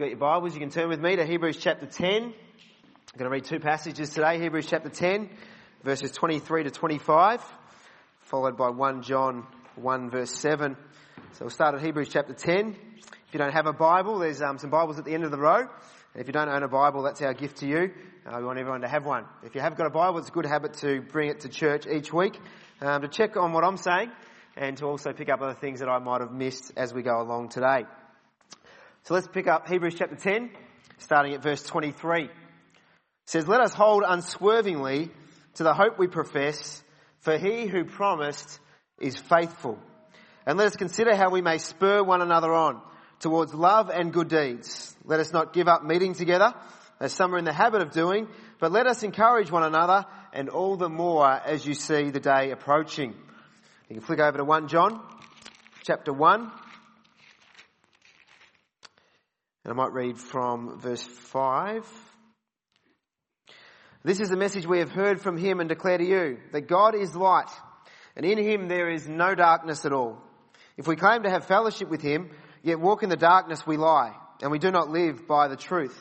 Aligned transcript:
You've 0.00 0.06
got 0.06 0.18
your 0.18 0.30
Bibles, 0.30 0.54
you 0.54 0.60
can 0.60 0.70
turn 0.70 0.88
with 0.88 0.98
me 0.98 1.16
to 1.16 1.26
Hebrews 1.26 1.58
chapter 1.58 1.84
10. 1.84 2.22
I'm 2.22 2.32
going 3.18 3.24
to 3.24 3.28
read 3.28 3.44
two 3.44 3.60
passages 3.60 4.08
today 4.08 4.40
Hebrews 4.40 4.64
chapter 4.64 4.88
10, 4.88 5.28
verses 5.84 6.10
23 6.12 6.62
to 6.62 6.70
25, 6.70 7.44
followed 8.20 8.56
by 8.56 8.70
1 8.70 9.02
John 9.02 9.46
1, 9.74 10.08
verse 10.08 10.30
7. 10.30 10.74
So 11.32 11.38
we'll 11.42 11.50
start 11.50 11.74
at 11.74 11.82
Hebrews 11.82 12.08
chapter 12.08 12.32
10. 12.32 12.76
If 12.96 13.34
you 13.34 13.38
don't 13.38 13.52
have 13.52 13.66
a 13.66 13.74
Bible, 13.74 14.18
there's 14.20 14.40
um, 14.40 14.56
some 14.56 14.70
Bibles 14.70 14.98
at 14.98 15.04
the 15.04 15.12
end 15.12 15.24
of 15.24 15.32
the 15.32 15.38
row. 15.38 15.68
If 16.14 16.26
you 16.26 16.32
don't 16.32 16.48
own 16.48 16.62
a 16.62 16.68
Bible, 16.68 17.02
that's 17.02 17.20
our 17.20 17.34
gift 17.34 17.58
to 17.58 17.66
you. 17.66 17.90
Uh, 18.24 18.38
we 18.38 18.44
want 18.46 18.58
everyone 18.58 18.80
to 18.80 18.88
have 18.88 19.04
one. 19.04 19.26
If 19.42 19.54
you 19.54 19.60
have 19.60 19.76
got 19.76 19.86
a 19.86 19.90
Bible, 19.90 20.20
it's 20.20 20.30
a 20.30 20.32
good 20.32 20.46
habit 20.46 20.78
to 20.78 21.02
bring 21.02 21.28
it 21.28 21.40
to 21.40 21.50
church 21.50 21.86
each 21.86 22.10
week 22.10 22.40
um, 22.80 23.02
to 23.02 23.08
check 23.08 23.36
on 23.36 23.52
what 23.52 23.64
I'm 23.64 23.76
saying 23.76 24.10
and 24.56 24.78
to 24.78 24.86
also 24.86 25.12
pick 25.12 25.28
up 25.28 25.42
other 25.42 25.52
things 25.60 25.80
that 25.80 25.90
I 25.90 25.98
might 25.98 26.22
have 26.22 26.32
missed 26.32 26.72
as 26.74 26.94
we 26.94 27.02
go 27.02 27.20
along 27.20 27.50
today. 27.50 27.84
So 29.04 29.14
let's 29.14 29.28
pick 29.28 29.48
up 29.48 29.66
Hebrews 29.66 29.94
chapter 29.96 30.14
10, 30.14 30.50
starting 30.98 31.32
at 31.32 31.42
verse 31.42 31.62
23. 31.62 32.24
It 32.24 32.30
says, 33.24 33.48
Let 33.48 33.60
us 33.60 33.72
hold 33.72 34.04
unswervingly 34.06 35.10
to 35.54 35.62
the 35.62 35.72
hope 35.72 35.98
we 35.98 36.06
profess, 36.06 36.82
for 37.20 37.38
he 37.38 37.66
who 37.66 37.84
promised 37.84 38.60
is 39.00 39.16
faithful. 39.16 39.78
And 40.46 40.58
let 40.58 40.66
us 40.66 40.76
consider 40.76 41.16
how 41.16 41.30
we 41.30 41.40
may 41.40 41.58
spur 41.58 42.02
one 42.02 42.20
another 42.20 42.52
on 42.52 42.82
towards 43.20 43.54
love 43.54 43.88
and 43.88 44.12
good 44.12 44.28
deeds. 44.28 44.94
Let 45.04 45.18
us 45.18 45.32
not 45.32 45.54
give 45.54 45.66
up 45.66 45.82
meeting 45.82 46.14
together, 46.14 46.52
as 47.00 47.12
some 47.14 47.34
are 47.34 47.38
in 47.38 47.46
the 47.46 47.52
habit 47.54 47.80
of 47.80 47.92
doing, 47.92 48.28
but 48.58 48.70
let 48.70 48.86
us 48.86 49.02
encourage 49.02 49.50
one 49.50 49.64
another, 49.64 50.04
and 50.34 50.50
all 50.50 50.76
the 50.76 50.90
more 50.90 51.26
as 51.26 51.64
you 51.64 51.72
see 51.72 52.10
the 52.10 52.20
day 52.20 52.50
approaching. 52.50 53.14
You 53.88 53.96
can 53.96 54.00
flick 54.00 54.20
over 54.20 54.36
to 54.36 54.44
1 54.44 54.68
John, 54.68 55.00
chapter 55.84 56.12
1. 56.12 56.52
And 59.64 59.72
I 59.72 59.76
might 59.76 59.92
read 59.92 60.18
from 60.18 60.78
verse 60.78 61.02
5. 61.02 61.86
This 64.02 64.20
is 64.20 64.30
the 64.30 64.36
message 64.36 64.66
we 64.66 64.78
have 64.78 64.90
heard 64.90 65.20
from 65.20 65.36
him 65.36 65.60
and 65.60 65.68
declare 65.68 65.98
to 65.98 66.04
you, 66.04 66.38
that 66.52 66.62
God 66.62 66.94
is 66.94 67.14
light, 67.14 67.50
and 68.16 68.24
in 68.24 68.38
him 68.38 68.68
there 68.68 68.88
is 68.88 69.06
no 69.06 69.34
darkness 69.34 69.84
at 69.84 69.92
all. 69.92 70.18
If 70.78 70.86
we 70.86 70.96
claim 70.96 71.24
to 71.24 71.30
have 71.30 71.44
fellowship 71.44 71.90
with 71.90 72.00
him, 72.00 72.30
yet 72.62 72.80
walk 72.80 73.02
in 73.02 73.10
the 73.10 73.16
darkness, 73.16 73.66
we 73.66 73.76
lie, 73.76 74.16
and 74.40 74.50
we 74.50 74.58
do 74.58 74.70
not 74.70 74.88
live 74.88 75.26
by 75.28 75.48
the 75.48 75.56
truth. 75.56 75.98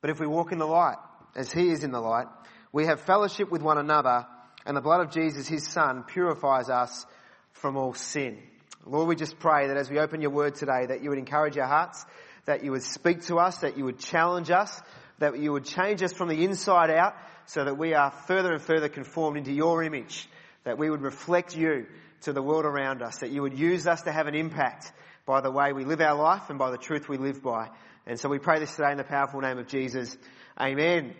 But 0.00 0.10
if 0.10 0.18
we 0.18 0.26
walk 0.26 0.50
in 0.50 0.58
the 0.58 0.66
light, 0.66 0.98
as 1.36 1.52
he 1.52 1.68
is 1.68 1.84
in 1.84 1.92
the 1.92 2.00
light, 2.00 2.26
we 2.72 2.86
have 2.86 3.00
fellowship 3.00 3.52
with 3.52 3.62
one 3.62 3.78
another, 3.78 4.26
and 4.66 4.76
the 4.76 4.80
blood 4.80 5.00
of 5.00 5.12
Jesus, 5.12 5.46
his 5.46 5.68
son, 5.68 6.02
purifies 6.02 6.68
us 6.68 7.06
from 7.52 7.76
all 7.76 7.94
sin. 7.94 8.38
Lord, 8.84 9.06
we 9.06 9.14
just 9.14 9.38
pray 9.38 9.68
that 9.68 9.76
as 9.76 9.88
we 9.90 10.00
open 10.00 10.20
your 10.20 10.30
word 10.30 10.56
today, 10.56 10.86
that 10.86 11.02
you 11.02 11.10
would 11.10 11.18
encourage 11.18 11.56
our 11.58 11.68
hearts, 11.68 12.04
that 12.46 12.64
you 12.64 12.72
would 12.72 12.82
speak 12.82 13.22
to 13.26 13.38
us, 13.38 13.58
that 13.58 13.76
you 13.76 13.84
would 13.84 13.98
challenge 13.98 14.50
us, 14.50 14.80
that 15.18 15.38
you 15.38 15.52
would 15.52 15.64
change 15.64 16.02
us 16.02 16.12
from 16.12 16.28
the 16.28 16.44
inside 16.44 16.90
out 16.90 17.14
so 17.46 17.64
that 17.64 17.76
we 17.76 17.94
are 17.94 18.10
further 18.10 18.52
and 18.52 18.62
further 18.62 18.88
conformed 18.88 19.36
into 19.36 19.52
your 19.52 19.82
image, 19.82 20.28
that 20.64 20.78
we 20.78 20.90
would 20.90 21.02
reflect 21.02 21.56
you 21.56 21.86
to 22.22 22.32
the 22.32 22.42
world 22.42 22.64
around 22.64 23.02
us, 23.02 23.18
that 23.18 23.30
you 23.30 23.42
would 23.42 23.58
use 23.58 23.86
us 23.86 24.02
to 24.02 24.12
have 24.12 24.26
an 24.26 24.34
impact 24.34 24.92
by 25.26 25.40
the 25.40 25.50
way 25.50 25.72
we 25.72 25.84
live 25.84 26.00
our 26.00 26.16
life 26.16 26.50
and 26.50 26.58
by 26.58 26.70
the 26.70 26.78
truth 26.78 27.08
we 27.08 27.16
live 27.16 27.42
by. 27.42 27.68
And 28.06 28.18
so 28.18 28.28
we 28.28 28.38
pray 28.38 28.58
this 28.58 28.74
today 28.74 28.92
in 28.92 28.98
the 28.98 29.04
powerful 29.04 29.40
name 29.40 29.58
of 29.58 29.68
Jesus. 29.68 30.16
Amen. 30.58 31.14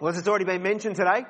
Well, 0.00 0.12
as 0.12 0.18
it's 0.18 0.28
already 0.28 0.44
been 0.44 0.62
mentioned 0.62 0.96
today, 0.96 1.24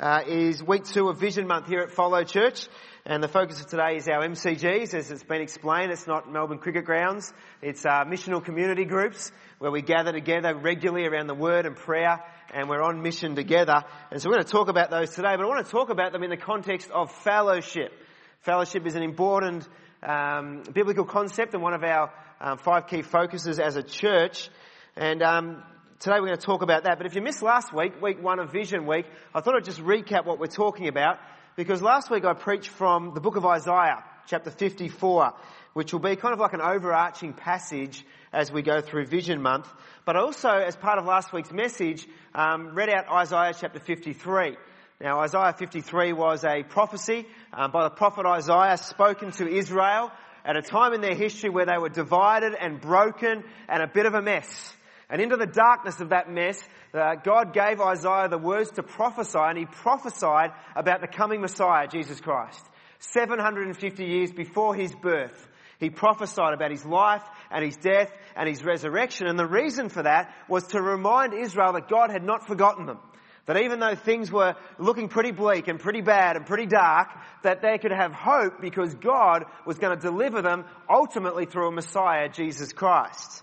uh, 0.00 0.22
is 0.26 0.62
week 0.62 0.84
two 0.84 1.08
of 1.08 1.18
Vision 1.18 1.46
Month 1.46 1.68
here 1.68 1.80
at 1.80 1.90
Follow 1.90 2.24
Church. 2.24 2.66
And 3.04 3.22
the 3.22 3.28
focus 3.28 3.60
of 3.60 3.66
today 3.66 3.96
is 3.96 4.08
our 4.08 4.26
MCGs. 4.26 4.94
As 4.94 5.10
it's 5.10 5.24
been 5.24 5.40
explained, 5.40 5.90
it's 5.90 6.06
not 6.06 6.30
Melbourne 6.30 6.58
Cricket 6.58 6.84
Grounds. 6.84 7.32
It's 7.60 7.84
uh, 7.84 8.04
missional 8.04 8.44
community 8.44 8.84
groups 8.84 9.32
where 9.58 9.70
we 9.70 9.82
gather 9.82 10.12
together 10.12 10.54
regularly 10.54 11.06
around 11.06 11.26
the 11.26 11.34
Word 11.34 11.66
and 11.66 11.76
prayer 11.76 12.22
and 12.52 12.68
we're 12.68 12.82
on 12.82 13.02
mission 13.02 13.34
together. 13.34 13.82
And 14.10 14.20
so 14.20 14.28
we're 14.28 14.36
going 14.36 14.44
to 14.44 14.52
talk 14.52 14.68
about 14.68 14.90
those 14.90 15.10
today, 15.10 15.34
but 15.36 15.42
I 15.44 15.46
want 15.46 15.64
to 15.64 15.72
talk 15.72 15.90
about 15.90 16.12
them 16.12 16.22
in 16.22 16.30
the 16.30 16.36
context 16.36 16.90
of 16.90 17.10
fellowship. 17.10 17.92
Fellowship 18.40 18.86
is 18.86 18.94
an 18.94 19.02
important 19.02 19.66
um, 20.02 20.62
biblical 20.72 21.04
concept 21.04 21.54
and 21.54 21.62
one 21.62 21.74
of 21.74 21.82
our 21.82 22.12
um, 22.40 22.58
five 22.58 22.86
key 22.86 23.02
focuses 23.02 23.58
as 23.58 23.76
a 23.76 23.82
church. 23.82 24.48
And 24.96 25.22
um, 25.22 25.62
today 26.02 26.16
we're 26.18 26.26
going 26.26 26.38
to 26.38 26.44
talk 26.44 26.62
about 26.62 26.82
that. 26.82 26.98
But 26.98 27.06
if 27.06 27.14
you 27.14 27.22
missed 27.22 27.42
last 27.42 27.72
week, 27.72 28.02
week 28.02 28.20
one 28.20 28.40
of 28.40 28.50
Vision 28.50 28.86
Week, 28.86 29.06
I 29.32 29.40
thought 29.40 29.54
I'd 29.54 29.64
just 29.64 29.78
recap 29.78 30.24
what 30.24 30.40
we're 30.40 30.48
talking 30.48 30.88
about 30.88 31.20
because 31.54 31.80
last 31.80 32.10
week 32.10 32.24
I 32.24 32.34
preached 32.34 32.70
from 32.70 33.14
the 33.14 33.20
book 33.20 33.36
of 33.36 33.46
Isaiah, 33.46 34.02
chapter 34.26 34.50
54, 34.50 35.32
which 35.74 35.92
will 35.92 36.00
be 36.00 36.16
kind 36.16 36.34
of 36.34 36.40
like 36.40 36.54
an 36.54 36.60
overarching 36.60 37.34
passage 37.34 38.04
as 38.32 38.50
we 38.50 38.62
go 38.62 38.80
through 38.80 39.06
Vision 39.06 39.40
Month. 39.40 39.68
But 40.04 40.16
also, 40.16 40.48
as 40.48 40.74
part 40.74 40.98
of 40.98 41.04
last 41.04 41.32
week's 41.32 41.52
message, 41.52 42.08
um, 42.34 42.74
read 42.74 42.88
out 42.88 43.08
Isaiah 43.08 43.54
chapter 43.56 43.78
53. 43.78 44.56
Now, 45.00 45.20
Isaiah 45.20 45.54
53 45.56 46.14
was 46.14 46.44
a 46.44 46.64
prophecy 46.64 47.26
um, 47.52 47.70
by 47.70 47.84
the 47.84 47.90
prophet 47.90 48.26
Isaiah 48.26 48.76
spoken 48.76 49.30
to 49.32 49.46
Israel 49.46 50.10
at 50.44 50.56
a 50.56 50.62
time 50.62 50.94
in 50.94 51.00
their 51.00 51.14
history 51.14 51.50
where 51.50 51.66
they 51.66 51.78
were 51.78 51.90
divided 51.90 52.54
and 52.58 52.80
broken 52.80 53.44
and 53.68 53.82
a 53.84 53.86
bit 53.86 54.06
of 54.06 54.14
a 54.14 54.22
mess. 54.22 54.74
And 55.12 55.20
into 55.20 55.36
the 55.36 55.46
darkness 55.46 56.00
of 56.00 56.08
that 56.08 56.30
mess, 56.30 56.58
uh, 56.94 57.16
God 57.16 57.52
gave 57.52 57.82
Isaiah 57.82 58.30
the 58.30 58.38
words 58.38 58.70
to 58.72 58.82
prophesy, 58.82 59.38
and 59.38 59.58
he 59.58 59.66
prophesied 59.66 60.52
about 60.74 61.02
the 61.02 61.06
coming 61.06 61.42
Messiah, 61.42 61.86
Jesus 61.86 62.18
Christ. 62.18 62.64
750 62.98 64.04
years 64.04 64.32
before 64.32 64.74
his 64.74 64.94
birth, 64.94 65.48
he 65.78 65.90
prophesied 65.90 66.54
about 66.54 66.70
his 66.70 66.86
life 66.86 67.22
and 67.50 67.62
his 67.62 67.76
death 67.76 68.10
and 68.34 68.48
his 68.48 68.64
resurrection. 68.64 69.26
And 69.26 69.38
the 69.38 69.46
reason 69.46 69.90
for 69.90 70.02
that 70.02 70.34
was 70.48 70.66
to 70.68 70.80
remind 70.80 71.34
Israel 71.34 71.74
that 71.74 71.90
God 71.90 72.10
had 72.10 72.24
not 72.24 72.46
forgotten 72.46 72.86
them. 72.86 72.98
That 73.44 73.60
even 73.60 73.80
though 73.80 73.96
things 73.96 74.32
were 74.32 74.54
looking 74.78 75.08
pretty 75.08 75.32
bleak 75.32 75.68
and 75.68 75.78
pretty 75.78 76.00
bad 76.00 76.36
and 76.36 76.46
pretty 76.46 76.66
dark, 76.66 77.08
that 77.42 77.60
they 77.60 77.76
could 77.76 77.92
have 77.92 78.12
hope 78.12 78.62
because 78.62 78.94
God 78.94 79.44
was 79.66 79.78
going 79.78 79.94
to 79.94 80.00
deliver 80.00 80.40
them 80.40 80.64
ultimately 80.88 81.44
through 81.44 81.68
a 81.68 81.72
Messiah, 81.72 82.30
Jesus 82.30 82.72
Christ. 82.72 83.42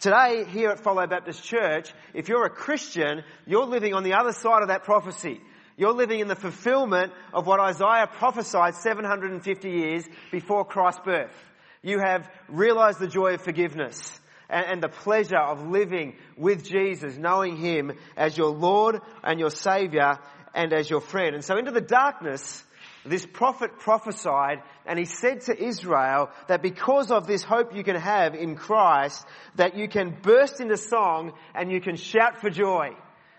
Today, 0.00 0.44
here 0.44 0.70
at 0.70 0.78
Follow 0.78 1.04
Baptist 1.08 1.42
Church, 1.42 1.92
if 2.14 2.28
you're 2.28 2.44
a 2.44 2.50
Christian, 2.50 3.24
you're 3.46 3.66
living 3.66 3.94
on 3.94 4.04
the 4.04 4.14
other 4.14 4.30
side 4.30 4.62
of 4.62 4.68
that 4.68 4.84
prophecy. 4.84 5.40
You're 5.76 5.92
living 5.92 6.20
in 6.20 6.28
the 6.28 6.36
fulfillment 6.36 7.12
of 7.34 7.48
what 7.48 7.58
Isaiah 7.58 8.06
prophesied 8.06 8.76
750 8.76 9.68
years 9.68 10.04
before 10.30 10.64
Christ's 10.64 11.00
birth. 11.04 11.34
You 11.82 11.98
have 11.98 12.30
realized 12.48 13.00
the 13.00 13.08
joy 13.08 13.34
of 13.34 13.42
forgiveness 13.42 14.20
and, 14.48 14.80
the 14.80 14.88
pleasure 14.88 15.36
of 15.36 15.66
living 15.66 16.14
with 16.36 16.64
Jesus, 16.64 17.16
knowing 17.16 17.56
Him 17.56 17.90
as 18.16 18.38
your 18.38 18.50
Lord 18.50 19.00
and 19.24 19.40
your 19.40 19.50
Savior 19.50 20.20
and 20.54 20.72
as 20.72 20.88
your 20.88 21.00
friend. 21.00 21.34
And 21.34 21.44
so 21.44 21.58
into 21.58 21.72
the 21.72 21.80
darkness, 21.80 22.62
this 23.04 23.26
prophet 23.26 23.78
prophesied 23.78 24.62
and 24.86 24.98
he 24.98 25.04
said 25.04 25.42
to 25.42 25.56
Israel 25.56 26.30
that 26.48 26.62
because 26.62 27.10
of 27.10 27.26
this 27.26 27.42
hope 27.42 27.74
you 27.74 27.84
can 27.84 27.96
have 27.96 28.34
in 28.34 28.56
Christ, 28.56 29.26
that 29.56 29.76
you 29.76 29.88
can 29.88 30.16
burst 30.22 30.60
into 30.60 30.76
song 30.76 31.32
and 31.54 31.70
you 31.70 31.80
can 31.80 31.96
shout 31.96 32.40
for 32.40 32.50
joy. 32.50 32.90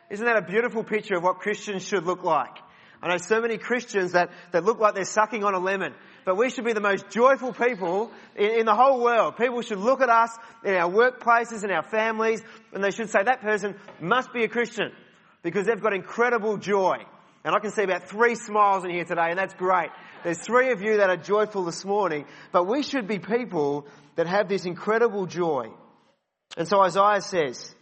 Isn't 0.09 0.25
that 0.25 0.37
a 0.37 0.41
beautiful 0.41 0.83
picture 0.83 1.15
of 1.15 1.23
what 1.23 1.39
Christians 1.39 1.85
should 1.85 2.05
look 2.05 2.23
like? 2.23 2.57
I 3.01 3.07
know 3.09 3.17
so 3.17 3.39
many 3.39 3.57
Christians 3.57 4.11
that, 4.11 4.29
that 4.51 4.65
look 4.65 4.79
like 4.79 4.93
they're 4.93 5.05
sucking 5.05 5.43
on 5.43 5.53
a 5.53 5.59
lemon, 5.59 5.93
but 6.25 6.35
we 6.35 6.49
should 6.49 6.65
be 6.65 6.73
the 6.73 6.81
most 6.81 7.09
joyful 7.09 7.53
people 7.53 8.11
in, 8.35 8.59
in 8.59 8.65
the 8.65 8.75
whole 8.75 9.01
world. 9.01 9.37
People 9.37 9.61
should 9.61 9.77
look 9.77 10.01
at 10.01 10.09
us 10.09 10.31
in 10.65 10.73
our 10.73 10.91
workplaces, 10.91 11.63
in 11.63 11.71
our 11.71 11.83
families, 11.83 12.41
and 12.73 12.83
they 12.83 12.91
should 12.91 13.09
say 13.09 13.23
that 13.23 13.41
person 13.41 13.75
must 14.01 14.33
be 14.33 14.43
a 14.43 14.49
Christian 14.49 14.91
because 15.43 15.65
they've 15.65 15.81
got 15.81 15.93
incredible 15.93 16.57
joy. 16.57 16.97
And 17.49 17.55
I 17.55 17.61
can 17.61 17.71
see 17.71 17.81
about 17.81 18.07
three 18.07 18.35
smiles 18.35 18.83
in 18.83 18.91
here 18.91 19.05
today, 19.05 19.31
and 19.31 19.39
that's 19.39 19.55
great. 19.55 19.89
There's 20.23 20.37
three 20.37 20.71
of 20.71 20.83
you 20.83 20.97
that 20.97 21.09
are 21.09 21.17
joyful 21.17 21.63
this 21.65 21.83
morning, 21.83 22.25
but 22.51 22.65
we 22.65 22.83
should 22.83 23.07
be 23.07 23.17
people 23.17 23.87
that 24.17 24.27
have 24.27 24.47
this 24.47 24.65
incredible 24.65 25.25
joy. 25.25 25.71
And 26.57 26.67
so 26.67 26.79
Isaiah 26.79 27.21
says, 27.21 27.73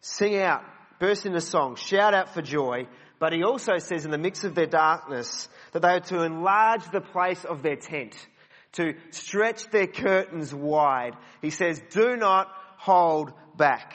sing 0.00 0.38
out, 0.38 0.64
burst 0.98 1.24
into 1.24 1.40
song, 1.40 1.76
shout 1.76 2.14
out 2.14 2.34
for 2.34 2.42
joy. 2.42 2.88
But 3.20 3.32
he 3.32 3.44
also 3.44 3.78
says 3.78 4.04
in 4.04 4.10
the 4.10 4.18
mix 4.18 4.42
of 4.42 4.56
their 4.56 4.66
darkness 4.66 5.48
that 5.70 5.82
they 5.82 5.90
are 5.90 6.00
to 6.00 6.24
enlarge 6.24 6.90
the 6.90 7.00
place 7.00 7.44
of 7.44 7.62
their 7.62 7.76
tent, 7.76 8.16
to 8.72 8.94
stretch 9.10 9.70
their 9.70 9.86
curtains 9.86 10.52
wide. 10.52 11.14
He 11.42 11.50
says, 11.50 11.80
do 11.90 12.16
not 12.16 12.48
hold 12.76 13.32
back. 13.56 13.94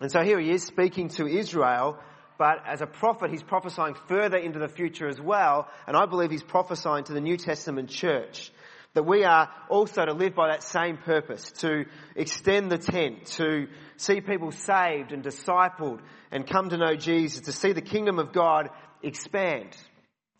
And 0.00 0.08
so 0.08 0.22
here 0.22 0.38
he 0.38 0.52
is 0.52 0.62
speaking 0.62 1.08
to 1.16 1.26
Israel, 1.26 1.98
but 2.42 2.64
as 2.66 2.80
a 2.80 2.86
prophet, 2.86 3.30
he's 3.30 3.44
prophesying 3.44 3.94
further 4.08 4.36
into 4.36 4.58
the 4.58 4.66
future 4.66 5.06
as 5.06 5.20
well. 5.20 5.68
And 5.86 5.96
I 5.96 6.06
believe 6.06 6.32
he's 6.32 6.42
prophesying 6.42 7.04
to 7.04 7.12
the 7.12 7.20
New 7.20 7.36
Testament 7.36 7.88
church 7.88 8.50
that 8.94 9.04
we 9.04 9.22
are 9.22 9.48
also 9.70 10.04
to 10.04 10.12
live 10.12 10.34
by 10.34 10.48
that 10.48 10.64
same 10.64 10.96
purpose, 10.96 11.52
to 11.58 11.84
extend 12.16 12.72
the 12.72 12.78
tent, 12.78 13.26
to 13.26 13.68
see 13.96 14.20
people 14.20 14.50
saved 14.50 15.12
and 15.12 15.22
discipled 15.22 16.00
and 16.32 16.44
come 16.44 16.70
to 16.70 16.76
know 16.76 16.96
Jesus, 16.96 17.42
to 17.42 17.52
see 17.52 17.74
the 17.74 17.80
kingdom 17.80 18.18
of 18.18 18.32
God 18.32 18.70
expand. 19.04 19.76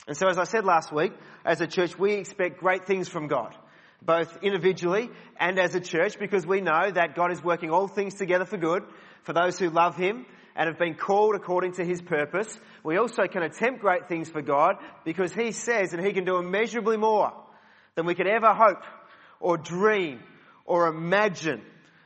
And 0.08 0.16
so 0.16 0.26
as 0.26 0.38
I 0.38 0.44
said 0.44 0.64
last 0.64 0.92
week, 0.92 1.12
as 1.44 1.60
a 1.60 1.68
church, 1.68 1.96
we 1.96 2.14
expect 2.14 2.58
great 2.58 2.84
things 2.84 3.08
from 3.08 3.28
God, 3.28 3.54
both 4.04 4.42
individually 4.42 5.08
and 5.38 5.56
as 5.56 5.76
a 5.76 5.80
church, 5.80 6.18
because 6.18 6.44
we 6.44 6.62
know 6.62 6.90
that 6.90 7.14
God 7.14 7.30
is 7.30 7.44
working 7.44 7.70
all 7.70 7.86
things 7.86 8.14
together 8.14 8.44
for 8.44 8.56
good 8.56 8.82
for 9.22 9.32
those 9.32 9.56
who 9.56 9.70
love 9.70 9.94
Him 9.94 10.26
and 10.56 10.68
have 10.68 10.78
been 10.78 10.94
called 10.94 11.34
according 11.34 11.72
to 11.72 11.84
His 11.84 12.02
purpose. 12.02 12.58
We 12.84 12.96
also 12.96 13.26
can 13.26 13.42
attempt 13.42 13.80
great 13.80 14.08
things 14.08 14.30
for 14.30 14.42
God 14.42 14.76
because 15.04 15.32
He 15.32 15.52
says 15.52 15.90
that 15.90 16.04
He 16.04 16.12
can 16.12 16.24
do 16.24 16.36
immeasurably 16.36 16.96
more 16.96 17.32
than 17.94 18.06
we 18.06 18.14
could 18.14 18.26
ever 18.26 18.54
hope 18.54 18.82
or 19.40 19.56
dream 19.56 20.20
or 20.64 20.88
imagine 20.88 21.62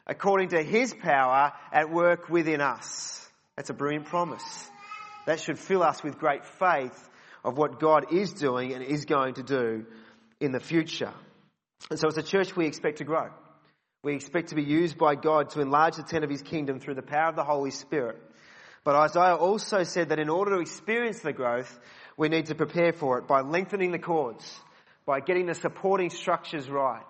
according 0.06 0.50
to 0.50 0.62
His 0.62 0.94
power 0.94 1.52
at 1.72 1.90
work 1.90 2.28
within 2.28 2.60
us. 2.60 3.28
That's 3.56 3.70
a 3.70 3.75
brilliant 3.75 4.06
promise. 4.06 4.70
That 5.26 5.40
should 5.40 5.58
fill 5.58 5.82
us 5.82 6.02
with 6.02 6.19
great 6.19 6.44
faith 6.44 7.08
of 7.44 7.56
what 7.56 7.81
God 7.81 8.12
is 8.12 8.32
doing 8.32 8.72
and 8.72 8.84
is 8.84 9.04
going 9.04 9.34
to 9.34 9.43
do 9.43 9.87
in 10.40 10.52
the 10.52 10.60
future. 10.60 11.12
And 11.90 11.98
so 11.98 12.08
as 12.08 12.16
a 12.16 12.22
church 12.22 12.56
we 12.56 12.66
expect 12.66 12.98
to 12.98 13.04
grow. 13.04 13.31
We 14.02 14.14
expect 14.14 14.48
to 14.48 14.54
be 14.54 14.62
used 14.62 14.98
by 14.98 15.16
God 15.16 15.50
to 15.50 15.60
enlarge 15.60 15.96
the 15.96 16.02
tent 16.02 16.22
of 16.22 16.31
His 16.31 16.43
kingdom 16.43 16.78
through 16.78 16.94
the 16.94 17.02
power 17.02 17.28
of 17.28 17.37
the 17.37 17.44
Holy 17.44 17.70
Spirit. 17.70 18.22
But 18.87 18.94
Isaiah 18.94 19.35
also 19.35 19.83
said 19.83 20.09
that 20.09 20.19
in 20.19 20.31
order 20.31 20.53
to 20.53 20.61
experience 20.61 21.21
the 21.21 21.35
growth, 21.35 21.79
we 22.17 22.31
need 22.31 22.47
to 22.47 22.55
prepare 22.55 22.94
for 22.94 23.19
it 23.19 23.27
by 23.27 23.43
lengthening 23.43 23.93
the 23.93 23.99
cords 23.99 24.61
by 25.06 25.21
getting 25.21 25.47
the 25.47 25.55
supporting 25.55 26.11
structures 26.11 26.69
right 26.69 27.05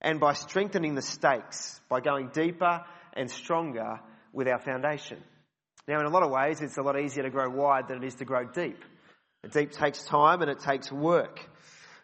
and 0.00 0.18
by 0.18 0.32
strengthening 0.32 0.94
the 0.94 1.02
stakes, 1.02 1.80
by 1.88 2.00
going 2.00 2.28
deeper 2.28 2.82
and 3.12 3.30
stronger 3.30 4.00
with 4.32 4.48
our 4.48 4.58
foundation. 4.58 5.22
Now, 5.86 6.00
in 6.00 6.06
a 6.06 6.10
lot 6.10 6.22
of 6.22 6.30
ways, 6.30 6.62
it's 6.62 6.78
a 6.78 6.82
lot 6.82 6.98
easier 6.98 7.22
to 7.22 7.30
grow 7.30 7.50
wide 7.50 7.88
than 7.88 8.02
it 8.02 8.06
is 8.06 8.14
to 8.16 8.24
grow 8.24 8.44
deep. 8.46 8.82
Deep 9.52 9.72
takes 9.72 10.02
time 10.04 10.40
and 10.40 10.50
it 10.50 10.60
takes 10.60 10.90
work. 10.90 11.46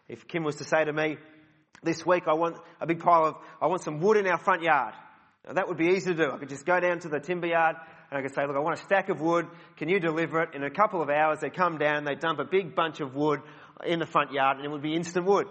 If 0.07 0.27
Kim 0.27 0.43
was 0.43 0.57
to 0.57 0.63
say 0.63 0.85
to 0.85 0.93
me, 0.93 1.17
this 1.81 2.05
week 2.05 2.23
I 2.27 2.33
want 2.33 2.57
a 2.79 2.85
big 2.85 2.99
pile 2.99 3.25
of, 3.25 3.35
I 3.59 3.65
want 3.65 3.81
some 3.81 3.99
wood 3.99 4.17
in 4.17 4.27
our 4.27 4.37
front 4.37 4.61
yard. 4.61 4.93
Now, 5.47 5.53
that 5.53 5.67
would 5.67 5.77
be 5.77 5.87
easy 5.87 6.13
to 6.13 6.25
do. 6.25 6.31
I 6.31 6.37
could 6.37 6.49
just 6.49 6.67
go 6.67 6.79
down 6.79 6.99
to 6.99 7.09
the 7.09 7.19
timber 7.19 7.47
yard 7.47 7.77
and 8.11 8.19
I 8.19 8.21
could 8.21 8.35
say, 8.35 8.45
look, 8.45 8.57
I 8.57 8.59
want 8.59 8.77
a 8.77 8.83
stack 8.83 9.07
of 9.07 9.21
wood. 9.21 9.47
Can 9.77 9.87
you 9.87 9.99
deliver 9.99 10.41
it? 10.41 10.49
In 10.53 10.63
a 10.63 10.69
couple 10.69 11.01
of 11.01 11.09
hours, 11.09 11.39
they 11.39 11.49
come 11.49 11.77
down, 11.77 12.03
they 12.03 12.15
dump 12.15 12.39
a 12.39 12.43
big 12.43 12.75
bunch 12.75 12.99
of 12.99 13.15
wood 13.15 13.39
in 13.85 13.99
the 13.99 14.05
front 14.05 14.33
yard 14.33 14.57
and 14.57 14.65
it 14.65 14.69
would 14.69 14.81
be 14.81 14.95
instant 14.95 15.25
wood. 15.25 15.47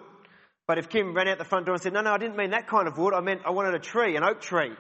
But 0.67 0.77
if 0.77 0.91
Kim 0.91 1.15
ran 1.15 1.27
out 1.27 1.39
the 1.39 1.45
front 1.45 1.65
door 1.65 1.75
and 1.75 1.83
said, 1.83 1.95
no, 1.95 2.03
no, 2.03 2.13
I 2.13 2.19
didn't 2.19 2.37
mean 2.37 2.51
that 2.51 2.69
kind 2.69 2.87
of 2.87 2.99
wood. 2.99 3.15
I 3.15 3.21
meant 3.21 3.41
I 3.47 3.51
wanted 3.51 3.75
a 3.75 3.79
tree, 3.79 4.15
an 4.17 4.23
oak 4.23 4.43
tree. 4.43 4.73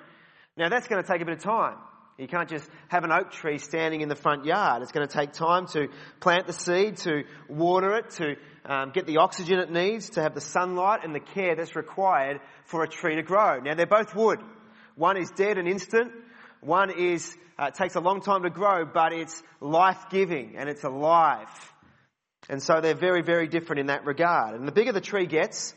Now 0.58 0.68
that's 0.68 0.88
going 0.88 1.02
to 1.02 1.08
take 1.08 1.22
a 1.22 1.24
bit 1.24 1.38
of 1.38 1.42
time. 1.42 1.78
You 2.18 2.28
can't 2.28 2.50
just 2.50 2.68
have 2.88 3.02
an 3.04 3.12
oak 3.12 3.30
tree 3.32 3.56
standing 3.56 4.02
in 4.02 4.10
the 4.10 4.14
front 4.14 4.44
yard. 4.44 4.82
It's 4.82 4.92
going 4.92 5.08
to 5.08 5.12
take 5.12 5.32
time 5.32 5.66
to 5.68 5.88
plant 6.20 6.46
the 6.46 6.52
seed, 6.52 6.98
to 6.98 7.24
water 7.48 7.96
it, 7.96 8.10
to 8.10 8.36
um, 8.66 8.90
get 8.90 9.06
the 9.06 9.16
oxygen 9.16 9.58
it 9.58 9.72
needs, 9.72 10.10
to 10.10 10.22
have 10.22 10.34
the 10.34 10.42
sunlight 10.42 11.00
and 11.02 11.14
the 11.14 11.20
care 11.20 11.56
that's 11.56 11.74
required 11.74 12.40
for 12.66 12.84
a 12.84 12.88
tree 12.88 13.16
to 13.16 13.22
grow. 13.22 13.60
Now 13.60 13.74
they're 13.74 13.86
both 13.86 14.14
wood. 14.14 14.38
One 14.96 15.16
is 15.16 15.30
dead 15.30 15.56
and 15.56 15.66
instant. 15.66 16.12
One 16.60 16.90
is 16.90 17.36
uh, 17.58 17.70
takes 17.70 17.94
a 17.94 18.00
long 18.00 18.20
time 18.20 18.42
to 18.42 18.50
grow, 18.50 18.84
but 18.84 19.12
it's 19.12 19.42
life 19.60 20.06
giving 20.10 20.56
and 20.56 20.68
it's 20.68 20.84
alive. 20.84 21.48
And 22.48 22.62
so 22.62 22.80
they're 22.80 22.94
very, 22.94 23.22
very 23.22 23.48
different 23.48 23.80
in 23.80 23.86
that 23.86 24.06
regard. 24.06 24.54
And 24.54 24.66
the 24.66 24.72
bigger 24.72 24.92
the 24.92 25.00
tree 25.00 25.26
gets, 25.26 25.74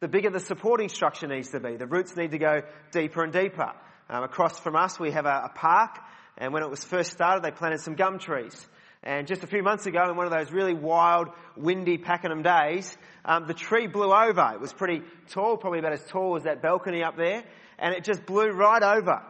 the 0.00 0.08
bigger 0.08 0.30
the 0.30 0.40
supporting 0.40 0.88
structure 0.88 1.26
needs 1.26 1.50
to 1.50 1.60
be. 1.60 1.76
The 1.76 1.86
roots 1.86 2.16
need 2.16 2.30
to 2.30 2.38
go 2.38 2.62
deeper 2.92 3.22
and 3.22 3.32
deeper. 3.32 3.72
Um, 4.08 4.22
across 4.22 4.58
from 4.58 4.74
us, 4.74 4.98
we 4.98 5.10
have 5.10 5.26
a, 5.26 5.42
a, 5.46 5.52
park, 5.54 5.98
and 6.38 6.54
when 6.54 6.62
it 6.62 6.70
was 6.70 6.82
first 6.82 7.12
started, 7.12 7.44
they 7.44 7.50
planted 7.50 7.80
some 7.80 7.94
gum 7.94 8.18
trees. 8.18 8.66
And 9.02 9.26
just 9.26 9.42
a 9.42 9.46
few 9.46 9.62
months 9.62 9.86
ago, 9.86 10.08
in 10.10 10.16
one 10.16 10.26
of 10.26 10.32
those 10.32 10.50
really 10.50 10.74
wild, 10.74 11.28
windy 11.56 11.98
Pakenham 11.98 12.42
days, 12.42 12.96
um, 13.24 13.46
the 13.46 13.54
tree 13.54 13.86
blew 13.86 14.12
over. 14.12 14.52
It 14.54 14.60
was 14.60 14.72
pretty 14.72 15.02
tall, 15.30 15.56
probably 15.56 15.80
about 15.80 15.92
as 15.92 16.04
tall 16.06 16.36
as 16.36 16.44
that 16.44 16.62
balcony 16.62 17.02
up 17.02 17.16
there, 17.16 17.44
and 17.78 17.94
it 17.94 18.02
just 18.02 18.24
blew 18.24 18.50
right 18.50 18.82
over. 18.82 19.22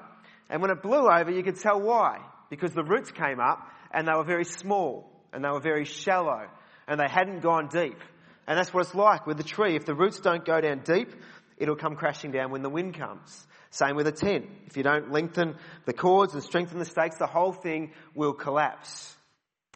And 0.49 0.63
when 0.63 0.71
it 0.71 0.83
blew 0.83 1.09
over, 1.09 1.31
you 1.31 1.43
could 1.43 1.61
tell 1.61 1.81
why. 1.81 2.19
Because 2.51 2.73
the 2.73 2.85
roots 2.85 3.11
came 3.11 3.41
up, 3.41 3.69
and 3.93 4.07
they 4.09 4.13
were 4.13 4.25
very 4.25 4.45
small, 4.45 5.11
and 5.33 5.45
they 5.45 5.49
were 5.49 5.61
very 5.61 5.85
shallow 5.85 6.49
and 6.89 6.99
they 6.99 7.09
hadn't 7.09 7.41
gone 7.41 7.69
deep. 7.69 8.01
And 8.47 8.59
that's 8.59 8.73
what 8.73 8.81
it's 8.81 8.95
like 8.95 9.27
with 9.27 9.37
the 9.37 9.45
tree. 9.45 9.77
If 9.77 9.85
the 9.85 9.95
roots 9.95 10.19
don't 10.19 10.45
go 10.45 10.61
down 10.61 10.81
deep, 10.81 11.15
it'll 11.59 11.77
come 11.77 11.95
crashing 11.95 12.33
down 12.33 12.51
when 12.51 12.63
the 12.63 12.71
wind 12.71 12.99
comes. 12.99 13.47
Same 13.71 13.95
with 13.95 14.07
a 14.07 14.13
tent. 14.13 14.47
If 14.67 14.79
you 14.79 14.83
don't 14.83 15.13
lengthen 15.13 15.57
the 15.85 15.93
cords 15.93 16.33
and 16.33 16.43
strengthen 16.43 16.79
the 16.79 16.87
stakes, 16.87 17.19
the 17.19 17.27
whole 17.27 17.53
thing 17.53 17.93
will 18.15 18.33
collapse. 18.33 19.15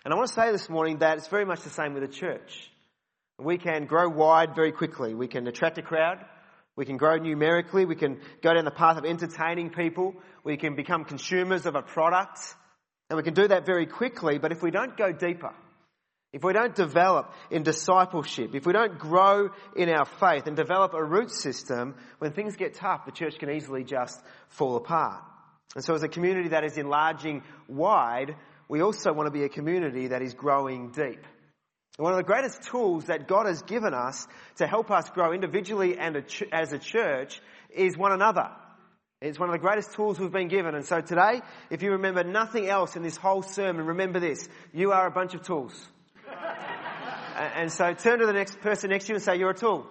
And 0.04 0.12
I 0.12 0.16
want 0.16 0.28
to 0.28 0.34
say 0.34 0.50
this 0.50 0.70
morning 0.70 0.98
that 0.98 1.18
it's 1.18 1.28
very 1.28 1.44
much 1.44 1.60
the 1.60 1.70
same 1.70 1.92
with 1.92 2.02
a 2.02 2.08
church. 2.08 2.70
We 3.38 3.58
can 3.58 3.84
grow 3.84 4.08
wide 4.08 4.54
very 4.54 4.72
quickly. 4.72 5.14
We 5.14 5.28
can 5.28 5.46
attract 5.46 5.76
a 5.76 5.82
crowd. 5.82 6.24
We 6.76 6.86
can 6.86 6.96
grow 6.96 7.16
numerically. 7.16 7.84
We 7.84 7.96
can 7.96 8.20
go 8.42 8.54
down 8.54 8.64
the 8.64 8.70
path 8.70 8.96
of 8.96 9.04
entertaining 9.04 9.70
people. 9.70 10.14
We 10.42 10.56
can 10.56 10.74
become 10.74 11.04
consumers 11.04 11.66
of 11.66 11.74
a 11.74 11.82
product. 11.82 12.38
And 13.10 13.16
we 13.16 13.22
can 13.22 13.34
do 13.34 13.48
that 13.48 13.66
very 13.66 13.86
quickly. 13.86 14.38
But 14.38 14.52
if 14.52 14.62
we 14.62 14.70
don't 14.70 14.96
go 14.96 15.12
deeper, 15.12 15.52
if 16.32 16.42
we 16.42 16.54
don't 16.54 16.74
develop 16.74 17.34
in 17.50 17.62
discipleship, 17.62 18.54
if 18.54 18.64
we 18.64 18.72
don't 18.72 18.98
grow 18.98 19.50
in 19.76 19.90
our 19.90 20.06
faith 20.06 20.46
and 20.46 20.56
develop 20.56 20.94
a 20.94 21.04
root 21.04 21.30
system, 21.30 21.94
when 22.18 22.32
things 22.32 22.56
get 22.56 22.74
tough, 22.74 23.04
the 23.04 23.12
church 23.12 23.38
can 23.38 23.50
easily 23.50 23.84
just 23.84 24.18
fall 24.48 24.76
apart. 24.76 25.22
And 25.74 25.84
so 25.84 25.94
as 25.94 26.02
a 26.02 26.08
community 26.08 26.50
that 26.50 26.64
is 26.64 26.78
enlarging 26.78 27.42
wide, 27.68 28.34
we 28.68 28.80
also 28.80 29.12
want 29.12 29.26
to 29.26 29.30
be 29.30 29.44
a 29.44 29.50
community 29.50 30.08
that 30.08 30.22
is 30.22 30.32
growing 30.32 30.90
deep. 30.90 31.22
And 31.98 32.04
one 32.04 32.12
of 32.14 32.18
the 32.18 32.24
greatest 32.24 32.62
tools 32.62 33.04
that 33.06 33.28
God 33.28 33.46
has 33.46 33.62
given 33.62 33.92
us 33.92 34.26
to 34.56 34.66
help 34.66 34.90
us 34.90 35.10
grow 35.10 35.32
individually 35.32 35.98
and 35.98 36.24
as 36.50 36.72
a 36.72 36.78
church 36.78 37.40
is 37.70 37.96
one 37.96 38.12
another. 38.12 38.50
It's 39.20 39.38
one 39.38 39.48
of 39.48 39.52
the 39.52 39.60
greatest 39.60 39.92
tools 39.92 40.18
we've 40.18 40.32
been 40.32 40.48
given. 40.48 40.74
And 40.74 40.84
so 40.84 41.00
today, 41.00 41.42
if 41.70 41.82
you 41.82 41.92
remember 41.92 42.24
nothing 42.24 42.66
else 42.66 42.96
in 42.96 43.02
this 43.02 43.16
whole 43.16 43.42
sermon, 43.42 43.86
remember 43.86 44.18
this. 44.18 44.48
You 44.72 44.92
are 44.92 45.06
a 45.06 45.10
bunch 45.10 45.34
of 45.34 45.42
tools. 45.42 45.74
And 47.34 47.72
so 47.72 47.94
turn 47.94 48.18
to 48.18 48.26
the 48.26 48.32
next 48.32 48.60
person 48.60 48.90
next 48.90 49.06
to 49.06 49.12
you 49.12 49.14
and 49.16 49.24
say, 49.24 49.36
You're 49.36 49.50
a 49.50 49.54
tool. 49.54 49.86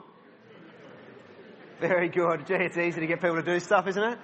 Very 1.79 2.09
good. 2.09 2.45
Gee, 2.45 2.55
it's 2.55 2.77
easy 2.77 2.99
to 2.99 3.07
get 3.07 3.21
people 3.21 3.37
to 3.37 3.41
do 3.41 3.59
stuff, 3.59 3.87
isn't 3.87 4.03
it? 4.03 4.19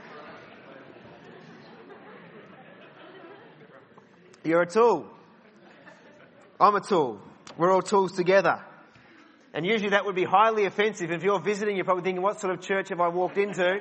You're 4.44 4.62
a 4.62 4.68
tool. 4.68 5.08
I'm 6.60 6.76
a 6.76 6.82
tool. 6.82 7.20
We're 7.58 7.74
all 7.74 7.82
tools 7.82 8.12
together. 8.12 8.64
And 9.54 9.66
usually 9.66 9.90
that 9.90 10.06
would 10.06 10.16
be 10.16 10.26
highly 10.26 10.66
offensive. 10.66 11.10
If 11.10 11.24
you're 11.24 11.40
visiting, 11.40 11.76
you're 11.76 11.86
probably 11.86 12.04
thinking, 12.04 12.22
what 12.22 12.40
sort 12.40 12.54
of 12.54 12.62
church 12.62 12.90
have 12.90 13.02
I 13.02 13.08
walked 13.08 13.38
into? 13.38 13.80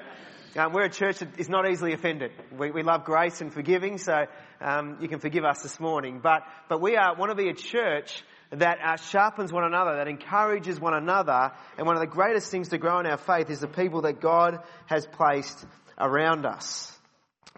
Um, 0.57 0.73
we're 0.73 0.85
a 0.85 0.91
church 0.91 1.19
that 1.19 1.39
is 1.39 1.51
not 1.51 1.69
easily 1.69 1.93
offended. 1.93 2.31
We, 2.57 2.71
we 2.71 2.83
love 2.83 3.05
grace 3.05 3.43
and 3.43 3.53
forgiving, 3.53 3.99
so 3.99 4.25
um, 4.63 4.97
you 5.03 5.09
can 5.09 5.19
forgive 5.19 5.45
us 5.45 5.61
this 5.63 5.79
morning. 5.79 6.21
But, 6.23 6.45
but 6.71 6.81
we 6.81 6.97
are, 6.97 7.15
want 7.15 7.31
to 7.31 7.35
be 7.35 7.51
a 7.51 7.55
church 7.55 8.25
that 8.51 8.79
uh, 8.83 8.97
sharpens 8.97 9.53
one 9.53 9.65
another, 9.65 9.97
that 9.97 10.09
encourages 10.09 10.81
one 10.81 10.95
another. 10.95 11.53
And 11.77 11.87
one 11.87 11.97
of 11.97 12.01
the 12.01 12.07
greatest 12.07 12.51
things 12.51 12.71
to 12.71 12.79
grow 12.79 13.01
in 13.01 13.07
our 13.07 13.19
faith 13.19 13.51
is 13.51 13.61
the 13.61 13.69
people 13.69 14.03
that 14.03 14.23
God 14.23 14.61
has 14.87 15.07
placed 15.07 15.67
around 15.99 16.47
us. 16.47 16.96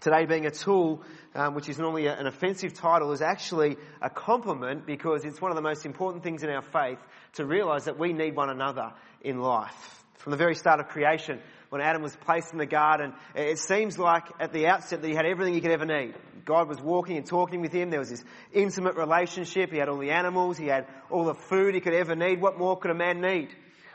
Today 0.01 0.25
being 0.25 0.45
a 0.45 0.51
tool, 0.51 1.03
um, 1.35 1.55
which 1.55 1.67
is 1.67 1.77
normally 1.77 2.07
an 2.07 2.25
offensive 2.25 2.73
title, 2.73 3.11
is 3.11 3.21
actually 3.21 3.75
a 4.01 4.09
compliment 4.09 4.85
because 4.85 5.25
it's 5.25 5.41
one 5.41 5.51
of 5.51 5.57
the 5.57 5.61
most 5.61 5.85
important 5.85 6.23
things 6.23 6.41
in 6.41 6.49
our 6.49 6.61
faith 6.61 6.99
to 7.33 7.45
realize 7.45 7.85
that 7.85 7.99
we 7.99 8.13
need 8.13 8.33
one 8.33 8.49
another 8.49 8.93
in 9.21 9.39
life. 9.41 10.03
From 10.19 10.31
the 10.31 10.37
very 10.37 10.55
start 10.55 10.79
of 10.79 10.87
creation, 10.87 11.39
when 11.69 11.81
Adam 11.81 12.01
was 12.01 12.15
placed 12.15 12.53
in 12.53 12.59
the 12.59 12.65
garden, 12.65 13.13
it 13.35 13.59
seems 13.59 13.99
like 13.99 14.23
at 14.39 14.53
the 14.53 14.67
outset 14.67 15.01
that 15.01 15.07
he 15.07 15.15
had 15.15 15.25
everything 15.25 15.53
he 15.53 15.61
could 15.61 15.71
ever 15.71 15.85
need. 15.85 16.15
God 16.45 16.69
was 16.69 16.79
walking 16.79 17.17
and 17.17 17.25
talking 17.25 17.59
with 17.59 17.73
him. 17.73 17.89
There 17.89 17.99
was 17.99 18.09
this 18.09 18.23
intimate 18.53 18.95
relationship. 18.95 19.69
He 19.71 19.79
had 19.79 19.89
all 19.89 19.97
the 19.97 20.11
animals. 20.11 20.57
He 20.57 20.67
had 20.67 20.87
all 21.09 21.25
the 21.25 21.35
food 21.35 21.75
he 21.75 21.81
could 21.81 21.93
ever 21.93 22.15
need. 22.15 22.41
What 22.41 22.57
more 22.57 22.77
could 22.77 22.91
a 22.91 22.95
man 22.95 23.19
need? 23.19 23.49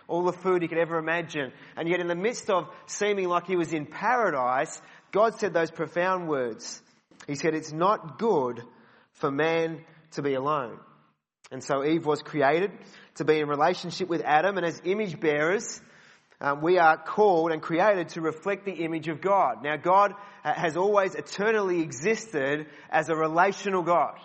All 0.07 0.23
the 0.23 0.33
food 0.33 0.61
he 0.61 0.69
could 0.69 0.79
ever 0.79 0.99
imagine. 0.99 1.53
And 1.77 1.89
yet 1.89 2.01
in 2.01 2.09
the 2.09 2.15
midst 2.15 2.51
of 2.51 2.69
seeming 2.87 3.27
like 3.29 3.47
he 3.47 3.57
was 3.57 3.73
in 3.73 3.87
paradise, 3.87 4.81
God 5.15 5.39
said 5.39 5.55
those 5.55 5.71
profound 5.71 6.27
words. 6.27 6.83
He 7.29 7.37
said, 7.37 7.55
it's 7.55 7.73
not 7.73 8.19
good 8.19 8.61
for 9.13 9.31
man 9.31 9.85
to 10.13 10.23
be 10.23 10.35
alone. 10.35 10.81
And 11.53 11.63
so 11.63 11.85
Eve 11.85 12.05
was 12.05 12.21
created 12.21 12.73
to 13.15 13.25
be 13.25 13.39
in 13.39 13.47
relationship 13.47 14.09
with 14.09 14.23
Adam 14.25 14.57
and 14.57 14.67
as 14.67 14.83
image 14.85 15.21
bearers, 15.21 15.81
um, 16.41 16.63
we 16.63 16.79
are 16.79 16.97
called 16.97 17.53
and 17.53 17.63
created 17.63 18.09
to 18.11 18.23
reflect 18.23 18.65
the 18.65 18.73
image 18.73 19.07
of 19.07 19.21
God. 19.21 19.63
Now, 19.63 19.77
God 19.77 20.15
has 20.43 20.77
always 20.77 21.15
eternally 21.15 21.81
existed 21.81 22.67
as 22.91 23.09
a 23.09 23.15
relational 23.15 23.85
God. 23.85 24.19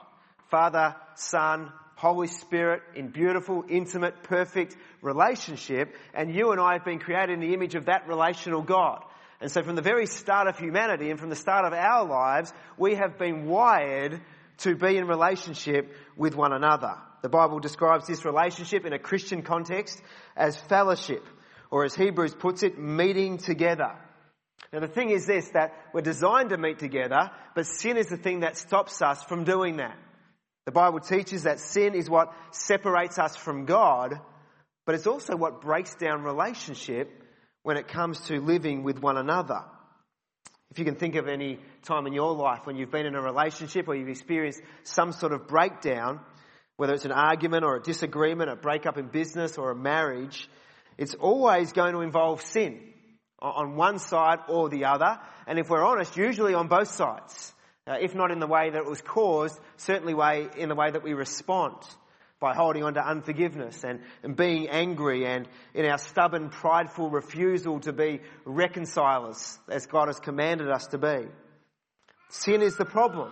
Father, 0.50 0.96
Son, 1.14 1.72
Holy 1.98 2.28
Spirit 2.28 2.82
in 2.96 3.10
beautiful, 3.10 3.64
intimate, 3.70 4.24
perfect 4.24 4.76
relationship. 5.04 5.96
And 6.16 6.34
you 6.34 6.52
and 6.52 6.60
I 6.60 6.74
have 6.74 6.84
been 6.84 6.98
created 6.98 7.34
in 7.34 7.42
the 7.42 7.54
image 7.54 7.76
of 7.76 7.86
that 7.86 8.08
relational 8.08 8.64
God. 8.64 9.04
And 9.42 9.50
so 9.52 9.64
from 9.64 9.76
the 9.76 9.82
very 9.82 10.06
start 10.06 10.48
of 10.48 10.58
humanity 10.58 11.10
and 11.10 11.20
from 11.20 11.30
the 11.30 11.36
start 11.36 11.66
of 11.66 11.74
our 11.74 12.06
lives, 12.06 12.54
we 12.78 12.96
have 12.96 13.18
been 13.18 13.46
wired 13.46 14.22
to 14.60 14.76
be 14.76 14.98
in 14.98 15.08
relationship 15.08 15.94
with 16.18 16.36
one 16.36 16.52
another. 16.52 16.96
The 17.22 17.30
Bible 17.30 17.60
describes 17.60 18.08
this 18.08 18.26
relationship 18.26 18.86
in 18.86 18.94
a 18.94 19.00
Christian 19.00 19.42
context 19.42 20.02
as 20.36 20.58
fellowship, 20.58 21.26
or 21.72 21.86
as 21.86 21.96
Hebrews 21.96 22.36
puts 22.36 22.64
it, 22.64 22.78
meeting 22.78 23.38
together. 23.38 23.96
Now 24.74 24.82
the 24.82 24.88
thing 24.88 25.10
is 25.10 25.26
this, 25.26 25.50
that 25.50 25.74
we're 25.94 26.02
designed 26.02 26.50
to 26.50 26.58
meet 26.58 26.80
together, 26.80 27.32
but 27.56 27.66
sin 27.66 27.98
is 27.98 28.08
the 28.08 28.18
thing 28.18 28.42
that 28.42 28.58
stops 28.58 29.02
us 29.02 29.24
from 29.24 29.44
doing 29.46 29.78
that. 29.78 29.98
The 30.66 30.72
Bible 30.72 31.00
teaches 31.00 31.44
that 31.44 31.60
sin 31.60 31.96
is 31.96 32.10
what 32.10 32.34
separates 32.52 33.18
us 33.18 33.36
from 33.36 33.66
God, 33.66 34.20
but 34.86 34.96
it's 34.96 35.08
also 35.08 35.36
what 35.36 35.62
breaks 35.62 35.96
down 35.96 36.24
relationship 36.24 37.24
when 37.64 37.78
it 37.78 37.88
comes 37.88 38.20
to 38.28 38.40
living 38.40 38.84
with 38.84 39.02
one 39.02 39.18
another. 39.18 39.64
If 40.72 40.78
you 40.78 40.86
can 40.86 40.96
think 40.96 41.16
of 41.16 41.28
any 41.28 41.60
time 41.84 42.06
in 42.06 42.14
your 42.14 42.34
life 42.34 42.66
when 42.66 42.76
you've 42.76 42.92
been 42.92 43.06
in 43.06 43.16
a 43.16 43.22
relationship 43.22 43.88
or 43.88 43.96
you've 43.96 44.10
experienced 44.10 44.62
some 44.84 45.12
sort 45.12 45.34
of 45.34 45.48
breakdown, 45.48 46.20
whether 46.78 46.94
it's 46.94 47.06
an 47.06 47.12
argument 47.12 47.64
or 47.64 47.76
a 47.76 47.82
disagreement, 47.82 48.50
a 48.50 48.56
breakup 48.56 48.98
in 48.98 49.08
business 49.08 49.58
or 49.58 49.72
a 49.72 49.76
marriage, 49.76 50.48
it's 50.98 51.16
always 51.16 51.74
going 51.74 51.94
to 51.94 52.02
involve 52.02 52.42
sin 52.42 52.82
on 53.40 53.76
one 53.76 54.00
side 54.00 54.40
or 54.48 54.70
the 54.70 54.86
other. 54.86 55.20
And 55.48 55.58
if 55.58 55.70
we're 55.70 55.84
honest, 55.84 56.18
usually 56.18 56.54
on 56.54 56.68
both 56.68 56.90
sides. 56.92 57.54
Uh, 57.88 57.96
if 58.00 58.14
not 58.14 58.30
in 58.30 58.40
the 58.40 58.48
way 58.48 58.70
that 58.70 58.78
it 58.78 58.86
was 58.86 59.02
caused, 59.02 59.60
certainly 59.78 60.14
way, 60.14 60.48
in 60.56 60.70
the 60.70 60.76
way 60.76 60.92
that 60.92 61.04
we 61.04 61.14
respond 61.14 61.74
by 62.40 62.54
holding 62.54 62.84
on 62.84 62.94
to 62.94 63.06
unforgiveness 63.06 63.84
and, 63.84 64.00
and 64.24 64.36
being 64.36 64.70
angry 64.70 65.26
and 65.26 65.48
in 65.74 65.86
our 65.86 65.98
stubborn, 65.98 66.50
prideful 66.50 67.10
refusal 67.10 67.80
to 67.82 67.92
be 67.92 68.22
reconcilers 68.46 69.60
as 69.70 69.86
God 69.86 70.08
has 70.08 70.20
commanded 70.20 70.70
us 70.70 70.88
to 70.88 70.98
be. 70.98 71.28
Sin 72.30 72.62
is 72.62 72.78
the 72.78 72.86
problem. 72.86 73.32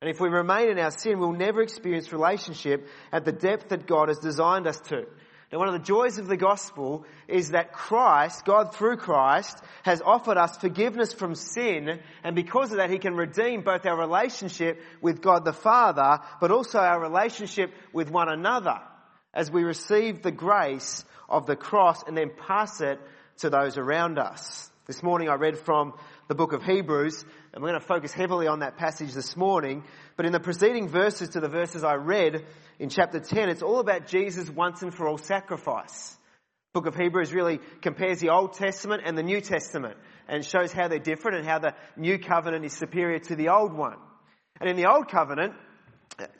And 0.00 0.10
if 0.10 0.20
we 0.20 0.28
remain 0.28 0.70
in 0.70 0.78
our 0.78 0.90
sin, 0.90 1.18
we'll 1.18 1.32
never 1.32 1.62
experience 1.62 2.12
relationship 2.12 2.88
at 3.12 3.24
the 3.24 3.32
depth 3.32 3.68
that 3.70 3.86
God 3.86 4.08
has 4.08 4.18
designed 4.18 4.66
us 4.66 4.78
to. 4.88 5.06
Now 5.52 5.58
one 5.58 5.68
of 5.68 5.74
the 5.74 5.86
joys 5.86 6.18
of 6.18 6.26
the 6.26 6.36
gospel 6.36 7.04
is 7.28 7.50
that 7.50 7.72
Christ, 7.72 8.44
God 8.44 8.74
through 8.74 8.96
Christ, 8.96 9.58
has 9.82 10.02
offered 10.02 10.36
us 10.36 10.56
forgiveness 10.56 11.12
from 11.12 11.34
sin, 11.34 12.00
and 12.22 12.34
because 12.34 12.70
of 12.70 12.78
that 12.78 12.90
he 12.90 12.98
can 12.98 13.14
redeem 13.14 13.62
both 13.62 13.86
our 13.86 13.98
relationship 13.98 14.80
with 15.00 15.20
God 15.20 15.44
the 15.44 15.52
Father, 15.52 16.20
but 16.40 16.50
also 16.50 16.78
our 16.78 17.00
relationship 17.00 17.72
with 17.92 18.10
one 18.10 18.28
another 18.28 18.80
as 19.32 19.50
we 19.50 19.64
receive 19.64 20.22
the 20.22 20.32
grace 20.32 21.04
of 21.28 21.46
the 21.46 21.56
cross 21.56 22.02
and 22.06 22.16
then 22.16 22.30
pass 22.46 22.80
it 22.80 23.00
to 23.38 23.50
those 23.50 23.76
around 23.76 24.18
us. 24.18 24.70
This 24.86 25.02
morning 25.02 25.28
I 25.28 25.34
read 25.34 25.58
from 25.58 25.94
the 26.28 26.34
book 26.34 26.52
of 26.52 26.62
Hebrews, 26.62 27.24
and 27.54 27.62
we're 27.62 27.70
going 27.70 27.80
to 27.80 27.86
focus 27.86 28.12
heavily 28.12 28.48
on 28.48 28.58
that 28.60 28.76
passage 28.76 29.12
this 29.12 29.36
morning. 29.36 29.84
But 30.16 30.26
in 30.26 30.32
the 30.32 30.40
preceding 30.40 30.88
verses 30.88 31.30
to 31.30 31.40
the 31.40 31.48
verses 31.48 31.84
I 31.84 31.94
read 31.94 32.44
in 32.80 32.88
chapter 32.88 33.20
10, 33.20 33.48
it's 33.48 33.62
all 33.62 33.78
about 33.78 34.08
Jesus' 34.08 34.50
once 34.50 34.82
and 34.82 34.92
for 34.92 35.06
all 35.06 35.18
sacrifice. 35.18 36.18
book 36.72 36.86
of 36.86 36.96
Hebrews 36.96 37.32
really 37.32 37.60
compares 37.80 38.18
the 38.18 38.30
Old 38.30 38.54
Testament 38.54 39.02
and 39.06 39.16
the 39.16 39.22
New 39.22 39.40
Testament 39.40 39.96
and 40.26 40.44
shows 40.44 40.72
how 40.72 40.88
they're 40.88 40.98
different 40.98 41.38
and 41.38 41.46
how 41.46 41.60
the 41.60 41.74
new 41.96 42.18
covenant 42.18 42.64
is 42.64 42.72
superior 42.72 43.20
to 43.20 43.36
the 43.36 43.50
old 43.50 43.72
one. 43.72 43.98
And 44.60 44.68
in 44.68 44.74
the 44.74 44.90
old 44.90 45.08
covenant, 45.08 45.54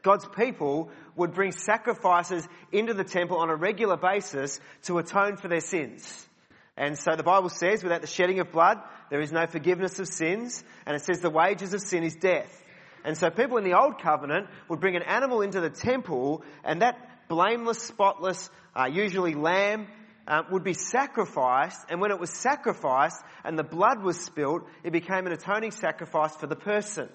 God's 0.02 0.26
people 0.36 0.90
would 1.14 1.32
bring 1.32 1.52
sacrifices 1.52 2.44
into 2.72 2.92
the 2.92 3.04
temple 3.04 3.38
on 3.38 3.50
a 3.50 3.56
regular 3.56 3.96
basis 3.96 4.58
to 4.84 4.98
atone 4.98 5.36
for 5.36 5.46
their 5.46 5.60
sins. 5.60 6.28
And 6.76 6.98
so 6.98 7.14
the 7.16 7.22
Bible 7.22 7.50
says, 7.50 7.82
without 7.82 8.00
the 8.00 8.08
shedding 8.08 8.40
of 8.40 8.50
blood, 8.50 8.78
there 9.10 9.20
is 9.20 9.30
no 9.30 9.46
forgiveness 9.46 9.98
of 10.00 10.08
sins. 10.08 10.64
And 10.86 10.96
it 10.96 11.02
says 11.02 11.20
the 11.20 11.30
wages 11.30 11.72
of 11.72 11.80
sin 11.80 12.02
is 12.02 12.16
death. 12.16 12.62
And 13.04 13.16
so 13.16 13.30
people 13.30 13.58
in 13.58 13.64
the 13.64 13.78
old 13.78 14.00
covenant 14.00 14.48
would 14.68 14.80
bring 14.80 14.96
an 14.96 15.02
animal 15.02 15.42
into 15.42 15.60
the 15.60 15.70
temple 15.70 16.42
and 16.64 16.82
that 16.82 17.28
blameless, 17.28 17.82
spotless, 17.82 18.50
uh, 18.74 18.86
usually 18.86 19.34
lamb, 19.34 19.86
uh, 20.26 20.42
would 20.50 20.64
be 20.64 20.72
sacrificed. 20.72 21.80
And 21.90 22.00
when 22.00 22.10
it 22.10 22.18
was 22.18 22.30
sacrificed 22.30 23.22
and 23.44 23.58
the 23.58 23.64
blood 23.64 24.02
was 24.02 24.18
spilled, 24.18 24.62
it 24.82 24.92
became 24.92 25.26
an 25.26 25.32
atoning 25.32 25.70
sacrifice 25.70 26.34
for 26.34 26.46
the 26.46 26.56
person. 26.56 27.08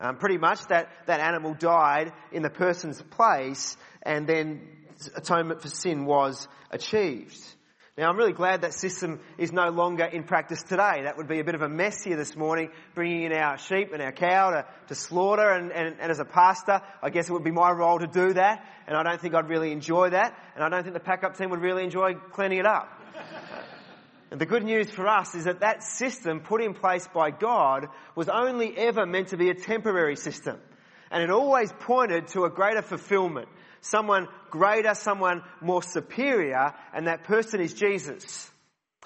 Um, 0.00 0.16
pretty 0.16 0.38
much 0.38 0.60
that, 0.68 0.88
that 1.06 1.20
animal 1.20 1.54
died 1.54 2.12
in 2.32 2.42
the 2.42 2.50
person's 2.50 3.00
place 3.00 3.76
and 4.02 4.26
then 4.26 4.68
atonement 5.14 5.62
for 5.62 5.68
sin 5.68 6.04
was 6.06 6.48
achieved. 6.70 7.38
Now 7.98 8.10
I'm 8.10 8.18
really 8.18 8.34
glad 8.34 8.60
that 8.60 8.74
system 8.74 9.20
is 9.38 9.52
no 9.52 9.70
longer 9.70 10.04
in 10.04 10.24
practice 10.24 10.62
today. 10.62 11.04
That 11.04 11.16
would 11.16 11.28
be 11.28 11.40
a 11.40 11.44
bit 11.44 11.54
of 11.54 11.62
a 11.62 11.68
mess 11.68 12.04
here 12.04 12.16
this 12.18 12.36
morning, 12.36 12.68
bringing 12.94 13.22
in 13.22 13.32
our 13.32 13.56
sheep 13.56 13.94
and 13.94 14.02
our 14.02 14.12
cow 14.12 14.50
to, 14.50 14.66
to 14.88 14.94
slaughter 14.94 15.48
and, 15.48 15.72
and, 15.72 15.96
and 15.98 16.10
as 16.10 16.18
a 16.18 16.26
pastor, 16.26 16.82
I 17.02 17.08
guess 17.08 17.30
it 17.30 17.32
would 17.32 17.42
be 17.42 17.52
my 17.52 17.70
role 17.70 17.98
to 17.98 18.06
do 18.06 18.34
that 18.34 18.66
and 18.86 18.98
I 18.98 19.02
don't 19.02 19.18
think 19.18 19.34
I'd 19.34 19.48
really 19.48 19.72
enjoy 19.72 20.10
that 20.10 20.38
and 20.54 20.62
I 20.62 20.68
don't 20.68 20.82
think 20.82 20.92
the 20.92 21.00
pack-up 21.00 21.38
team 21.38 21.48
would 21.48 21.62
really 21.62 21.84
enjoy 21.84 22.14
cleaning 22.32 22.58
it 22.58 22.66
up. 22.66 22.88
And 24.28 24.40
the 24.40 24.46
good 24.46 24.64
news 24.64 24.90
for 24.90 25.06
us 25.06 25.36
is 25.36 25.44
that 25.44 25.60
that 25.60 25.84
system 25.84 26.40
put 26.40 26.60
in 26.60 26.74
place 26.74 27.08
by 27.14 27.30
God 27.30 27.86
was 28.16 28.28
only 28.28 28.76
ever 28.76 29.06
meant 29.06 29.28
to 29.28 29.36
be 29.36 29.50
a 29.50 29.54
temporary 29.54 30.16
system. 30.16 30.58
And 31.10 31.22
it 31.22 31.30
always 31.30 31.72
pointed 31.72 32.28
to 32.28 32.44
a 32.44 32.50
greater 32.50 32.82
fulfillment 32.82 33.48
someone 33.80 34.26
greater, 34.50 34.94
someone 34.94 35.42
more 35.60 35.82
superior, 35.82 36.74
and 36.92 37.06
that 37.06 37.24
person 37.24 37.60
is 37.60 37.72
Jesus. 37.72 38.50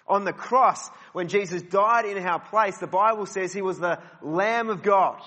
On 0.07 0.25
the 0.25 0.33
cross, 0.33 0.88
when 1.12 1.28
Jesus 1.28 1.62
died 1.62 2.04
in 2.04 2.19
our 2.26 2.40
place, 2.40 2.78
the 2.78 2.87
Bible 2.87 3.26
says 3.26 3.52
he 3.52 3.62
was 3.62 3.78
the 3.78 4.00
Lamb 4.23 4.71
of 4.71 4.83
God. 4.83 5.21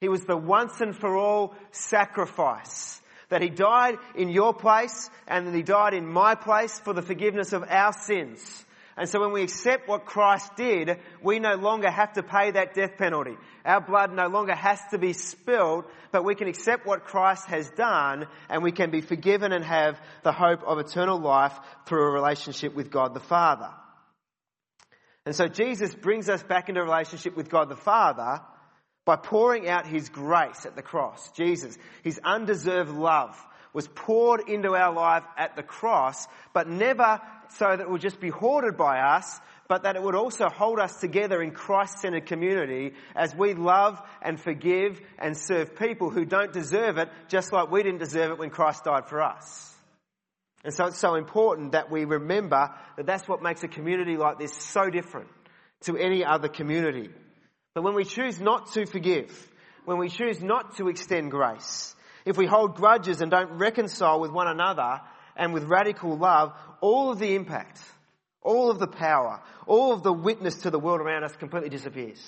He 0.00 0.08
was 0.08 0.24
the 0.24 0.36
once 0.36 0.80
and 0.80 0.96
for 0.96 1.16
all 1.16 1.54
sacrifice. 1.72 3.00
That 3.28 3.42
he 3.42 3.48
died 3.48 3.96
in 4.14 4.28
your 4.28 4.54
place 4.54 5.10
and 5.26 5.46
that 5.46 5.54
he 5.54 5.62
died 5.62 5.94
in 5.94 6.06
my 6.06 6.34
place 6.34 6.78
for 6.80 6.92
the 6.92 7.02
forgiveness 7.02 7.52
of 7.52 7.64
our 7.68 7.92
sins. 7.92 8.64
And 8.96 9.08
so 9.08 9.20
when 9.20 9.32
we 9.32 9.42
accept 9.42 9.88
what 9.88 10.04
Christ 10.04 10.56
did, 10.56 10.98
we 11.22 11.38
no 11.38 11.54
longer 11.54 11.90
have 11.90 12.12
to 12.14 12.22
pay 12.22 12.50
that 12.50 12.74
death 12.74 12.96
penalty. 12.98 13.36
Our 13.64 13.80
blood 13.80 14.12
no 14.12 14.26
longer 14.26 14.54
has 14.54 14.80
to 14.90 14.98
be 14.98 15.12
spilled, 15.12 15.84
but 16.12 16.24
we 16.24 16.34
can 16.34 16.48
accept 16.48 16.86
what 16.86 17.04
Christ 17.04 17.46
has 17.46 17.70
done 17.70 18.26
and 18.48 18.62
we 18.62 18.72
can 18.72 18.90
be 18.90 19.00
forgiven 19.00 19.52
and 19.52 19.64
have 19.64 20.00
the 20.22 20.32
hope 20.32 20.62
of 20.64 20.78
eternal 20.78 21.18
life 21.18 21.56
through 21.86 22.08
a 22.08 22.12
relationship 22.12 22.74
with 22.74 22.90
God 22.90 23.14
the 23.14 23.20
Father. 23.20 23.70
And 25.24 25.34
so 25.34 25.46
Jesus 25.46 25.94
brings 25.94 26.28
us 26.28 26.42
back 26.42 26.68
into 26.68 26.80
a 26.80 26.84
relationship 26.84 27.36
with 27.36 27.48
God 27.48 27.68
the 27.68 27.76
Father 27.76 28.40
by 29.04 29.16
pouring 29.16 29.68
out 29.68 29.86
His 29.86 30.08
grace 30.08 30.66
at 30.66 30.76
the 30.76 30.82
cross. 30.82 31.30
Jesus, 31.32 31.78
His 32.02 32.20
undeserved 32.24 32.90
love 32.90 33.36
was 33.72 33.88
poured 33.88 34.48
into 34.48 34.74
our 34.74 34.92
life 34.92 35.24
at 35.36 35.56
the 35.56 35.62
cross, 35.62 36.26
but 36.52 36.68
never 36.68 37.20
so 37.50 37.66
that 37.66 37.80
it 37.80 37.90
would 37.90 38.00
just 38.00 38.20
be 38.20 38.28
hoarded 38.28 38.76
by 38.76 38.98
us, 38.98 39.40
but 39.68 39.84
that 39.84 39.96
it 39.96 40.02
would 40.02 40.14
also 40.14 40.48
hold 40.48 40.80
us 40.80 41.00
together 41.00 41.40
in 41.42 41.52
Christ-centered 41.52 42.26
community 42.26 42.94
as 43.14 43.34
we 43.34 43.54
love 43.54 44.00
and 44.20 44.40
forgive 44.40 45.00
and 45.18 45.36
serve 45.36 45.76
people 45.76 46.10
who 46.10 46.24
don't 46.24 46.52
deserve 46.52 46.98
it, 46.98 47.08
just 47.28 47.52
like 47.52 47.70
we 47.70 47.82
didn't 47.82 48.00
deserve 48.00 48.32
it 48.32 48.38
when 48.38 48.50
Christ 48.50 48.84
died 48.84 49.08
for 49.08 49.22
us. 49.22 49.74
And 50.64 50.74
so 50.74 50.86
it's 50.86 50.98
so 50.98 51.14
important 51.14 51.72
that 51.72 51.90
we 51.90 52.04
remember 52.04 52.74
that 52.96 53.06
that's 53.06 53.26
what 53.28 53.42
makes 53.42 53.62
a 53.62 53.68
community 53.68 54.16
like 54.16 54.38
this 54.38 54.52
so 54.52 54.90
different 54.90 55.28
to 55.82 55.96
any 55.96 56.24
other 56.24 56.48
community. 56.48 57.10
But 57.74 57.84
when 57.84 57.94
we 57.94 58.04
choose 58.04 58.40
not 58.40 58.72
to 58.72 58.86
forgive, 58.86 59.30
when 59.84 59.98
we 59.98 60.08
choose 60.08 60.42
not 60.42 60.76
to 60.76 60.88
extend 60.88 61.30
grace, 61.30 61.94
if 62.24 62.36
we 62.36 62.46
hold 62.46 62.74
grudges 62.74 63.22
and 63.22 63.30
don't 63.30 63.52
reconcile 63.52 64.20
with 64.20 64.30
one 64.30 64.48
another 64.48 65.00
and 65.40 65.54
with 65.54 65.64
radical 65.64 66.16
love, 66.16 66.52
all 66.82 67.10
of 67.10 67.18
the 67.18 67.34
impact, 67.34 67.80
all 68.42 68.70
of 68.70 68.78
the 68.78 68.86
power, 68.86 69.40
all 69.66 69.94
of 69.94 70.02
the 70.02 70.12
witness 70.12 70.54
to 70.58 70.70
the 70.70 70.78
world 70.78 71.00
around 71.00 71.24
us 71.24 71.34
completely 71.34 71.70
disappears. 71.70 72.22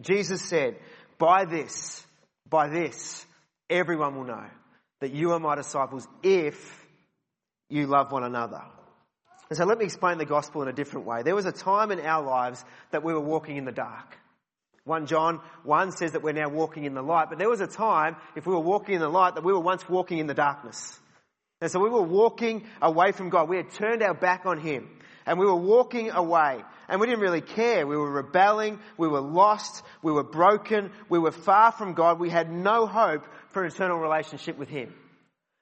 Jesus 0.00 0.40
said, 0.40 0.76
by 1.18 1.44
this, 1.44 2.06
by 2.48 2.68
this, 2.68 3.26
everyone 3.68 4.14
will 4.14 4.24
know 4.24 4.46
that 5.00 5.12
you 5.12 5.32
are 5.32 5.40
my 5.40 5.56
disciples 5.56 6.06
if 6.22 6.86
you 7.68 7.88
love 7.88 8.12
one 8.12 8.22
another. 8.22 8.62
And 9.50 9.56
so 9.56 9.64
let 9.64 9.78
me 9.78 9.84
explain 9.84 10.18
the 10.18 10.24
gospel 10.24 10.62
in 10.62 10.68
a 10.68 10.72
different 10.72 11.06
way. 11.06 11.22
There 11.24 11.34
was 11.34 11.46
a 11.46 11.52
time 11.52 11.90
in 11.90 12.00
our 12.00 12.24
lives 12.24 12.64
that 12.92 13.02
we 13.02 13.14
were 13.14 13.20
walking 13.20 13.56
in 13.56 13.64
the 13.64 13.72
dark. 13.72 14.16
1 14.84 15.06
John 15.06 15.40
1 15.64 15.90
says 15.90 16.12
that 16.12 16.22
we're 16.22 16.32
now 16.32 16.48
walking 16.48 16.84
in 16.84 16.94
the 16.94 17.02
light, 17.02 17.30
but 17.30 17.38
there 17.38 17.50
was 17.50 17.60
a 17.60 17.66
time, 17.66 18.14
if 18.36 18.46
we 18.46 18.54
were 18.54 18.60
walking 18.60 18.94
in 18.94 19.00
the 19.00 19.08
light, 19.08 19.34
that 19.34 19.44
we 19.44 19.52
were 19.52 19.60
once 19.60 19.88
walking 19.88 20.18
in 20.18 20.28
the 20.28 20.34
darkness. 20.34 20.96
And 21.60 21.70
so 21.70 21.80
we 21.80 21.88
were 21.88 22.02
walking 22.02 22.64
away 22.82 23.12
from 23.12 23.30
God. 23.30 23.48
We 23.48 23.56
had 23.56 23.70
turned 23.70 24.02
our 24.02 24.14
back 24.14 24.44
on 24.44 24.58
Him. 24.58 24.90
And 25.24 25.38
we 25.38 25.46
were 25.46 25.56
walking 25.56 26.10
away. 26.10 26.62
And 26.88 27.00
we 27.00 27.06
didn't 27.06 27.20
really 27.20 27.40
care. 27.40 27.86
We 27.86 27.96
were 27.96 28.10
rebelling. 28.10 28.78
We 28.96 29.08
were 29.08 29.20
lost. 29.20 29.82
We 30.02 30.12
were 30.12 30.22
broken. 30.22 30.90
We 31.08 31.18
were 31.18 31.32
far 31.32 31.72
from 31.72 31.94
God. 31.94 32.20
We 32.20 32.30
had 32.30 32.50
no 32.50 32.86
hope 32.86 33.24
for 33.48 33.64
an 33.64 33.72
eternal 33.72 33.98
relationship 33.98 34.56
with 34.56 34.68
Him. 34.68 34.94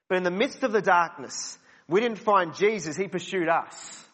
But 0.08 0.18
in 0.18 0.24
the 0.24 0.30
midst 0.30 0.62
of 0.64 0.72
the 0.72 0.82
darkness, 0.82 1.58
we 1.88 2.00
didn't 2.00 2.18
find 2.18 2.54
Jesus. 2.54 2.96
He 2.96 3.08
pursued 3.08 3.48
us. 3.48 4.04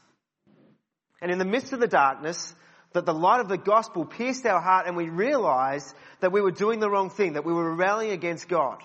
And 1.20 1.32
in 1.32 1.38
the 1.38 1.44
midst 1.44 1.72
of 1.72 1.80
the 1.80 1.88
darkness, 1.88 2.54
that 2.92 3.06
the 3.06 3.14
light 3.14 3.40
of 3.40 3.48
the 3.48 3.58
gospel 3.58 4.04
pierced 4.04 4.46
our 4.46 4.60
heart 4.60 4.86
and 4.86 4.96
we 4.96 5.08
realized 5.08 5.94
that 6.20 6.32
we 6.32 6.40
were 6.40 6.50
doing 6.50 6.80
the 6.80 6.90
wrong 6.90 7.10
thing, 7.10 7.34
that 7.34 7.44
we 7.44 7.52
were 7.52 7.70
rebelling 7.72 8.10
against 8.10 8.48
God. 8.48 8.82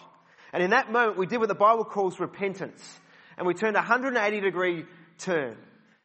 And 0.54 0.64
in 0.64 0.72
that 0.72 0.92
moment, 0.92 1.18
we 1.18 1.26
did 1.26 1.40
what 1.40 1.50
the 1.50 1.56
Bible 1.56 1.86
calls 1.86 2.20
repentance. 2.20 3.00
And 3.38 3.46
we 3.46 3.54
turned 3.54 3.76
a 3.76 3.80
180 3.80 4.42
degree 4.42 4.86
turn. 5.18 5.58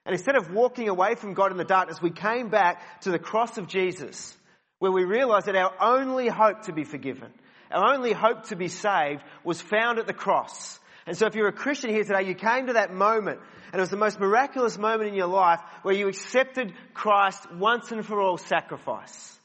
And 0.04 0.14
instead 0.14 0.36
of 0.36 0.50
walking 0.50 0.88
away 0.88 1.14
from 1.14 1.34
God 1.34 1.52
in 1.52 1.58
the 1.58 1.64
darkness, 1.64 2.00
we 2.00 2.10
came 2.10 2.48
back 2.48 3.00
to 3.02 3.10
the 3.10 3.18
cross 3.18 3.58
of 3.58 3.68
Jesus, 3.68 4.36
where 4.78 4.90
we 4.90 5.04
realized 5.04 5.46
that 5.46 5.56
our 5.56 5.72
only 5.80 6.28
hope 6.28 6.62
to 6.62 6.72
be 6.72 6.84
forgiven, 6.84 7.30
our 7.70 7.94
only 7.94 8.12
hope 8.12 8.44
to 8.44 8.56
be 8.56 8.68
saved 8.68 9.22
was 9.44 9.60
found 9.60 9.98
at 9.98 10.06
the 10.06 10.14
cross. 10.14 10.80
And 11.06 11.16
so 11.16 11.26
if 11.26 11.34
you're 11.34 11.48
a 11.48 11.52
Christian 11.52 11.90
here 11.90 12.04
today, 12.04 12.26
you 12.26 12.34
came 12.34 12.66
to 12.66 12.74
that 12.74 12.92
moment 12.92 13.40
and 13.72 13.78
it 13.78 13.80
was 13.80 13.90
the 13.90 13.96
most 13.96 14.18
miraculous 14.18 14.76
moment 14.78 15.08
in 15.08 15.14
your 15.14 15.28
life 15.28 15.60
where 15.82 15.94
you 15.94 16.08
accepted 16.08 16.72
Christ 16.92 17.50
once 17.52 17.92
and 17.92 18.04
for 18.04 18.20
all 18.20 18.36
sacrifice. 18.36 19.38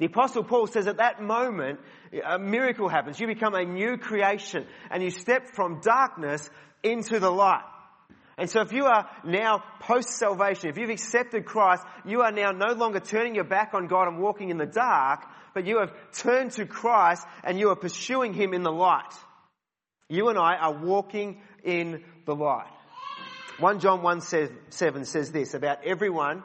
The 0.00 0.06
apostle 0.06 0.42
Paul 0.42 0.66
says 0.66 0.86
at 0.86 0.96
that 0.96 1.22
moment, 1.22 1.78
a 2.26 2.38
miracle 2.38 2.88
happens. 2.88 3.20
You 3.20 3.26
become 3.26 3.54
a 3.54 3.66
new 3.66 3.98
creation 3.98 4.66
and 4.90 5.02
you 5.02 5.10
step 5.10 5.48
from 5.54 5.82
darkness 5.82 6.48
into 6.82 7.20
the 7.20 7.30
light. 7.30 7.66
And 8.38 8.48
so 8.48 8.62
if 8.62 8.72
you 8.72 8.86
are 8.86 9.10
now 9.24 9.62
post-salvation, 9.80 10.70
if 10.70 10.78
you've 10.78 10.88
accepted 10.88 11.44
Christ, 11.44 11.82
you 12.06 12.22
are 12.22 12.32
now 12.32 12.52
no 12.52 12.72
longer 12.72 12.98
turning 12.98 13.34
your 13.34 13.44
back 13.44 13.74
on 13.74 13.88
God 13.88 14.08
and 14.08 14.18
walking 14.18 14.48
in 14.48 14.56
the 14.56 14.64
dark, 14.64 15.26
but 15.52 15.66
you 15.66 15.80
have 15.80 15.92
turned 16.12 16.52
to 16.52 16.64
Christ 16.64 17.26
and 17.44 17.58
you 17.58 17.68
are 17.68 17.76
pursuing 17.76 18.32
Him 18.32 18.54
in 18.54 18.62
the 18.62 18.72
light. 18.72 19.12
You 20.08 20.30
and 20.30 20.38
I 20.38 20.56
are 20.56 20.72
walking 20.72 21.42
in 21.62 22.04
the 22.24 22.34
light. 22.34 22.72
1 23.58 23.80
John 23.80 24.00
1 24.00 24.22
7 24.22 25.04
says 25.04 25.30
this 25.30 25.52
about 25.52 25.84
everyone 25.84 26.42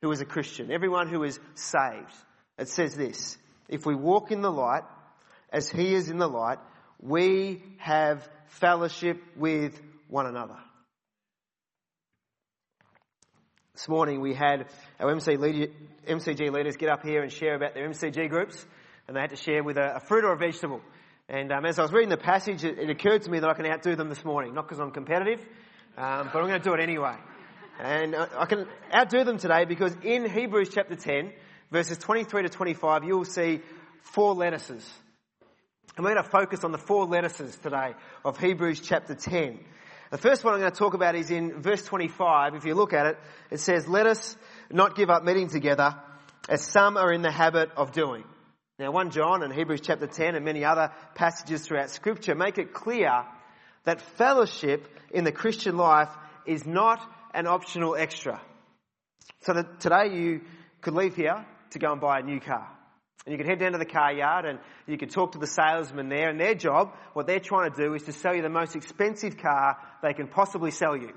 who 0.00 0.10
is 0.12 0.22
a 0.22 0.24
Christian, 0.24 0.72
everyone 0.72 1.10
who 1.10 1.24
is 1.24 1.38
saved. 1.54 2.14
It 2.58 2.68
says 2.68 2.94
this, 2.94 3.36
if 3.68 3.84
we 3.84 3.94
walk 3.94 4.30
in 4.30 4.40
the 4.40 4.50
light 4.50 4.84
as 5.50 5.68
he 5.68 5.94
is 5.94 6.08
in 6.08 6.18
the 6.18 6.28
light, 6.28 6.58
we 7.00 7.62
have 7.78 8.26
fellowship 8.48 9.22
with 9.36 9.80
one 10.08 10.26
another. 10.26 10.56
This 13.74 13.88
morning 13.88 14.20
we 14.22 14.32
had 14.32 14.66
our 14.98 15.10
MC 15.10 15.36
leader, 15.36 15.70
MCG 16.08 16.50
leaders 16.50 16.76
get 16.76 16.88
up 16.88 17.02
here 17.02 17.22
and 17.22 17.30
share 17.30 17.56
about 17.56 17.74
their 17.74 17.86
MCG 17.86 18.30
groups, 18.30 18.64
and 19.06 19.14
they 19.14 19.20
had 19.20 19.30
to 19.30 19.36
share 19.36 19.62
with 19.62 19.76
a, 19.76 19.96
a 19.96 20.00
fruit 20.00 20.24
or 20.24 20.32
a 20.32 20.38
vegetable. 20.38 20.80
And 21.28 21.52
um, 21.52 21.66
as 21.66 21.78
I 21.78 21.82
was 21.82 21.92
reading 21.92 22.08
the 22.08 22.16
passage, 22.16 22.64
it, 22.64 22.78
it, 22.78 22.88
occurred 22.88 23.22
to 23.22 23.30
me 23.30 23.40
that 23.40 23.50
I 23.50 23.52
can 23.52 23.66
outdo 23.66 23.94
them 23.94 24.08
this 24.08 24.24
morning, 24.24 24.54
not 24.54 24.66
because 24.66 24.80
I'm 24.80 24.92
competitive, 24.92 25.40
um, 25.98 26.30
but 26.32 26.38
I'm 26.38 26.48
going 26.48 26.60
to 26.60 26.64
do 26.64 26.72
it 26.72 26.80
anyway. 26.80 27.16
And 27.78 28.14
uh, 28.14 28.28
I 28.38 28.46
can 28.46 28.66
outdo 28.94 29.24
them 29.24 29.36
today 29.36 29.66
because 29.66 29.94
in 30.02 30.30
Hebrews 30.30 30.70
chapter 30.72 30.96
10, 30.96 31.32
verses 31.70 31.98
23 31.98 32.42
to 32.42 32.48
25, 32.48 33.04
you 33.04 33.16
will 33.16 33.24
see 33.24 33.60
four 34.00 34.34
lettuces. 34.34 34.88
And 35.96 36.04
we're 36.04 36.12
going 36.12 36.24
to 36.24 36.30
focus 36.30 36.62
on 36.64 36.72
the 36.72 36.78
four 36.78 37.06
lettuces 37.06 37.56
today 37.56 37.94
of 38.24 38.38
Hebrews 38.38 38.80
chapter 38.80 39.14
10. 39.14 39.58
The 40.10 40.18
first 40.18 40.44
one 40.44 40.54
I'm 40.54 40.60
going 40.60 40.70
to 40.70 40.78
talk 40.78 40.94
about 40.94 41.14
is 41.16 41.30
in 41.30 41.60
verse 41.62 41.82
25. 41.82 42.54
If 42.54 42.64
you 42.64 42.74
look 42.74 42.92
at 42.92 43.06
it, 43.06 43.18
it 43.50 43.60
says, 43.60 43.88
let 43.88 44.06
us 44.06 44.36
not 44.70 44.94
give 44.94 45.10
up 45.10 45.24
meeting 45.24 45.48
together 45.48 45.96
as 46.48 46.64
some 46.64 46.96
are 46.96 47.12
in 47.12 47.22
the 47.22 47.30
habit 47.30 47.70
of 47.76 47.92
doing. 47.92 48.24
Now 48.78 48.92
1 48.92 49.10
John 49.10 49.42
and 49.42 49.52
Hebrews 49.52 49.80
chapter 49.82 50.06
10 50.06 50.34
and 50.34 50.44
many 50.44 50.64
other 50.64 50.92
passages 51.14 51.66
throughout 51.66 51.90
scripture 51.90 52.34
make 52.34 52.58
it 52.58 52.74
clear 52.74 53.24
that 53.84 54.00
fellowship 54.00 54.86
in 55.10 55.24
the 55.24 55.32
Christian 55.32 55.76
life 55.76 56.10
is 56.44 56.66
not 56.66 57.00
an 57.32 57.46
optional 57.46 57.96
extra. 57.96 58.40
So 59.40 59.54
that 59.54 59.80
today 59.80 60.14
you 60.14 60.42
could 60.82 60.94
leave 60.94 61.16
here 61.16 61.44
to 61.78 61.86
go 61.86 61.92
and 61.92 62.00
buy 62.00 62.20
a 62.20 62.22
new 62.22 62.40
car. 62.40 62.68
And 63.24 63.32
you 63.32 63.38
could 63.38 63.48
head 63.48 63.58
down 63.58 63.72
to 63.72 63.78
the 63.78 63.84
car 63.84 64.12
yard 64.12 64.44
and 64.44 64.58
you 64.86 64.96
could 64.96 65.10
talk 65.10 65.32
to 65.32 65.38
the 65.38 65.46
salesman 65.46 66.08
there 66.08 66.28
and 66.28 66.40
their 66.40 66.54
job, 66.54 66.94
what 67.12 67.26
they're 67.26 67.40
trying 67.40 67.72
to 67.72 67.76
do 67.76 67.94
is 67.94 68.04
to 68.04 68.12
sell 68.12 68.34
you 68.34 68.42
the 68.42 68.48
most 68.48 68.76
expensive 68.76 69.36
car 69.36 69.78
they 70.02 70.12
can 70.12 70.28
possibly 70.28 70.70
sell 70.70 70.96
you. 70.96 71.12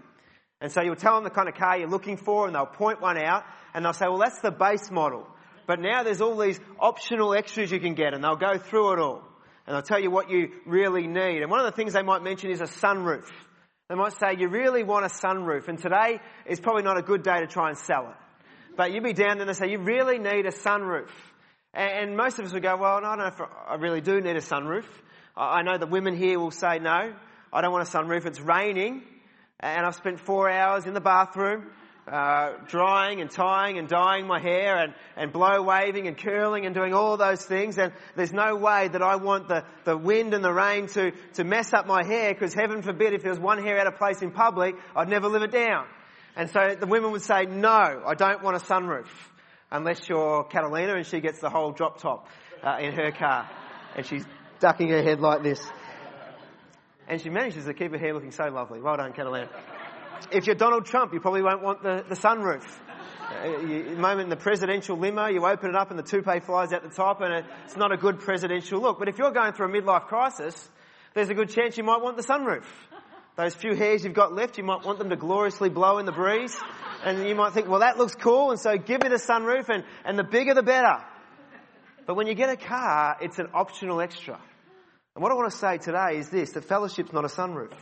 And 0.59 0.71
so 0.71 0.81
you'll 0.81 0.95
tell 0.95 1.15
them 1.15 1.23
the 1.23 1.29
kind 1.29 1.47
of 1.47 1.55
car 1.55 1.77
you're 1.77 1.87
looking 1.87 2.17
for 2.17 2.47
and 2.47 2.55
they'll 2.55 2.65
point 2.65 2.99
one 2.99 3.17
out 3.17 3.43
and 3.73 3.85
they'll 3.85 3.93
say, 3.93 4.07
well 4.07 4.17
that's 4.17 4.39
the 4.39 4.51
base 4.51 4.89
model. 4.89 5.27
But 5.67 5.79
now 5.79 6.01
there's 6.01 6.19
all 6.19 6.35
these 6.35 6.59
optional 6.79 7.35
extras 7.35 7.71
you 7.71 7.79
can 7.79 7.93
get 7.93 8.15
and 8.15 8.23
they'll 8.23 8.35
go 8.35 8.57
through 8.57 8.93
it 8.93 8.99
all. 8.99 9.21
And 9.67 9.75
they'll 9.75 9.83
tell 9.83 9.99
you 9.99 10.09
what 10.09 10.31
you 10.31 10.49
really 10.65 11.05
need. 11.05 11.43
And 11.43 11.51
one 11.51 11.59
of 11.59 11.67
the 11.67 11.75
things 11.75 11.93
they 11.93 12.01
might 12.01 12.23
mention 12.23 12.49
is 12.49 12.59
a 12.59 12.63
sunroof. 12.63 13.29
They 13.87 13.95
might 13.95 14.13
say, 14.13 14.35
you 14.37 14.49
really 14.49 14.83
want 14.83 15.05
a 15.05 15.09
sunroof. 15.09 15.67
And 15.67 15.77
today 15.77 16.19
is 16.47 16.59
probably 16.59 16.81
not 16.81 16.97
a 16.97 17.03
good 17.03 17.21
day 17.21 17.41
to 17.41 17.47
try 17.47 17.69
and 17.69 17.77
sell 17.77 18.09
it. 18.09 18.15
But 18.79 18.93
you'd 18.93 19.03
be 19.03 19.11
down 19.11 19.39
there 19.39 19.41
and 19.41 19.49
they 19.49 19.53
say, 19.53 19.69
you 19.69 19.77
really 19.77 20.19
need 20.19 20.45
a 20.45 20.51
sunroof. 20.51 21.09
And, 21.73 22.15
most 22.15 22.39
of 22.39 22.45
us 22.45 22.53
would 22.53 22.63
go, 22.63 22.77
well, 22.77 22.95
I 22.95 23.01
don't 23.01 23.17
know 23.17 23.25
if 23.25 23.41
I 23.67 23.75
really 23.75 23.99
do 23.99 24.21
need 24.21 24.37
a 24.37 24.39
sunroof. 24.39 24.85
I 25.35 25.63
know 25.63 25.77
the 25.77 25.85
women 25.85 26.15
here 26.15 26.39
will 26.39 26.51
say, 26.51 26.79
no, 26.79 27.13
I 27.51 27.59
don't 27.59 27.73
want 27.73 27.85
a 27.85 27.91
sunroof. 27.91 28.25
It's 28.25 28.39
raining 28.39 29.03
and 29.59 29.85
I've 29.85 29.95
spent 29.95 30.21
four 30.21 30.49
hours 30.49 30.85
in 30.85 30.93
the 30.93 31.01
bathroom 31.01 31.69
uh, 32.07 32.53
drying 32.69 33.19
and 33.19 33.29
tying 33.29 33.77
and 33.79 33.89
dyeing 33.89 34.25
my 34.25 34.39
hair 34.39 34.77
and, 34.77 34.93
and 35.17 35.33
blow 35.33 35.61
waving 35.61 36.07
and 36.07 36.17
curling 36.17 36.65
and 36.65 36.73
doing 36.73 36.93
all 36.93 37.17
those 37.17 37.43
things. 37.43 37.77
And 37.77 37.91
there's 38.15 38.31
no 38.31 38.55
way 38.55 38.87
that 38.87 39.01
I 39.01 39.17
want 39.17 39.49
the, 39.49 39.65
the 39.83 39.97
wind 39.97 40.33
and 40.33 40.41
the 40.41 40.53
rain 40.53 40.87
to, 40.87 41.11
to 41.33 41.43
mess 41.43 41.73
up 41.73 41.85
my 41.85 42.05
hair 42.05 42.33
because 42.33 42.53
heaven 42.53 42.81
forbid 42.81 43.11
if 43.11 43.23
there 43.23 43.31
was 43.31 43.41
one 43.41 43.61
hair 43.61 43.77
out 43.77 43.87
of 43.87 43.97
place 43.97 44.21
in 44.21 44.31
public, 44.31 44.75
I'd 44.95 45.09
never 45.09 45.27
live 45.27 45.41
it 45.41 45.51
down. 45.51 45.85
And 46.39 46.49
so 46.49 46.73
the 46.79 46.87
women 46.87 47.11
would 47.11 47.21
say, 47.21 47.47
no, 47.47 48.01
I 48.07 48.15
don't 48.15 48.41
want 48.41 48.55
a 48.55 48.61
sunroof 48.61 49.09
unless 49.69 50.07
you're 50.07 50.45
Catalina 50.45 50.95
and 50.95 51.05
she 51.05 51.19
gets 51.19 51.41
the 51.41 51.49
whole 51.49 51.73
drop 51.73 51.99
top 51.99 52.29
uh, 52.63 52.77
in 52.79 52.93
her 52.93 53.11
car 53.11 53.49
and 53.97 54.05
she's 54.05 54.23
ducking 54.61 54.87
her 54.87 55.03
head 55.03 55.19
like 55.19 55.43
this. 55.43 55.61
And 57.09 57.19
she 57.19 57.29
manages 57.29 57.65
to 57.65 57.73
keep 57.73 57.91
her 57.91 57.97
hair 57.97 58.13
looking 58.13 58.31
so 58.31 58.45
lovely. 58.45 58.79
Well 58.79 58.95
done, 58.95 59.11
Catalina. 59.11 59.49
If 60.31 60.47
you're 60.47 60.55
Donald 60.55 60.85
Trump, 60.85 61.13
you 61.13 61.19
probably 61.19 61.41
won't 61.41 61.61
want 61.61 61.83
the, 61.83 62.05
the 62.07 62.15
sunroof. 62.15 62.63
Uh, 62.63 63.99
moment 63.99 64.21
in 64.21 64.29
the 64.29 64.37
presidential 64.37 64.97
limo, 64.97 65.27
you 65.27 65.45
open 65.45 65.71
it 65.71 65.75
up 65.75 65.89
and 65.89 65.99
the 65.99 66.03
toupee 66.03 66.39
flies 66.39 66.71
out 66.71 66.83
the 66.83 66.95
top 66.95 67.19
and 67.19 67.45
it's 67.65 67.75
not 67.75 67.91
a 67.91 67.97
good 67.97 68.21
presidential 68.21 68.79
look. 68.79 68.97
But 68.97 69.09
if 69.09 69.17
you're 69.17 69.31
going 69.31 69.51
through 69.51 69.75
a 69.75 69.81
midlife 69.81 70.05
crisis, 70.05 70.69
there's 71.13 71.29
a 71.29 71.33
good 71.33 71.49
chance 71.49 71.75
you 71.75 71.83
might 71.83 72.01
want 72.01 72.15
the 72.15 72.23
sunroof. 72.23 72.63
Those 73.39 73.55
few 73.55 73.73
hairs 73.73 74.03
you've 74.03 74.13
got 74.13 74.35
left, 74.35 74.57
you 74.57 74.65
might 74.65 74.83
want 74.83 74.99
them 74.99 75.11
to 75.11 75.15
gloriously 75.15 75.69
blow 75.69 75.97
in 75.97 76.05
the 76.05 76.11
breeze. 76.11 76.59
And 77.05 77.25
you 77.25 77.35
might 77.35 77.53
think, 77.53 77.69
well, 77.69 77.79
that 77.79 77.97
looks 77.97 78.13
cool, 78.13 78.51
and 78.51 78.59
so 78.59 78.77
give 78.77 79.01
me 79.01 79.07
the 79.07 79.15
sunroof, 79.15 79.69
and, 79.69 79.85
and 80.03 80.19
the 80.19 80.25
bigger 80.25 80.53
the 80.53 80.61
better. 80.61 80.97
But 82.05 82.15
when 82.15 82.27
you 82.27 82.33
get 82.33 82.49
a 82.49 82.57
car, 82.57 83.15
it's 83.21 83.39
an 83.39 83.47
optional 83.53 84.01
extra. 84.01 84.37
And 85.15 85.23
what 85.23 85.31
I 85.31 85.35
want 85.35 85.49
to 85.53 85.57
say 85.57 85.77
today 85.77 86.17
is 86.17 86.29
this, 86.29 86.51
that 86.51 86.65
fellowship's 86.65 87.13
not 87.13 87.23
a 87.23 87.29
sunroof. 87.29 87.77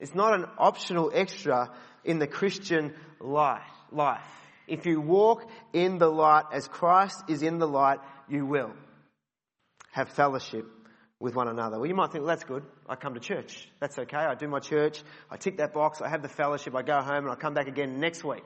It's 0.00 0.12
not 0.12 0.34
an 0.34 0.46
optional 0.58 1.12
extra 1.14 1.70
in 2.02 2.18
the 2.18 2.26
Christian 2.26 2.94
life. 3.20 3.62
life. 3.92 4.26
If 4.66 4.86
you 4.86 5.00
walk 5.00 5.48
in 5.72 5.98
the 5.98 6.08
light 6.08 6.46
as 6.52 6.66
Christ 6.66 7.22
is 7.28 7.42
in 7.42 7.60
the 7.60 7.68
light, 7.68 8.00
you 8.28 8.44
will 8.44 8.72
have 9.92 10.08
fellowship 10.08 10.66
with 11.22 11.36
one 11.36 11.46
another. 11.46 11.78
Well, 11.78 11.86
you 11.86 11.94
might 11.94 12.10
think, 12.10 12.24
well, 12.24 12.34
that's 12.34 12.42
good. 12.42 12.64
I 12.88 12.96
come 12.96 13.14
to 13.14 13.20
church. 13.20 13.68
That's 13.78 13.96
okay. 13.96 14.16
I 14.16 14.34
do 14.34 14.48
my 14.48 14.58
church. 14.58 15.00
I 15.30 15.36
tick 15.36 15.58
that 15.58 15.72
box. 15.72 16.02
I 16.02 16.08
have 16.08 16.20
the 16.20 16.28
fellowship. 16.28 16.74
I 16.74 16.82
go 16.82 17.00
home 17.00 17.24
and 17.24 17.30
I 17.30 17.36
come 17.36 17.54
back 17.54 17.68
again 17.68 18.00
next 18.00 18.24
week. 18.24 18.42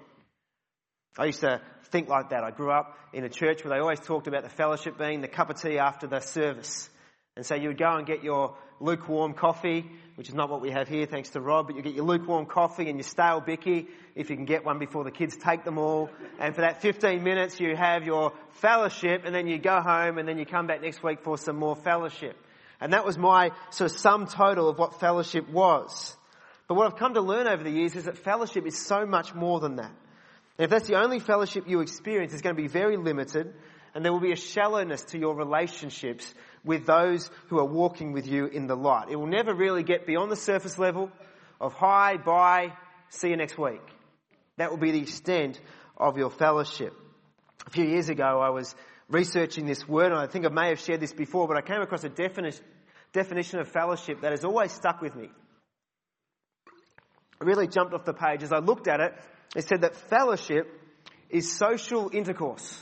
I 1.19 1.25
used 1.25 1.41
to 1.41 1.63
think 1.85 2.11
like 2.11 2.31
that. 2.31 2.45
I 2.45 2.51
grew 2.51 2.71
up 2.71 2.99
in 3.15 3.25
a 3.25 3.31
church 3.31 3.65
where 3.65 3.73
they 3.73 3.81
always 3.81 4.01
talked 4.01 4.27
about 4.27 4.43
the 4.43 4.51
fellowship 4.51 4.99
being 4.99 5.23
the 5.23 5.29
cup 5.29 5.49
of 5.49 5.61
tea 5.61 5.79
after 5.79 6.07
the 6.07 6.21
service. 6.21 6.91
And 7.35 7.47
so 7.47 7.55
you 7.55 7.69
would 7.69 7.79
go 7.79 7.97
and 7.97 8.07
get 8.07 8.23
your 8.23 8.55
lukewarm 8.79 9.33
coffee, 9.33 9.91
which 10.17 10.29
is 10.29 10.35
not 10.35 10.51
what 10.51 10.61
we 10.61 10.71
have 10.71 10.87
here, 10.87 11.07
thanks 11.07 11.31
to 11.31 11.41
Rob, 11.41 11.69
but 11.69 11.77
you 11.77 11.83
get 11.83 11.95
your 11.95 12.05
lukewarm 12.05 12.45
coffee 12.45 12.91
and 12.91 12.99
your 12.99 13.09
stale 13.09 13.41
bicky, 13.41 13.89
if 14.15 14.29
you 14.29 14.37
can 14.37 14.45
get 14.45 14.67
one 14.67 14.79
before 14.79 15.05
the 15.05 15.11
kids 15.11 15.35
take 15.35 15.65
them 15.65 15.79
all. 15.79 16.11
And 16.39 16.55
for 16.55 16.61
that 16.61 16.83
15 16.83 17.23
minutes, 17.23 17.59
you 17.59 17.75
have 17.75 18.05
your 18.05 18.35
fellowship, 18.61 19.23
and 19.25 19.35
then 19.35 19.47
you 19.47 19.59
go 19.59 19.81
home, 19.81 20.19
and 20.19 20.29
then 20.29 20.37
you 20.37 20.45
come 20.45 20.67
back 20.67 20.83
next 20.83 21.03
week 21.03 21.23
for 21.23 21.39
some 21.39 21.57
more 21.57 21.75
fellowship. 21.75 22.37
And 22.81 22.93
that 22.93 23.05
was 23.05 23.17
my 23.17 23.53
sort 23.71 23.91
of 23.91 23.97
sum 23.97 24.27
total 24.27 24.69
of 24.69 24.79
what 24.79 25.01
fellowship 25.01 25.49
was. 25.49 26.17
But 26.69 26.75
what 26.75 26.87
I've 26.87 26.99
come 26.99 27.15
to 27.15 27.21
learn 27.21 27.47
over 27.47 27.63
the 27.63 27.71
years 27.71 27.95
is 27.95 28.05
that 28.05 28.19
fellowship 28.19 28.67
is 28.67 28.77
so 28.77 29.07
much 29.07 29.35
more 29.35 29.61
than 29.61 29.77
that. 29.77 29.93
And 30.59 30.65
if 30.65 30.71
that's 30.71 30.89
the 30.89 30.97
only 30.97 31.21
fellowship 31.21 31.69
you 31.69 31.81
experience, 31.81 32.33
it's 32.33 32.43
going 32.43 32.57
to 32.57 32.61
be 32.61 32.69
very 32.69 32.97
limited 32.97 33.55
and 33.97 34.05
there 34.05 34.13
will 34.13 34.21
be 34.21 34.33
a 34.33 34.37
shallowness 34.37 35.05
to 35.05 35.19
your 35.19 35.35
relationships 35.35 36.35
with 36.65 36.85
those 36.85 37.31
who 37.49 37.59
are 37.59 37.65
walking 37.65 38.13
with 38.13 38.27
you 38.27 38.45
in 38.45 38.67
the 38.67 38.77
light. 38.77 39.09
It 39.11 39.17
will 39.17 39.27
never 39.27 39.55
really 39.55 39.83
get 39.85 40.07
beyond 40.07 40.31
the 40.31 40.37
surface 40.37 40.79
level 40.79 41.11
of 41.59 41.73
hi, 41.73 42.19
bye, 42.19 42.75
see 43.09 43.31
you 43.31 43.39
next 43.39 43.57
week. 43.57 43.81
That 44.59 44.71
will 44.71 44.77
be 44.77 44.91
the 44.91 45.01
extent 45.01 45.59
of 45.97 46.19
your 46.19 46.29
fellowship. 46.29 46.93
A 47.67 47.71
few 47.71 47.87
years 47.87 48.11
ago, 48.11 48.39
I 48.41 48.51
was 48.51 48.75
researching 49.09 49.67
this 49.67 49.87
word, 49.89 50.13
and 50.13 50.21
I 50.21 50.27
think 50.27 50.45
I 50.45 50.49
may 50.49 50.69
have 50.69 50.81
shared 50.81 51.01
this 51.01 51.13
before, 51.13 51.47
but 51.47 51.57
I 51.57 51.63
came 51.63 51.81
across 51.81 52.05
a 52.05 52.09
definition, 52.09 52.65
definition 53.13 53.61
of 53.61 53.69
fellowship 53.69 54.23
that 54.23 54.33
has 54.33 54.45
always 54.45 54.73
stuck 54.73 55.01
with 55.01 55.15
me. 55.15 55.31
It 57.41 57.45
really 57.45 57.69
jumped 57.69 57.95
off 57.95 58.05
the 58.05 58.15
page. 58.15 58.43
As 58.43 58.53
I 58.53 58.59
looked 58.59 58.89
at 58.89 59.01
it, 59.01 59.15
it 59.55 59.69
said 59.69 59.83
that 59.83 59.95
fellowship 59.95 60.67
is 61.31 61.53
social 61.53 62.11
intercourse. 62.13 62.79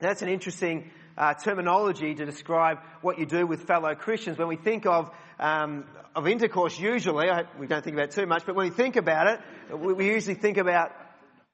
That's 0.00 0.22
an 0.22 0.28
interesting 0.28 0.90
uh, 1.16 1.34
terminology 1.34 2.14
to 2.14 2.24
describe 2.24 2.78
what 3.02 3.18
you 3.18 3.26
do 3.26 3.46
with 3.46 3.66
fellow 3.66 3.94
Christians. 3.94 4.38
When 4.38 4.48
we 4.48 4.56
think 4.56 4.86
of 4.86 5.10
um, 5.38 5.84
of 6.14 6.28
intercourse, 6.28 6.78
usually 6.78 7.28
I, 7.28 7.44
we 7.58 7.66
don't 7.66 7.82
think 7.82 7.96
about 7.96 8.12
too 8.12 8.26
much, 8.26 8.44
but 8.46 8.54
when 8.54 8.68
we 8.68 8.74
think 8.74 8.96
about 8.96 9.26
it, 9.26 9.76
we, 9.76 9.92
we 9.92 10.06
usually 10.06 10.34
think 10.36 10.58
about 10.58 10.92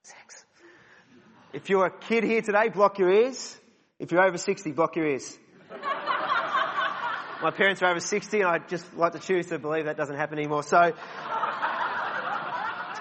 sex. 0.02 0.39
If 1.52 1.68
you're 1.68 1.86
a 1.86 1.90
kid 1.90 2.22
here 2.22 2.42
today, 2.42 2.68
block 2.68 3.00
your 3.00 3.10
ears. 3.10 3.58
If 3.98 4.12
you're 4.12 4.22
over 4.22 4.38
60, 4.38 4.70
block 4.70 4.94
your 4.94 5.06
ears. 5.06 5.36
My 7.42 7.50
parents 7.50 7.82
are 7.82 7.90
over 7.90 7.98
60 7.98 8.38
and 8.40 8.48
I 8.48 8.58
just 8.58 8.96
like 8.96 9.14
to 9.14 9.18
choose 9.18 9.46
to 9.46 9.58
believe 9.58 9.86
that 9.86 9.96
doesn't 9.96 10.14
happen 10.14 10.38
anymore. 10.38 10.62
So, 10.62 10.80
it's 10.80 10.96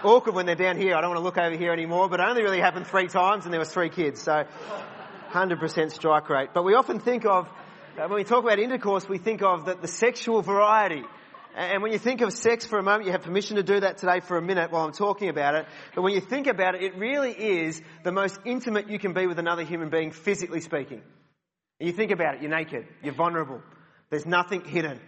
awkward 0.04 0.34
when 0.34 0.48
they're 0.48 0.56
down 0.56 0.78
here. 0.78 0.96
I 0.96 1.02
don't 1.02 1.12
want 1.12 1.20
to 1.20 1.24
look 1.24 1.38
over 1.38 1.56
here 1.56 1.72
anymore, 1.72 2.10
but 2.10 2.22
it 2.22 2.24
only 2.28 2.42
really 2.42 2.60
happened 2.60 2.88
three 2.88 3.08
times 3.08 3.46
and 3.46 3.54
there 3.54 3.60
was 3.60 3.70
three 3.70 3.90
kids. 3.90 4.20
So, 4.20 4.46
100% 5.30 5.92
strike 5.92 6.28
rate. 6.30 6.50
But 6.52 6.64
we 6.64 6.74
often 6.74 7.00
think 7.00 7.28
of, 7.28 7.48
uh, 8.00 8.08
when 8.08 8.16
we 8.16 8.24
talk 8.24 8.44
about 8.44 8.58
intercourse, 8.58 9.08
we 9.08 9.20
think 9.20 9.44
of 9.44 9.66
the, 9.66 9.76
the 9.76 9.88
sexual 9.88 10.42
variety. 10.42 11.04
And 11.56 11.82
when 11.82 11.92
you 11.92 12.00
think 12.00 12.22
of 12.22 12.32
sex 12.32 12.66
for 12.66 12.78
a 12.78 12.84
moment, 12.84 13.06
you 13.06 13.12
have 13.12 13.24
permission 13.24 13.58
to 13.58 13.64
do 13.64 13.80
that 13.80 13.98
today 13.98 14.20
for 14.20 14.38
a 14.38 14.42
minute 14.42 14.72
while 14.72 14.86
I'm 14.86 14.94
talking 14.94 15.30
about 15.30 15.56
it. 15.56 15.66
But 15.96 16.04
when 16.04 16.14
you 16.14 16.22
think 16.22 16.48
about 16.48 16.76
it, 16.76 16.84
it 16.84 16.96
really 16.98 17.32
is 17.32 17.82
the 18.04 18.12
most 18.12 18.40
intimate 18.46 18.90
you 18.90 19.00
can 19.00 19.14
be 19.14 19.28
with 19.28 19.40
another 19.40 19.64
human 19.64 19.90
being, 19.90 20.12
physically 20.12 20.62
speaking. 20.62 21.02
And 21.80 21.88
you 21.88 21.94
think 21.94 22.12
about 22.12 22.36
it, 22.36 22.42
you're 22.42 22.52
naked, 22.52 22.86
you're 23.02 23.14
vulnerable, 23.14 23.62
there's 24.10 24.26
nothing 24.26 24.66
hidden, 24.66 25.00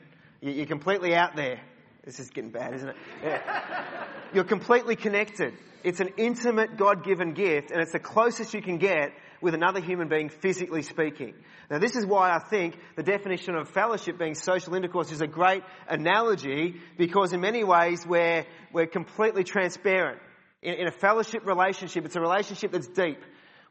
you're 0.42 0.66
completely 0.66 1.14
out 1.16 1.36
there. 1.36 1.60
This 2.04 2.20
is 2.20 2.30
getting 2.30 2.50
bad, 2.50 2.74
isn't 2.74 2.90
it? 2.90 2.96
Yeah. 3.24 4.06
You're 4.34 4.44
completely 4.44 4.96
connected. 4.96 5.54
It's 5.84 6.00
an 6.00 6.10
intimate 6.18 6.78
God-given 6.78 7.34
gift, 7.34 7.70
and 7.72 7.80
it's 7.80 7.92
the 7.92 8.00
closest 8.00 8.54
you 8.54 8.62
can 8.62 8.78
get 8.78 9.12
with 9.42 9.54
another 9.54 9.80
human 9.80 10.08
being, 10.08 10.30
physically 10.30 10.84
speaking. 10.84 11.34
Now, 11.70 11.80
this 11.80 11.96
is 11.96 12.06
why 12.06 12.32
I 12.32 12.40
think 12.40 12.78
the 12.96 13.04
definition 13.04 13.56
of 13.56 13.70
fellowship 13.70 14.18
being 14.18 14.36
social 14.36 14.76
intercourse 14.76 15.12
is 15.12 15.22
a 15.22 15.28
great 15.28 15.64
analogy 15.88 16.76
because 16.98 17.34
in 17.34 17.42
many 17.42 17.64
ways 17.64 18.06
we're, 18.06 18.46
we're 18.72 18.88
completely 18.88 19.44
transparent. 19.44 20.20
In, 20.62 20.76
in 20.76 20.88
a 20.88 20.92
fellowship 20.92 21.46
relationship, 21.46 22.06
it's 22.06 22.16
a 22.16 22.22
relationship 22.22 22.72
that's 22.72 22.88
deep 22.88 23.20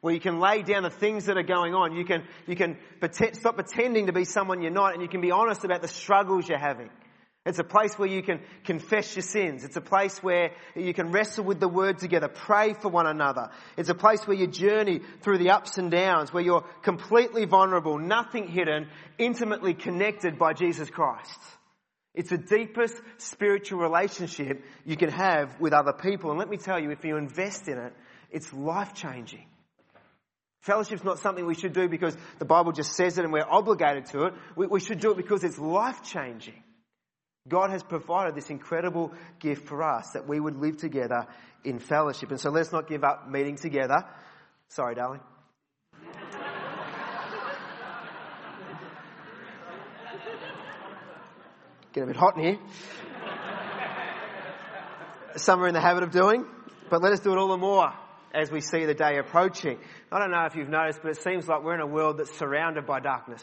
where 0.00 0.14
you 0.14 0.20
can 0.20 0.40
lay 0.40 0.62
down 0.62 0.82
the 0.82 0.90
things 0.90 1.26
that 1.26 1.36
are 1.36 1.42
going 1.42 1.74
on. 1.74 1.94
You 1.94 2.04
can, 2.04 2.24
you 2.46 2.56
can 2.56 2.78
stop 3.34 3.56
pretending 3.56 4.06
to 4.06 4.12
be 4.12 4.24
someone 4.24 4.62
you're 4.62 4.70
not 4.70 4.94
and 4.94 5.02
you 5.02 5.08
can 5.08 5.20
be 5.20 5.30
honest 5.30 5.64
about 5.64 5.82
the 5.82 5.88
struggles 5.88 6.48
you're 6.48 6.58
having. 6.58 6.90
It's 7.50 7.58
a 7.58 7.64
place 7.64 7.98
where 7.98 8.08
you 8.08 8.22
can 8.22 8.38
confess 8.62 9.16
your 9.16 9.24
sins. 9.24 9.64
It's 9.64 9.76
a 9.76 9.80
place 9.80 10.22
where 10.22 10.52
you 10.76 10.94
can 10.94 11.10
wrestle 11.10 11.42
with 11.42 11.58
the 11.58 11.66
word 11.66 11.98
together, 11.98 12.28
pray 12.28 12.74
for 12.74 12.88
one 12.90 13.08
another. 13.08 13.50
It's 13.76 13.88
a 13.88 13.94
place 13.94 14.24
where 14.24 14.36
you 14.36 14.46
journey 14.46 15.00
through 15.22 15.38
the 15.38 15.50
ups 15.50 15.76
and 15.76 15.90
downs, 15.90 16.32
where 16.32 16.44
you're 16.44 16.64
completely 16.82 17.46
vulnerable, 17.46 17.98
nothing 17.98 18.46
hidden, 18.46 18.86
intimately 19.18 19.74
connected 19.74 20.38
by 20.38 20.52
Jesus 20.52 20.90
Christ. 20.90 21.40
It's 22.14 22.30
the 22.30 22.38
deepest 22.38 22.94
spiritual 23.16 23.80
relationship 23.80 24.64
you 24.84 24.96
can 24.96 25.10
have 25.10 25.58
with 25.58 25.72
other 25.72 25.92
people. 25.92 26.30
And 26.30 26.38
let 26.38 26.48
me 26.48 26.56
tell 26.56 26.80
you, 26.80 26.92
if 26.92 27.04
you 27.04 27.16
invest 27.16 27.66
in 27.66 27.78
it, 27.78 27.92
it's 28.30 28.52
life 28.52 28.94
changing. 28.94 29.44
Fellowship's 30.60 31.02
not 31.02 31.18
something 31.18 31.44
we 31.44 31.56
should 31.56 31.72
do 31.72 31.88
because 31.88 32.16
the 32.38 32.44
Bible 32.44 32.70
just 32.70 32.92
says 32.92 33.18
it 33.18 33.24
and 33.24 33.32
we're 33.32 33.42
obligated 33.42 34.06
to 34.06 34.26
it. 34.26 34.34
We, 34.54 34.68
we 34.68 34.78
should 34.78 35.00
do 35.00 35.10
it 35.10 35.16
because 35.16 35.42
it's 35.42 35.58
life 35.58 36.04
changing. 36.04 36.62
God 37.48 37.70
has 37.70 37.82
provided 37.82 38.34
this 38.34 38.50
incredible 38.50 39.12
gift 39.38 39.66
for 39.66 39.82
us 39.82 40.10
that 40.10 40.28
we 40.28 40.38
would 40.38 40.56
live 40.56 40.76
together 40.76 41.26
in 41.64 41.78
fellowship. 41.78 42.30
And 42.30 42.38
so 42.40 42.50
let's 42.50 42.70
not 42.72 42.86
give 42.88 43.02
up 43.02 43.30
meeting 43.30 43.56
together. 43.56 44.04
Sorry, 44.68 44.94
darling. 44.94 45.20
Get 51.92 52.04
a 52.04 52.06
bit 52.06 52.16
hot 52.16 52.36
in 52.36 52.44
here. 52.44 52.58
Some 55.36 55.62
are 55.62 55.68
in 55.68 55.74
the 55.74 55.80
habit 55.80 56.02
of 56.02 56.10
doing, 56.10 56.44
but 56.90 57.02
let 57.02 57.12
us 57.12 57.20
do 57.20 57.32
it 57.32 57.38
all 57.38 57.48
the 57.48 57.56
more 57.56 57.92
as 58.34 58.50
we 58.50 58.60
see 58.60 58.84
the 58.84 58.94
day 58.94 59.16
approaching. 59.18 59.78
I 60.12 60.18
don't 60.18 60.30
know 60.30 60.44
if 60.44 60.54
you've 60.54 60.68
noticed, 60.68 61.00
but 61.02 61.10
it 61.12 61.22
seems 61.22 61.48
like 61.48 61.62
we're 61.62 61.74
in 61.74 61.80
a 61.80 61.86
world 61.86 62.18
that's 62.18 62.36
surrounded 62.36 62.86
by 62.86 63.00
darkness. 63.00 63.42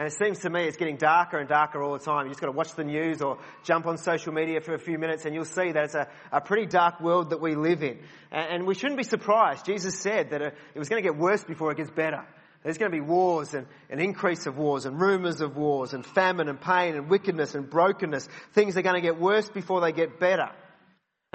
And 0.00 0.06
it 0.06 0.14
seems 0.14 0.38
to 0.38 0.48
me 0.48 0.64
it's 0.64 0.78
getting 0.78 0.96
darker 0.96 1.36
and 1.36 1.46
darker 1.46 1.82
all 1.82 1.92
the 1.92 2.02
time. 2.02 2.24
You 2.24 2.30
just 2.30 2.40
got 2.40 2.46
to 2.46 2.56
watch 2.56 2.72
the 2.74 2.84
news 2.84 3.20
or 3.20 3.36
jump 3.64 3.84
on 3.84 3.98
social 3.98 4.32
media 4.32 4.62
for 4.62 4.72
a 4.72 4.78
few 4.78 4.96
minutes 4.96 5.26
and 5.26 5.34
you'll 5.34 5.44
see 5.44 5.72
that 5.72 5.84
it's 5.84 5.94
a, 5.94 6.08
a 6.32 6.40
pretty 6.40 6.64
dark 6.64 7.02
world 7.02 7.28
that 7.28 7.42
we 7.42 7.54
live 7.54 7.82
in. 7.82 7.98
And, 8.32 8.50
and 8.50 8.66
we 8.66 8.74
shouldn't 8.74 8.96
be 8.96 9.04
surprised. 9.04 9.66
Jesus 9.66 10.00
said 10.00 10.30
that 10.30 10.40
uh, 10.40 10.50
it 10.74 10.78
was 10.78 10.88
going 10.88 11.02
to 11.02 11.06
get 11.06 11.18
worse 11.18 11.44
before 11.44 11.70
it 11.70 11.76
gets 11.76 11.90
better. 11.90 12.24
There's 12.64 12.78
going 12.78 12.90
to 12.90 12.96
be 12.96 13.02
wars 13.02 13.52
and 13.52 13.66
an 13.90 14.00
increase 14.00 14.46
of 14.46 14.56
wars 14.56 14.86
and 14.86 14.98
rumors 14.98 15.42
of 15.42 15.54
wars 15.54 15.92
and 15.92 16.06
famine 16.06 16.48
and 16.48 16.58
pain 16.58 16.96
and 16.96 17.10
wickedness 17.10 17.54
and 17.54 17.68
brokenness. 17.68 18.26
Things 18.54 18.78
are 18.78 18.82
going 18.82 18.94
to 18.94 19.02
get 19.02 19.20
worse 19.20 19.50
before 19.50 19.82
they 19.82 19.92
get 19.92 20.18
better. 20.18 20.48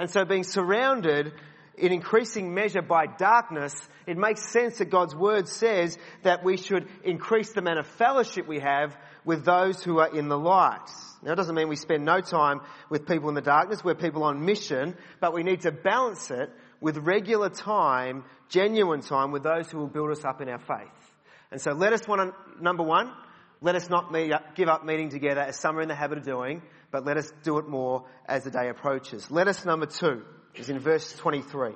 And 0.00 0.10
so 0.10 0.24
being 0.24 0.42
surrounded 0.42 1.32
in 1.78 1.92
increasing 1.92 2.54
measure 2.54 2.82
by 2.82 3.06
darkness, 3.06 3.74
it 4.06 4.16
makes 4.16 4.50
sense 4.50 4.78
that 4.78 4.90
God's 4.90 5.14
word 5.14 5.48
says 5.48 5.98
that 6.22 6.44
we 6.44 6.56
should 6.56 6.88
increase 7.04 7.52
the 7.52 7.60
amount 7.60 7.78
of 7.78 7.86
fellowship 7.86 8.46
we 8.46 8.60
have 8.60 8.96
with 9.24 9.44
those 9.44 9.82
who 9.82 9.98
are 9.98 10.16
in 10.16 10.28
the 10.28 10.38
light. 10.38 10.88
Now, 11.22 11.32
it 11.32 11.36
doesn't 11.36 11.54
mean 11.54 11.68
we 11.68 11.76
spend 11.76 12.04
no 12.04 12.20
time 12.20 12.60
with 12.88 13.06
people 13.06 13.28
in 13.28 13.34
the 13.34 13.40
darkness. 13.40 13.82
We're 13.82 13.94
people 13.94 14.22
on 14.22 14.44
mission, 14.44 14.96
but 15.20 15.34
we 15.34 15.42
need 15.42 15.62
to 15.62 15.72
balance 15.72 16.30
it 16.30 16.50
with 16.80 16.98
regular 16.98 17.48
time, 17.48 18.24
genuine 18.48 19.00
time 19.00 19.32
with 19.32 19.42
those 19.42 19.70
who 19.70 19.78
will 19.78 19.88
build 19.88 20.10
us 20.10 20.24
up 20.24 20.40
in 20.40 20.48
our 20.48 20.58
faith. 20.58 21.12
And 21.50 21.60
so 21.60 21.72
let 21.72 21.92
us 21.92 22.06
want 22.06 22.20
to, 22.20 22.62
number 22.62 22.82
one, 22.82 23.10
let 23.60 23.74
us 23.74 23.88
not 23.88 24.12
meet, 24.12 24.32
uh, 24.32 24.40
give 24.54 24.68
up 24.68 24.84
meeting 24.84 25.08
together 25.08 25.40
as 25.40 25.58
some 25.58 25.76
are 25.76 25.82
in 25.82 25.88
the 25.88 25.94
habit 25.94 26.18
of 26.18 26.24
doing, 26.24 26.62
but 26.90 27.04
let 27.04 27.16
us 27.16 27.32
do 27.42 27.58
it 27.58 27.68
more 27.68 28.04
as 28.28 28.44
the 28.44 28.50
day 28.50 28.68
approaches. 28.68 29.30
Let 29.30 29.48
us, 29.48 29.64
number 29.64 29.86
two, 29.86 30.24
is 30.58 30.68
in 30.68 30.78
verse 30.78 31.12
23. 31.14 31.72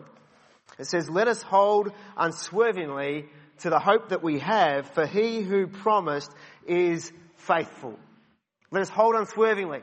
It 0.79 0.87
says, 0.87 1.11
let 1.11 1.29
us 1.29 1.43
hold 1.43 1.93
unswervingly 2.16 3.29
to 3.59 3.71
the 3.71 3.79
hope 3.79 4.09
that 4.11 4.23
we 4.23 4.38
have, 4.38 4.88
for 4.90 5.07
he 5.07 5.43
who 5.43 5.66
promised 5.66 6.31
is 6.66 7.12
faithful. 7.37 7.99
Let 8.71 8.83
us 8.83 8.88
hold 8.88 9.14
unswervingly 9.14 9.81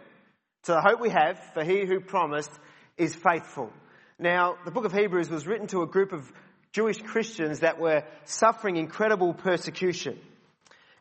to 0.63 0.71
the 0.71 0.81
hope 0.81 0.99
we 0.99 1.09
have, 1.09 1.39
for 1.53 1.63
he 1.63 1.85
who 1.85 1.99
promised 1.99 2.51
is 2.97 3.13
faithful. 3.15 3.71
Now, 4.17 4.57
the 4.65 4.71
book 4.71 4.85
of 4.85 4.93
Hebrews 4.93 5.29
was 5.29 5.45
written 5.45 5.67
to 5.67 5.83
a 5.83 5.87
group 5.87 6.11
of 6.11 6.31
Jewish 6.71 7.01
Christians 7.01 7.59
that 7.59 7.79
were 7.79 8.03
suffering 8.25 8.77
incredible 8.77 9.33
persecution. 9.33 10.19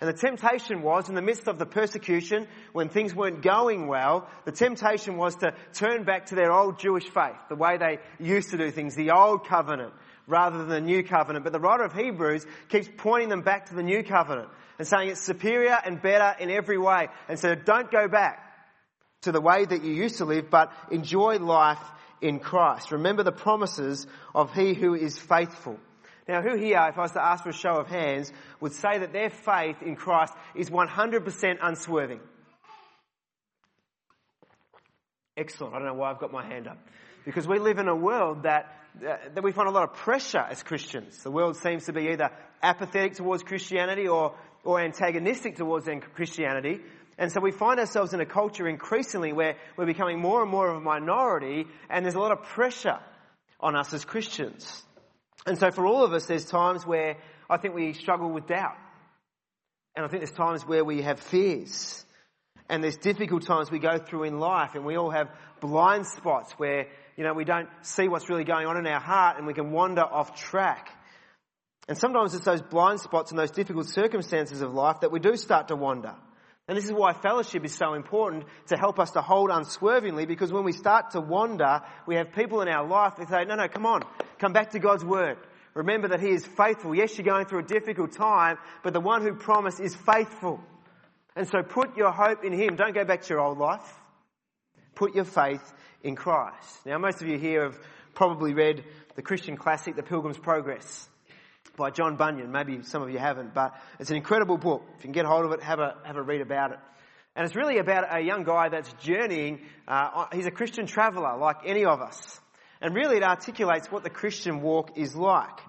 And 0.01 0.09
the 0.09 0.19
temptation 0.19 0.83
was, 0.83 1.09
in 1.09 1.15
the 1.15 1.23
midst 1.23 1.49
of 1.49 1.59
the 1.59 1.65
persecution, 1.65 2.47
when 2.73 2.91
things 2.91 3.15
weren't 3.15 3.41
going 3.41 3.87
well, 3.87 4.29
the 4.45 4.53
temptation 4.53 5.17
was 5.17 5.37
to 5.37 5.55
turn 5.73 6.05
back 6.05 6.27
to 6.27 6.35
their 6.35 6.53
old 6.53 6.79
Jewish 6.79 7.05
faith, 7.05 7.37
the 7.49 7.57
way 7.57 7.79
they 7.79 7.99
used 8.23 8.51
to 8.51 8.59
do 8.59 8.71
things, 8.71 8.95
the 8.95 9.13
old 9.13 9.47
covenant, 9.47 9.95
rather 10.27 10.59
than 10.59 10.69
the 10.69 10.81
new 10.83 11.03
covenant. 11.03 11.45
But 11.45 11.55
the 11.55 11.61
writer 11.61 11.85
of 11.85 11.95
Hebrews 11.95 12.45
keeps 12.69 12.91
pointing 12.99 13.31
them 13.31 13.41
back 13.41 13.67
to 13.67 13.75
the 13.75 13.83
new 13.83 14.03
covenant 14.03 14.51
and 14.79 14.87
saying 14.87 15.09
it's 15.09 15.23
superior 15.23 15.79
and 15.83 16.03
better 16.03 16.35
in 16.39 16.51
every 16.51 16.77
way. 16.77 17.09
And 17.29 17.39
so 17.39 17.55
don't 17.55 17.91
go 17.91 18.07
back 18.07 18.43
to 19.23 19.33
the 19.33 19.41
way 19.41 19.65
that 19.65 19.83
you 19.83 19.93
used 19.93 20.19
to 20.19 20.27
live, 20.27 20.51
but 20.51 20.73
enjoy 20.91 21.39
life 21.39 21.83
in 22.21 22.39
Christ. 22.39 22.93
Remember 22.93 23.23
the 23.23 23.33
promises 23.33 24.07
of 24.35 24.53
He 24.53 24.75
who 24.75 24.95
is 24.95 25.19
faithful. 25.19 25.79
Now, 26.29 26.43
who 26.43 26.57
here, 26.57 26.85
if 26.89 26.99
I 26.99 27.03
was 27.03 27.13
to 27.13 27.25
ask 27.25 27.45
for 27.45 27.51
a 27.51 27.55
show 27.55 27.77
of 27.77 27.87
hands, 27.87 28.33
would 28.61 28.73
say 28.73 28.99
that 28.99 29.13
their 29.13 29.31
faith 29.31 29.81
in 29.81 29.95
Christ 29.95 30.33
is 30.57 30.71
100% 30.71 31.59
unswerving? 31.63 32.21
Excellent. 35.37 35.75
I 35.75 35.79
don't 35.79 35.87
know 35.89 35.95
why 35.95 36.11
I've 36.11 36.19
got 36.19 36.33
my 36.33 36.45
hand 36.45 36.67
up. 36.67 36.79
Because 37.25 37.47
we 37.47 37.59
live 37.59 37.79
in 37.79 37.89
a 37.89 37.95
world 37.95 38.43
that, 38.45 38.73
uh, 39.07 39.17
that 39.35 39.45
we 39.45 39.53
find 39.53 39.69
a 39.69 39.73
lot 39.73 39.85
of 39.85 39.95
pressure 39.95 40.45
as 40.49 40.63
Christians. 40.63 41.23
The 41.23 41.31
world 41.31 41.57
seems 41.57 41.85
to 41.87 41.93
be 41.93 42.09
either 42.09 42.31
apathetic 42.63 43.15
towards 43.15 43.43
Christianity 43.43 44.09
or, 44.09 44.35
or 44.65 44.81
antagonistic 44.81 45.57
towards 45.57 45.89
Christianity. 46.15 46.81
And 47.19 47.31
so 47.31 47.41
we 47.41 47.53
find 47.53 47.79
ourselves 47.79 48.15
in 48.15 48.21
a 48.21 48.27
culture 48.27 48.67
increasingly 48.67 49.33
where 49.33 49.57
we're 49.77 49.87
becoming 49.87 50.21
more 50.21 50.43
and 50.43 50.51
more 50.51 50.71
of 50.71 50.77
a 50.77 50.81
minority 50.81 51.67
and 51.89 52.05
there's 52.05 52.15
a 52.15 52.21
lot 52.21 52.33
of 52.33 52.43
pressure 52.43 52.99
on 53.61 53.77
us 53.77 53.93
as 53.95 54.05
Christians. 54.05 54.83
And 55.47 55.59
so 55.59 55.71
for 55.71 55.87
all 55.87 56.05
of 56.05 56.13
us, 56.13 56.27
there's 56.27 56.45
times 56.45 56.85
where 56.85 57.17
I 57.49 57.57
think 57.57 57.75
we 57.75 57.93
struggle 57.93 58.31
with 58.31 58.47
doubt. 58.47 58.77
And 59.95 60.05
I 60.05 60.09
think 60.09 60.23
there's 60.23 60.37
times 60.37 60.67
where 60.67 60.85
we 60.85 61.03
have 61.03 61.21
fears. 61.21 62.05
And 62.69 62.83
there's 62.83 62.97
difficult 62.97 63.47
times 63.47 63.71
we 63.71 63.79
go 63.79 63.99
through 63.99 64.25
in 64.25 64.41
life 64.41 64.75
and 64.75 64.85
we 64.85 64.97
all 64.97 65.11
have 65.11 65.29
blind 65.61 66.07
spots 66.07 66.53
where, 66.57 66.89
you 67.17 67.25
know, 67.25 67.33
we 67.33 67.45
don't 67.45 67.69
see 67.83 68.09
what's 68.09 68.29
really 68.29 68.45
going 68.45 68.67
on 68.67 68.77
in 68.77 68.87
our 68.87 69.01
heart 69.01 69.39
and 69.39 69.47
we 69.47 69.55
can 69.55 69.71
wander 69.71 70.03
off 70.03 70.35
track. 70.37 70.91
And 71.89 71.97
sometimes 71.97 72.35
it's 72.35 72.45
those 72.45 72.63
blind 72.63 73.01
spots 73.01 73.31
and 73.31 73.39
those 73.39 73.53
difficult 73.53 73.87
circumstances 73.87 74.61
of 74.61 74.75
life 74.75 75.01
that 75.01 75.13
we 75.13 75.21
do 75.21 75.37
start 75.37 75.69
to 75.69 75.77
wander. 75.77 76.15
And 76.69 76.77
this 76.77 76.85
is 76.85 76.93
why 76.93 77.13
fellowship 77.13 77.65
is 77.65 77.73
so 77.73 77.95
important 77.95 78.45
to 78.67 78.77
help 78.77 78.99
us 78.99 79.13
to 79.13 79.21
hold 79.21 79.51
unswervingly 79.53 80.27
because 80.27 80.53
when 80.53 80.65
we 80.65 80.73
start 80.73 81.13
to 81.13 81.21
wander, 81.21 81.83
we 82.07 82.17
have 82.17 82.33
people 82.33 82.61
in 82.61 82.69
our 82.69 82.85
life 82.85 83.15
that 83.19 83.29
say, 83.29 83.45
no, 83.45 83.55
no, 83.55 83.69
come 83.69 83.87
on, 83.87 84.03
come 84.39 84.53
back 84.53 84.71
to 84.71 84.79
God's 84.79 85.05
word. 85.05 85.39
Remember 85.75 86.09
that 86.09 86.21
He 86.21 86.31
is 86.31 86.45
faithful. 86.45 86.95
Yes, 86.95 87.17
you're 87.17 87.25
going 87.25 87.47
through 87.47 87.61
a 87.61 87.63
difficult 87.65 88.13
time, 88.13 88.57
but 88.83 88.93
the 88.93 89.01
one 89.01 89.23
who 89.23 89.35
promised 89.35 89.81
is 89.81 89.95
faithful. 89.95 90.61
And 91.35 91.47
so 91.47 91.63
put 91.63 91.97
your 91.97 92.11
hope 92.11 92.45
in 92.45 92.53
Him. 92.53 92.77
Don't 92.77 92.95
go 92.95 93.05
back 93.05 93.23
to 93.23 93.29
your 93.29 93.41
old 93.41 93.59
life. 93.59 93.93
Put 94.95 95.15
your 95.15 95.25
faith 95.25 95.73
in 96.03 96.17
Christ. 96.17 96.87
Now, 96.87 96.97
most 96.99 97.21
of 97.21 97.29
you 97.29 97.39
here 97.39 97.65
have 97.65 97.79
probably 98.15 98.55
read 98.55 98.85
the 99.17 99.23
Christian 99.23 99.57
classic, 99.57 99.97
The 99.97 100.03
Pilgrim's 100.03 100.39
Progress 100.39 101.09
by 101.77 101.91
John 101.91 102.17
Bunyan. 102.17 102.51
Maybe 102.51 102.83
some 102.83 103.03
of 103.03 103.11
you 103.11 103.19
haven't, 103.19 103.53
but 103.53 103.75
it's 104.01 104.11
an 104.11 104.17
incredible 104.17 104.57
book. 104.57 104.83
If 104.97 105.05
you 105.05 105.09
can 105.09 105.13
get 105.13 105.27
hold 105.27 105.45
of 105.45 105.53
it, 105.53 105.63
have 105.63 105.79
a, 105.79 105.97
have 106.05 106.17
a 106.17 106.23
read 106.23 106.41
about 106.41 106.73
it. 106.73 106.79
And 107.35 107.45
it's 107.45 107.55
really 107.55 107.77
about 107.77 108.05
a 108.11 108.21
young 108.21 108.45
guy 108.45 108.71
that's 108.71 108.91
journeying. 108.95 109.61
Uh, 109.87 110.25
he's 110.33 110.47
a 110.47 110.51
Christian 110.51 110.87
traveller, 110.87 111.37
like 111.37 111.57
any 111.67 111.85
of 111.85 112.01
us. 112.01 112.41
And 112.81 112.95
really 112.95 113.17
it 113.17 113.23
articulates 113.23 113.91
what 113.91 114.03
the 114.03 114.11
Christian 114.11 114.61
walk 114.61 114.97
is 114.97 115.15
like. 115.15 115.61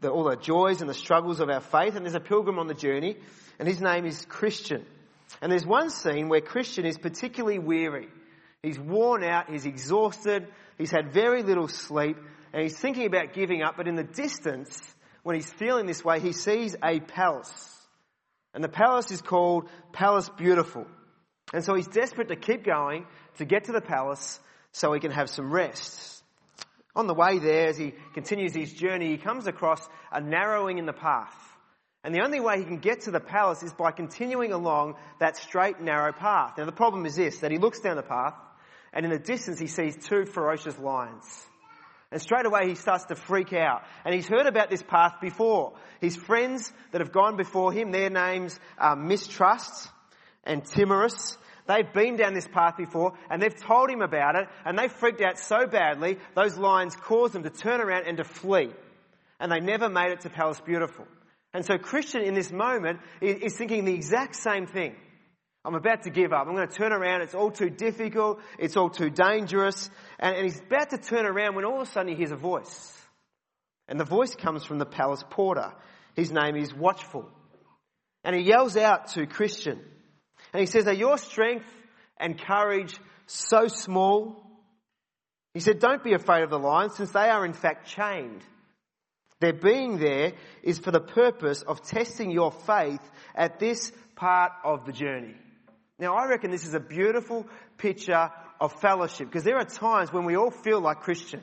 The, 0.00 0.10
all 0.10 0.24
the 0.24 0.36
joys 0.36 0.80
and 0.80 0.88
the 0.88 0.94
struggles 0.94 1.40
of 1.40 1.48
our 1.48 1.60
faith. 1.60 1.96
And 1.96 2.04
there's 2.04 2.14
a 2.14 2.20
pilgrim 2.20 2.58
on 2.58 2.66
the 2.66 2.74
journey, 2.74 3.16
and 3.58 3.68
his 3.68 3.80
name 3.80 4.06
is 4.06 4.24
Christian. 4.26 4.84
And 5.40 5.50
there's 5.50 5.66
one 5.66 5.90
scene 5.90 6.28
where 6.28 6.40
Christian 6.40 6.84
is 6.84 6.98
particularly 6.98 7.58
weary. 7.58 8.08
He's 8.62 8.78
worn 8.78 9.24
out, 9.24 9.50
he's 9.50 9.66
exhausted, 9.66 10.46
he's 10.78 10.90
had 10.90 11.12
very 11.12 11.42
little 11.42 11.68
sleep, 11.68 12.16
and 12.52 12.62
he's 12.62 12.78
thinking 12.78 13.06
about 13.06 13.32
giving 13.32 13.62
up, 13.62 13.76
but 13.76 13.88
in 13.88 13.96
the 13.96 14.04
distance, 14.04 14.80
when 15.22 15.34
he's 15.34 15.50
feeling 15.50 15.86
this 15.86 16.04
way, 16.04 16.20
he 16.20 16.32
sees 16.32 16.76
a 16.82 17.00
palace. 17.00 17.68
And 18.54 18.62
the 18.62 18.68
palace 18.68 19.10
is 19.10 19.22
called 19.22 19.68
Palace 19.92 20.28
Beautiful. 20.36 20.86
And 21.52 21.64
so 21.64 21.74
he's 21.74 21.88
desperate 21.88 22.28
to 22.28 22.36
keep 22.36 22.64
going, 22.64 23.06
to 23.38 23.44
get 23.44 23.64
to 23.64 23.72
the 23.72 23.80
palace, 23.80 24.38
so 24.72 24.92
he 24.92 25.00
can 25.00 25.12
have 25.12 25.30
some 25.30 25.52
rest. 25.52 26.22
On 26.94 27.06
the 27.06 27.14
way 27.14 27.38
there, 27.38 27.68
as 27.68 27.78
he 27.78 27.94
continues 28.12 28.54
his 28.54 28.72
journey, 28.72 29.10
he 29.10 29.16
comes 29.16 29.46
across 29.46 29.86
a 30.10 30.20
narrowing 30.20 30.78
in 30.78 30.86
the 30.86 30.92
path. 30.92 31.34
And 32.04 32.14
the 32.14 32.22
only 32.24 32.40
way 32.40 32.58
he 32.58 32.64
can 32.64 32.78
get 32.78 33.02
to 33.02 33.10
the 33.10 33.20
palace 33.20 33.62
is 33.62 33.72
by 33.72 33.92
continuing 33.92 34.52
along 34.52 34.96
that 35.20 35.36
straight, 35.36 35.80
narrow 35.80 36.12
path. 36.12 36.54
Now 36.58 36.66
the 36.66 36.72
problem 36.72 37.06
is 37.06 37.16
this, 37.16 37.38
that 37.40 37.52
he 37.52 37.58
looks 37.58 37.80
down 37.80 37.96
the 37.96 38.02
path, 38.02 38.34
and 38.92 39.06
in 39.06 39.12
the 39.12 39.18
distance 39.18 39.58
he 39.58 39.68
sees 39.68 39.96
two 39.96 40.26
ferocious 40.26 40.78
lions. 40.78 41.24
And 42.10 42.20
straight 42.20 42.44
away 42.44 42.68
he 42.68 42.74
starts 42.74 43.04
to 43.06 43.14
freak 43.14 43.54
out. 43.54 43.84
And 44.04 44.14
he's 44.14 44.28
heard 44.28 44.46
about 44.46 44.68
this 44.68 44.82
path 44.82 45.14
before. 45.22 45.72
His 46.00 46.14
friends 46.14 46.70
that 46.90 47.00
have 47.00 47.12
gone 47.12 47.36
before 47.36 47.72
him, 47.72 47.90
their 47.90 48.10
names 48.10 48.58
are 48.76 48.96
Mistrust 48.96 49.88
and 50.44 50.62
Timorous. 50.64 51.38
They've 51.66 51.92
been 51.92 52.16
down 52.16 52.34
this 52.34 52.48
path 52.48 52.76
before 52.76 53.12
and 53.30 53.40
they've 53.40 53.56
told 53.56 53.90
him 53.90 54.02
about 54.02 54.36
it 54.36 54.48
and 54.64 54.78
they 54.78 54.88
freaked 54.88 55.20
out 55.20 55.38
so 55.38 55.66
badly, 55.66 56.18
those 56.34 56.56
lions 56.56 56.96
caused 56.96 57.34
them 57.34 57.44
to 57.44 57.50
turn 57.50 57.80
around 57.80 58.06
and 58.06 58.16
to 58.16 58.24
flee. 58.24 58.70
And 59.38 59.50
they 59.50 59.60
never 59.60 59.88
made 59.88 60.12
it 60.12 60.20
to 60.20 60.30
Palace 60.30 60.60
Beautiful. 60.60 61.06
And 61.54 61.64
so 61.64 61.76
Christian 61.78 62.22
in 62.22 62.34
this 62.34 62.50
moment 62.50 63.00
is 63.20 63.56
thinking 63.56 63.84
the 63.84 63.94
exact 63.94 64.36
same 64.36 64.66
thing. 64.66 64.96
I'm 65.64 65.74
about 65.74 66.02
to 66.04 66.10
give 66.10 66.32
up. 66.32 66.46
I'm 66.46 66.56
going 66.56 66.66
to 66.66 66.74
turn 66.74 66.92
around. 66.92 67.22
It's 67.22 67.34
all 67.34 67.50
too 67.50 67.70
difficult. 67.70 68.40
It's 68.58 68.76
all 68.76 68.90
too 68.90 69.10
dangerous. 69.10 69.90
And, 70.18 70.34
and 70.34 70.44
he's 70.44 70.58
about 70.58 70.90
to 70.90 70.98
turn 70.98 71.24
around 71.24 71.54
when 71.54 71.64
all 71.64 71.80
of 71.80 71.88
a 71.88 71.90
sudden 71.90 72.08
he 72.08 72.16
hears 72.16 72.32
a 72.32 72.36
voice. 72.36 72.98
And 73.86 74.00
the 74.00 74.04
voice 74.04 74.34
comes 74.34 74.64
from 74.64 74.78
the 74.78 74.86
palace 74.86 75.22
porter. 75.30 75.72
His 76.14 76.32
name 76.32 76.56
is 76.56 76.74
Watchful. 76.74 77.28
And 78.24 78.34
he 78.34 78.42
yells 78.42 78.76
out 78.76 79.08
to 79.08 79.26
Christian. 79.26 79.80
And 80.52 80.60
he 80.60 80.66
says, 80.66 80.86
Are 80.86 80.92
your 80.92 81.18
strength 81.18 81.66
and 82.18 82.38
courage 82.38 82.94
so 83.26 83.68
small? 83.68 84.42
He 85.54 85.60
said, 85.60 85.78
Don't 85.78 86.04
be 86.04 86.14
afraid 86.14 86.42
of 86.42 86.50
the 86.50 86.58
lions, 86.58 86.96
since 86.96 87.10
they 87.12 87.28
are 87.28 87.44
in 87.44 87.52
fact 87.52 87.86
chained. 87.86 88.42
Their 89.40 89.52
being 89.52 89.98
there 89.98 90.34
is 90.62 90.78
for 90.78 90.92
the 90.92 91.00
purpose 91.00 91.62
of 91.62 91.82
testing 91.82 92.30
your 92.30 92.52
faith 92.52 93.02
at 93.34 93.58
this 93.58 93.90
part 94.14 94.52
of 94.64 94.86
the 94.86 94.92
journey. 94.92 95.34
Now, 95.98 96.14
I 96.14 96.28
reckon 96.28 96.50
this 96.50 96.66
is 96.66 96.74
a 96.74 96.80
beautiful 96.80 97.46
picture 97.76 98.30
of 98.60 98.72
fellowship 98.80 99.26
because 99.26 99.44
there 99.44 99.58
are 99.58 99.64
times 99.64 100.12
when 100.12 100.24
we 100.24 100.36
all 100.36 100.52
feel 100.52 100.80
like 100.80 101.00
Christian. 101.00 101.42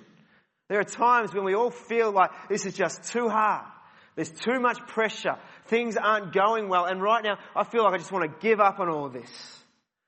There 0.70 0.80
are 0.80 0.86
times 0.86 1.34
when 1.34 1.44
we 1.44 1.56
all 1.56 1.72
feel 1.72 2.12
like 2.12 2.32
this 2.48 2.66
is 2.66 2.74
just 2.74 3.04
too 3.12 3.28
hard. 3.28 3.66
There's 4.16 4.32
too 4.32 4.60
much 4.60 4.78
pressure. 4.88 5.38
Things 5.66 5.96
aren't 5.98 6.34
going 6.34 6.70
well. 6.70 6.86
And 6.86 7.02
right 7.02 7.24
now, 7.24 7.38
I 7.56 7.64
feel 7.64 7.84
like 7.84 7.94
I 7.94 7.98
just 7.98 8.12
want 8.12 8.32
to 8.32 8.48
give 8.48 8.60
up 8.60 8.80
on 8.80 8.90
all 8.90 9.10
this. 9.10 9.30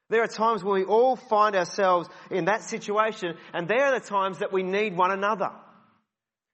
There 0.10 0.22
are 0.22 0.28
times 0.28 0.64
when 0.64 0.74
we 0.74 0.84
all 0.84 1.16
find 1.16 1.56
ourselves 1.56 2.10
in 2.30 2.46
that 2.46 2.64
situation, 2.64 3.38
and 3.54 3.68
there 3.68 3.86
are 3.86 4.00
the 4.00 4.06
times 4.06 4.40
that 4.40 4.52
we 4.52 4.62
need 4.62 4.98
one 4.98 5.12
another 5.12 5.52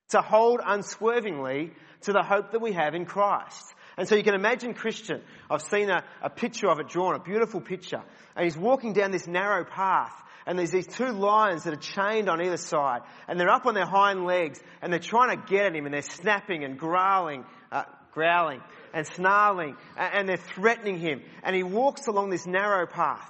to 0.10 0.22
hold 0.22 0.62
unswervingly 0.64 1.72
to 2.02 2.14
the 2.14 2.22
hope 2.22 2.52
that 2.52 2.62
we 2.62 2.74
have 2.74 2.94
in 2.94 3.06
Christ. 3.06 3.74
And 3.98 4.08
so 4.08 4.16
you 4.16 4.24
can 4.24 4.36
imagine 4.36 4.76
Christian. 4.76 5.22
I've 5.50 5.64
seen 5.64 5.90
a, 5.90 6.04
a 6.22 6.30
picture 6.30 6.70
of 6.70 6.80
it 6.80 6.88
drawn, 6.88 7.16
a 7.16 7.20
beautiful 7.20 7.60
picture. 7.60 8.04
And 8.36 8.46
he's 8.46 8.56
walking 8.56 8.94
down 8.94 9.10
this 9.10 9.26
narrow 9.26 9.66
path. 9.66 10.14
And 10.48 10.58
there's 10.58 10.72
these 10.72 10.88
two 10.88 11.12
lions 11.12 11.66
that 11.66 11.74
are 11.74 11.76
chained 11.76 12.30
on 12.30 12.42
either 12.42 12.56
side. 12.56 13.02
And 13.28 13.38
they're 13.38 13.50
up 13.50 13.66
on 13.66 13.74
their 13.74 13.86
hind 13.86 14.26
legs. 14.26 14.62
And 14.82 14.94
they're 14.94 15.00
trying 15.00 15.38
to 15.38 15.44
get 15.46 15.66
at 15.66 15.76
him. 15.76 15.86
And 15.86 15.94
they're 15.94 16.02
snapping 16.02 16.64
and 16.64 16.80
growling, 16.80 17.44
uh, 17.70 17.84
growling 18.14 18.62
and 18.94 19.06
snarling. 19.06 19.76
And, 19.98 20.28
they're 20.28 20.38
threatening 20.38 21.00
him. 21.00 21.22
And 21.44 21.54
he 21.54 21.64
walks 21.64 22.08
along 22.08 22.30
this 22.30 22.48
narrow 22.48 22.88
path. 22.88 23.30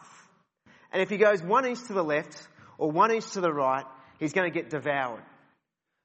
And 0.93 1.01
if 1.01 1.09
he 1.09 1.17
goes 1.17 1.41
one 1.41 1.65
inch 1.65 1.83
to 1.87 1.93
the 1.93 2.03
left 2.03 2.47
or 2.77 2.91
one 2.91 3.11
inch 3.11 3.31
to 3.31 3.41
the 3.41 3.51
right, 3.51 3.85
he's 4.19 4.33
going 4.33 4.49
to 4.49 4.53
get 4.53 4.69
devoured. 4.69 5.23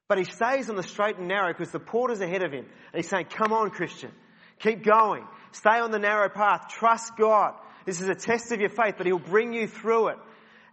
But 0.09 0.17
he 0.17 0.23
stays 0.23 0.69
on 0.69 0.75
the 0.75 0.83
straight 0.83 1.17
and 1.17 1.27
narrow 1.27 1.53
because 1.53 1.71
the 1.71 1.79
porter's 1.79 2.21
ahead 2.21 2.43
of 2.43 2.51
him. 2.51 2.65
And 2.65 2.95
he's 3.03 3.07
saying, 3.07 3.27
come 3.29 3.53
on, 3.53 3.69
Christian. 3.69 4.11
Keep 4.59 4.83
going. 4.83 5.27
Stay 5.51 5.79
on 5.79 5.91
the 5.91 5.99
narrow 5.99 6.29
path. 6.29 6.69
Trust 6.69 7.15
God. 7.17 7.53
This 7.85 8.01
is 8.01 8.09
a 8.09 8.15
test 8.15 8.51
of 8.51 8.59
your 8.59 8.69
faith, 8.69 8.95
but 8.97 9.05
He'll 9.05 9.19
bring 9.19 9.53
you 9.53 9.67
through 9.67 10.09
it. 10.09 10.17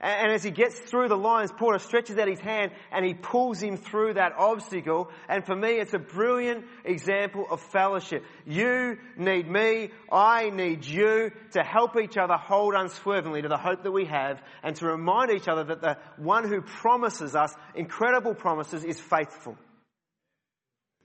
And 0.03 0.33
as 0.33 0.43
he 0.43 0.51
gets 0.51 0.79
through 0.79 1.09
the 1.09 1.17
lion's 1.17 1.53
porter 1.53 1.79
stretches 1.79 2.17
out 2.17 2.27
his 2.27 2.41
hand 2.41 2.73
and 2.91 3.05
he 3.05 3.13
pulls 3.13 3.63
him 3.63 3.77
through 3.77 4.15
that 4.15 4.33
obstacle. 4.39 5.11
And 5.29 5.45
for 5.45 5.55
me, 5.55 5.73
it's 5.73 5.93
a 5.93 5.99
brilliant 5.99 6.65
example 6.87 7.45
of 7.51 7.61
fellowship. 7.61 8.25
You 8.47 8.97
need 9.19 9.47
me. 9.47 9.91
I 10.11 10.49
need 10.49 10.87
you 10.87 11.33
to 11.53 11.63
help 11.63 11.97
each 12.03 12.17
other 12.17 12.35
hold 12.35 12.75
unswervingly 12.75 13.43
to 13.43 13.49
the 13.49 13.59
hope 13.59 13.83
that 13.83 13.93
we 13.93 14.07
have 14.07 14.41
and 14.63 14.75
to 14.77 14.87
remind 14.87 15.33
each 15.33 15.49
other 15.49 15.65
that 15.65 15.83
the 15.83 15.99
one 16.17 16.49
who 16.49 16.63
promises 16.63 17.37
us 17.37 17.55
incredible 17.75 18.35
promises 18.35 18.85
is 18.85 18.99
faithful. 18.99 19.59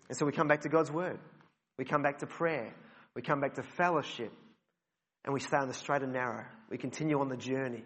And 0.08 0.18
so 0.18 0.26
we 0.26 0.32
come 0.32 0.48
back 0.48 0.62
to 0.62 0.70
God's 0.70 0.92
word. 0.92 1.20
We 1.78 1.84
come 1.84 2.02
back 2.02 2.20
to 2.20 2.28
prayer. 2.28 2.74
We 3.14 3.22
come 3.22 3.42
back 3.42 3.56
to 3.56 3.64
fellowship. 3.64 4.32
And 5.26 5.34
we 5.34 5.42
stay 5.42 5.58
on 5.58 5.68
the 5.68 5.74
straight 5.74 6.02
and 6.02 6.14
narrow. 6.14 6.46
We 6.70 6.78
continue 6.78 7.20
on 7.20 7.28
the 7.28 7.36
journey. 7.36 7.84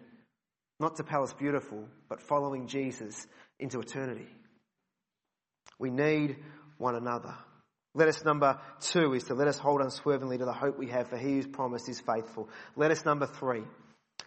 Not 0.80 0.96
to 0.96 1.04
Palace 1.04 1.34
Beautiful, 1.34 1.86
but 2.08 2.22
following 2.22 2.66
Jesus 2.66 3.26
into 3.58 3.80
eternity. 3.80 4.26
We 5.78 5.90
need 5.90 6.36
one 6.78 6.94
another. 6.94 7.34
Let 7.94 8.08
us 8.08 8.24
number 8.24 8.58
two 8.80 9.12
is 9.14 9.24
to 9.24 9.34
let 9.34 9.46
us 9.46 9.58
hold 9.58 9.82
unswervingly 9.82 10.38
to 10.38 10.44
the 10.46 10.52
hope 10.52 10.78
we 10.78 10.88
have, 10.88 11.08
for 11.08 11.18
he 11.18 11.34
who's 11.34 11.46
promised 11.46 11.88
is 11.88 12.00
faithful. 12.00 12.48
Let 12.76 12.90
us 12.90 13.04
number 13.04 13.26
three. 13.26 13.62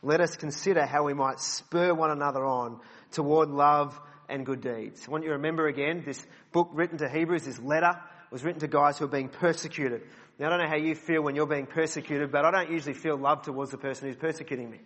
Let 0.03 0.21
us 0.21 0.35
consider 0.35 0.85
how 0.85 1.03
we 1.03 1.13
might 1.13 1.39
spur 1.39 1.93
one 1.93 2.11
another 2.11 2.45
on 2.45 2.81
toward 3.11 3.49
love 3.49 3.99
and 4.29 4.45
good 4.45 4.61
deeds. 4.61 5.05
I 5.07 5.11
want 5.11 5.23
you 5.23 5.29
to 5.29 5.37
remember 5.37 5.67
again 5.67 6.03
this 6.05 6.23
book 6.51 6.69
written 6.73 6.97
to 6.99 7.09
Hebrews, 7.09 7.45
this 7.45 7.59
letter 7.59 7.99
was 8.29 8.43
written 8.43 8.59
to 8.61 8.67
guys 8.67 8.97
who 8.99 9.05
are 9.05 9.09
being 9.09 9.29
persecuted. 9.29 10.01
Now, 10.37 10.47
I 10.47 10.49
don't 10.49 10.59
know 10.59 10.69
how 10.69 10.75
you 10.75 10.95
feel 10.95 11.21
when 11.21 11.35
you're 11.35 11.47
being 11.47 11.67
persecuted, 11.67 12.31
but 12.31 12.45
I 12.45 12.51
don't 12.51 12.71
usually 12.71 12.95
feel 12.95 13.15
love 13.17 13.43
towards 13.43 13.71
the 13.71 13.77
person 13.77 14.07
who's 14.07 14.17
persecuting 14.17 14.69
me. 14.69 14.79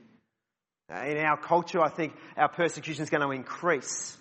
Uh, 0.94 1.00
in 1.02 1.18
our 1.18 1.38
culture, 1.38 1.82
I 1.82 1.90
think 1.90 2.14
our 2.38 2.50
persecution 2.50 3.04
is 3.04 3.10
going 3.10 3.22
to 3.22 3.32
increase. 3.32 4.18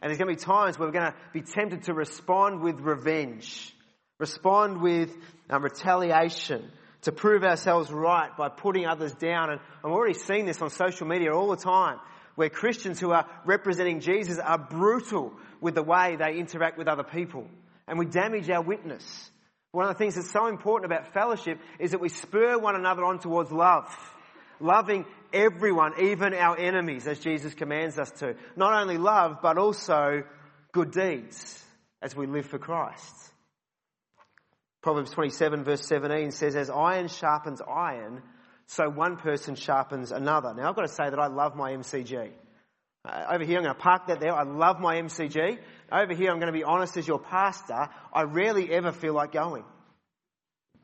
And 0.00 0.10
there's 0.10 0.18
going 0.18 0.34
to 0.34 0.40
be 0.40 0.44
times 0.44 0.78
where 0.78 0.88
we're 0.88 0.92
going 0.92 1.12
to 1.12 1.18
be 1.32 1.42
tempted 1.42 1.84
to 1.84 1.94
respond 1.94 2.60
with 2.60 2.80
revenge, 2.80 3.74
respond 4.18 4.80
with 4.80 5.14
um, 5.50 5.62
retaliation, 5.62 6.70
to 7.02 7.12
prove 7.12 7.44
ourselves 7.44 7.90
right 7.90 8.34
by 8.36 8.48
putting 8.48 8.86
others 8.86 9.14
down. 9.14 9.50
And 9.50 9.60
I'm 9.82 9.92
already 9.92 10.14
seeing 10.14 10.46
this 10.46 10.62
on 10.62 10.70
social 10.70 11.06
media 11.06 11.34
all 11.34 11.48
the 11.48 11.62
time, 11.62 11.98
where 12.34 12.48
Christians 12.48 12.98
who 12.98 13.12
are 13.12 13.26
representing 13.44 14.00
Jesus 14.00 14.38
are 14.38 14.58
brutal 14.58 15.32
with 15.60 15.74
the 15.74 15.82
way 15.82 16.16
they 16.16 16.38
interact 16.38 16.78
with 16.78 16.88
other 16.88 17.04
people 17.04 17.46
and 17.86 17.98
we 17.98 18.06
damage 18.06 18.48
our 18.50 18.62
witness. 18.62 19.30
One 19.72 19.86
of 19.86 19.94
the 19.94 19.98
things 19.98 20.14
that's 20.14 20.30
so 20.30 20.46
important 20.46 20.90
about 20.90 21.12
fellowship 21.12 21.58
is 21.78 21.90
that 21.90 22.00
we 22.00 22.08
spur 22.08 22.58
one 22.58 22.76
another 22.76 23.04
on 23.04 23.18
towards 23.18 23.50
love. 23.50 23.86
Loving 24.60 25.04
everyone, 25.34 26.00
even 26.00 26.32
our 26.32 26.56
enemies, 26.58 27.06
as 27.06 27.18
Jesus 27.18 27.52
commands 27.52 27.98
us 27.98 28.10
to. 28.12 28.36
Not 28.56 28.72
only 28.72 28.96
love, 28.96 29.38
but 29.42 29.58
also 29.58 30.22
good 30.72 30.92
deeds 30.92 31.62
as 32.00 32.16
we 32.16 32.26
live 32.26 32.46
for 32.46 32.58
Christ. 32.58 33.14
Proverbs 34.82 35.10
27 35.10 35.64
verse 35.64 35.86
17 35.86 36.30
says, 36.30 36.56
as 36.56 36.70
iron 36.70 37.08
sharpens 37.08 37.60
iron, 37.66 38.22
so 38.66 38.88
one 38.88 39.16
person 39.16 39.54
sharpens 39.54 40.12
another. 40.12 40.54
Now 40.54 40.68
I've 40.68 40.76
got 40.76 40.82
to 40.82 40.88
say 40.88 41.08
that 41.08 41.18
I 41.18 41.26
love 41.26 41.56
my 41.56 41.72
MCG. 41.72 42.30
Uh, 43.06 43.24
over 43.30 43.44
here, 43.44 43.58
I'm 43.58 43.64
going 43.64 43.74
to 43.74 43.80
park 43.80 44.06
that 44.06 44.20
there. 44.20 44.34
I 44.34 44.44
love 44.44 44.80
my 44.80 44.96
MCG. 44.96 45.58
Over 45.92 46.14
here, 46.14 46.30
I'm 46.30 46.38
going 46.38 46.52
to 46.52 46.58
be 46.58 46.64
honest 46.64 46.96
as 46.96 47.06
your 47.06 47.18
pastor. 47.18 47.88
I 48.12 48.22
rarely 48.22 48.72
ever 48.72 48.92
feel 48.92 49.12
like 49.12 49.32
going. 49.32 49.64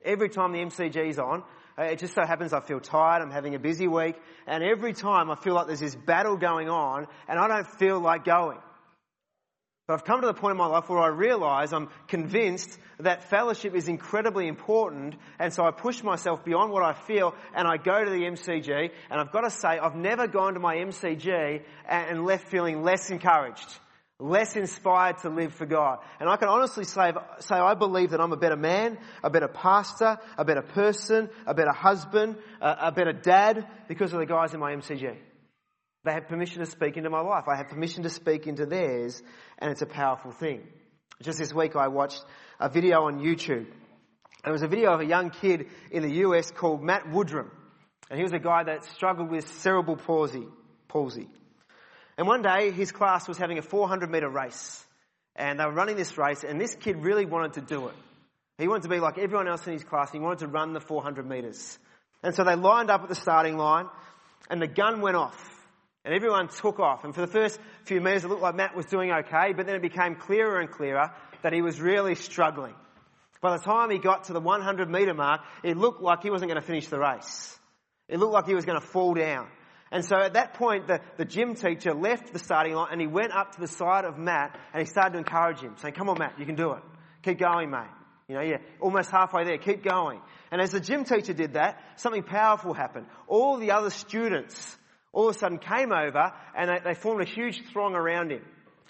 Every 0.04 0.28
time 0.28 0.52
the 0.52 0.58
MCG's 0.58 1.18
on, 1.18 1.42
uh, 1.42 1.44
Uh, 1.80 1.84
it 1.84 1.98
just 1.98 2.14
so 2.14 2.26
happens 2.26 2.52
I 2.52 2.60
feel 2.60 2.80
tired, 2.80 3.22
I'm 3.22 3.30
having 3.30 3.54
a 3.54 3.58
busy 3.58 3.88
week, 3.88 4.16
and 4.46 4.62
every 4.62 4.92
time 4.92 5.30
I 5.30 5.34
feel 5.34 5.54
like 5.54 5.66
there's 5.66 5.80
this 5.80 5.94
battle 5.94 6.36
going 6.36 6.68
on, 6.68 7.06
and 7.26 7.38
I 7.38 7.48
don't 7.48 7.66
feel 7.66 7.98
like 7.98 8.24
going. 8.24 8.58
But 9.86 9.94
I've 9.94 10.04
come 10.04 10.20
to 10.20 10.26
the 10.26 10.34
point 10.34 10.52
in 10.52 10.58
my 10.58 10.66
life 10.66 10.90
where 10.90 10.98
I 10.98 11.08
realize 11.08 11.72
I'm 11.72 11.88
convinced 12.06 12.78
that 12.98 13.30
fellowship 13.30 13.74
is 13.74 13.88
incredibly 13.88 14.46
important, 14.46 15.14
and 15.38 15.54
so 15.54 15.64
I 15.64 15.70
push 15.70 16.02
myself 16.02 16.44
beyond 16.44 16.70
what 16.70 16.82
I 16.82 16.92
feel, 16.92 17.34
and 17.54 17.66
I 17.66 17.78
go 17.78 18.04
to 18.04 18.10
the 18.10 18.24
MCG, 18.24 18.90
and 19.10 19.20
I've 19.20 19.32
got 19.32 19.42
to 19.42 19.50
say, 19.50 19.78
I've 19.78 19.96
never 19.96 20.26
gone 20.26 20.54
to 20.54 20.60
my 20.60 20.76
MCG 20.76 21.62
and 21.88 22.26
left 22.26 22.48
feeling 22.48 22.82
less 22.82 23.10
encouraged, 23.10 23.78
less 24.20 24.56
inspired 24.56 25.18
to 25.18 25.30
live 25.30 25.54
for 25.54 25.66
God. 25.66 25.98
And 26.20 26.28
I 26.28 26.36
can 26.36 26.48
honestly 26.48 26.84
say, 26.84 27.12
say 27.40 27.56
I 27.56 27.74
believe 27.74 28.10
that 28.10 28.20
I'm 28.20 28.32
a 28.32 28.36
better 28.36 28.56
man, 28.56 28.98
a 29.24 29.30
better 29.30 29.48
pastor, 29.48 30.18
a 30.36 30.44
better 30.44 30.62
person, 30.62 31.30
a 31.46 31.54
better 31.54 31.72
husband, 31.72 32.36
a, 32.60 32.76
a 32.88 32.92
better 32.92 33.12
dad, 33.12 33.66
because 33.88 34.12
of 34.12 34.20
the 34.20 34.26
guys 34.26 34.54
in 34.54 34.60
my 34.60 34.72
MCG. 34.74 35.16
They 36.04 36.12
have 36.12 36.28
permission 36.28 36.60
to 36.60 36.66
speak 36.66 36.96
into 36.96 37.10
my 37.10 37.20
life. 37.20 37.44
I 37.48 37.56
have 37.56 37.68
permission 37.68 38.04
to 38.04 38.10
speak 38.10 38.46
into 38.46 38.66
theirs, 38.66 39.22
and 39.58 39.70
it's 39.70 39.82
a 39.82 39.86
powerful 39.86 40.32
thing. 40.32 40.66
Just 41.22 41.38
this 41.38 41.52
week 41.52 41.76
I 41.76 41.88
watched 41.88 42.24
a 42.58 42.68
video 42.70 43.02
on 43.02 43.20
YouTube. 43.20 43.66
It 44.46 44.50
was 44.50 44.62
a 44.62 44.68
video 44.68 44.92
of 44.92 45.00
a 45.00 45.04
young 45.04 45.30
kid 45.30 45.66
in 45.90 46.02
the 46.02 46.12
US 46.26 46.50
called 46.50 46.82
Matt 46.82 47.04
Woodrum. 47.04 47.50
And 48.10 48.18
he 48.18 48.22
was 48.22 48.32
a 48.32 48.38
guy 48.38 48.64
that 48.64 48.84
struggled 48.84 49.30
with 49.30 49.46
cerebral 49.58 49.96
palsy. 49.96 50.46
palsy. 50.88 51.28
And 52.20 52.28
one 52.28 52.42
day 52.42 52.70
his 52.70 52.92
class 52.92 53.26
was 53.26 53.38
having 53.38 53.56
a 53.56 53.62
400 53.62 54.10
meter 54.10 54.28
race. 54.28 54.84
And 55.36 55.58
they 55.58 55.64
were 55.64 55.72
running 55.72 55.96
this 55.96 56.18
race, 56.18 56.44
and 56.44 56.60
this 56.60 56.74
kid 56.74 56.98
really 56.98 57.24
wanted 57.24 57.54
to 57.54 57.62
do 57.62 57.88
it. 57.88 57.94
He 58.58 58.68
wanted 58.68 58.82
to 58.82 58.90
be 58.90 59.00
like 59.00 59.16
everyone 59.16 59.48
else 59.48 59.66
in 59.66 59.72
his 59.72 59.84
class, 59.84 60.12
he 60.12 60.18
wanted 60.18 60.40
to 60.40 60.48
run 60.48 60.74
the 60.74 60.80
400 60.80 61.26
meters. 61.26 61.78
And 62.22 62.34
so 62.34 62.44
they 62.44 62.56
lined 62.56 62.90
up 62.90 63.02
at 63.02 63.08
the 63.08 63.14
starting 63.14 63.56
line, 63.56 63.86
and 64.50 64.60
the 64.60 64.66
gun 64.66 65.00
went 65.00 65.16
off. 65.16 65.34
And 66.04 66.12
everyone 66.12 66.48
took 66.48 66.78
off. 66.78 67.04
And 67.04 67.14
for 67.14 67.22
the 67.22 67.26
first 67.26 67.58
few 67.84 68.02
metres, 68.02 68.22
it 68.22 68.28
looked 68.28 68.42
like 68.42 68.54
Matt 68.54 68.76
was 68.76 68.84
doing 68.84 69.10
okay, 69.10 69.54
but 69.56 69.64
then 69.64 69.76
it 69.76 69.80
became 69.80 70.14
clearer 70.14 70.60
and 70.60 70.70
clearer 70.70 71.14
that 71.42 71.54
he 71.54 71.62
was 71.62 71.80
really 71.80 72.16
struggling. 72.16 72.74
By 73.40 73.56
the 73.56 73.62
time 73.62 73.88
he 73.88 73.96
got 73.96 74.24
to 74.24 74.34
the 74.34 74.40
100 74.40 74.90
metre 74.90 75.14
mark, 75.14 75.40
it 75.64 75.78
looked 75.78 76.02
like 76.02 76.22
he 76.22 76.28
wasn't 76.28 76.50
going 76.50 76.60
to 76.60 76.66
finish 76.66 76.86
the 76.88 76.98
race. 76.98 77.58
It 78.08 78.18
looked 78.18 78.34
like 78.34 78.46
he 78.46 78.54
was 78.54 78.66
going 78.66 78.78
to 78.78 78.86
fall 78.86 79.14
down. 79.14 79.48
And 79.92 80.04
so 80.04 80.16
at 80.16 80.34
that 80.34 80.54
point, 80.54 80.86
the, 80.86 81.00
the 81.16 81.24
gym 81.24 81.54
teacher 81.54 81.92
left 81.94 82.32
the 82.32 82.38
starting 82.38 82.74
line 82.74 82.88
and 82.92 83.00
he 83.00 83.08
went 83.08 83.32
up 83.32 83.54
to 83.54 83.60
the 83.60 83.66
side 83.66 84.04
of 84.04 84.18
Matt 84.18 84.56
and 84.72 84.80
he 84.80 84.86
started 84.86 85.14
to 85.14 85.18
encourage 85.18 85.60
him, 85.60 85.74
saying, 85.78 85.94
come 85.94 86.08
on, 86.08 86.18
Matt, 86.18 86.38
you 86.38 86.46
can 86.46 86.54
do 86.54 86.72
it. 86.72 86.82
Keep 87.22 87.40
going, 87.40 87.70
mate. 87.70 87.90
You 88.28 88.36
know, 88.36 88.42
you're 88.42 88.60
almost 88.80 89.10
halfway 89.10 89.44
there. 89.44 89.58
Keep 89.58 89.82
going. 89.82 90.20
And 90.52 90.60
as 90.60 90.70
the 90.70 90.80
gym 90.80 91.04
teacher 91.04 91.32
did 91.32 91.54
that, 91.54 91.82
something 91.96 92.22
powerful 92.22 92.72
happened. 92.72 93.06
All 93.26 93.56
the 93.56 93.72
other 93.72 93.90
students 93.90 94.78
all 95.12 95.28
of 95.28 95.34
a 95.34 95.38
sudden 95.38 95.58
came 95.58 95.92
over 95.92 96.32
and 96.56 96.70
they, 96.70 96.78
they 96.84 96.94
formed 96.94 97.20
a 97.20 97.24
huge 97.24 97.62
throng 97.72 97.94
around 97.94 98.30
him. 98.30 98.42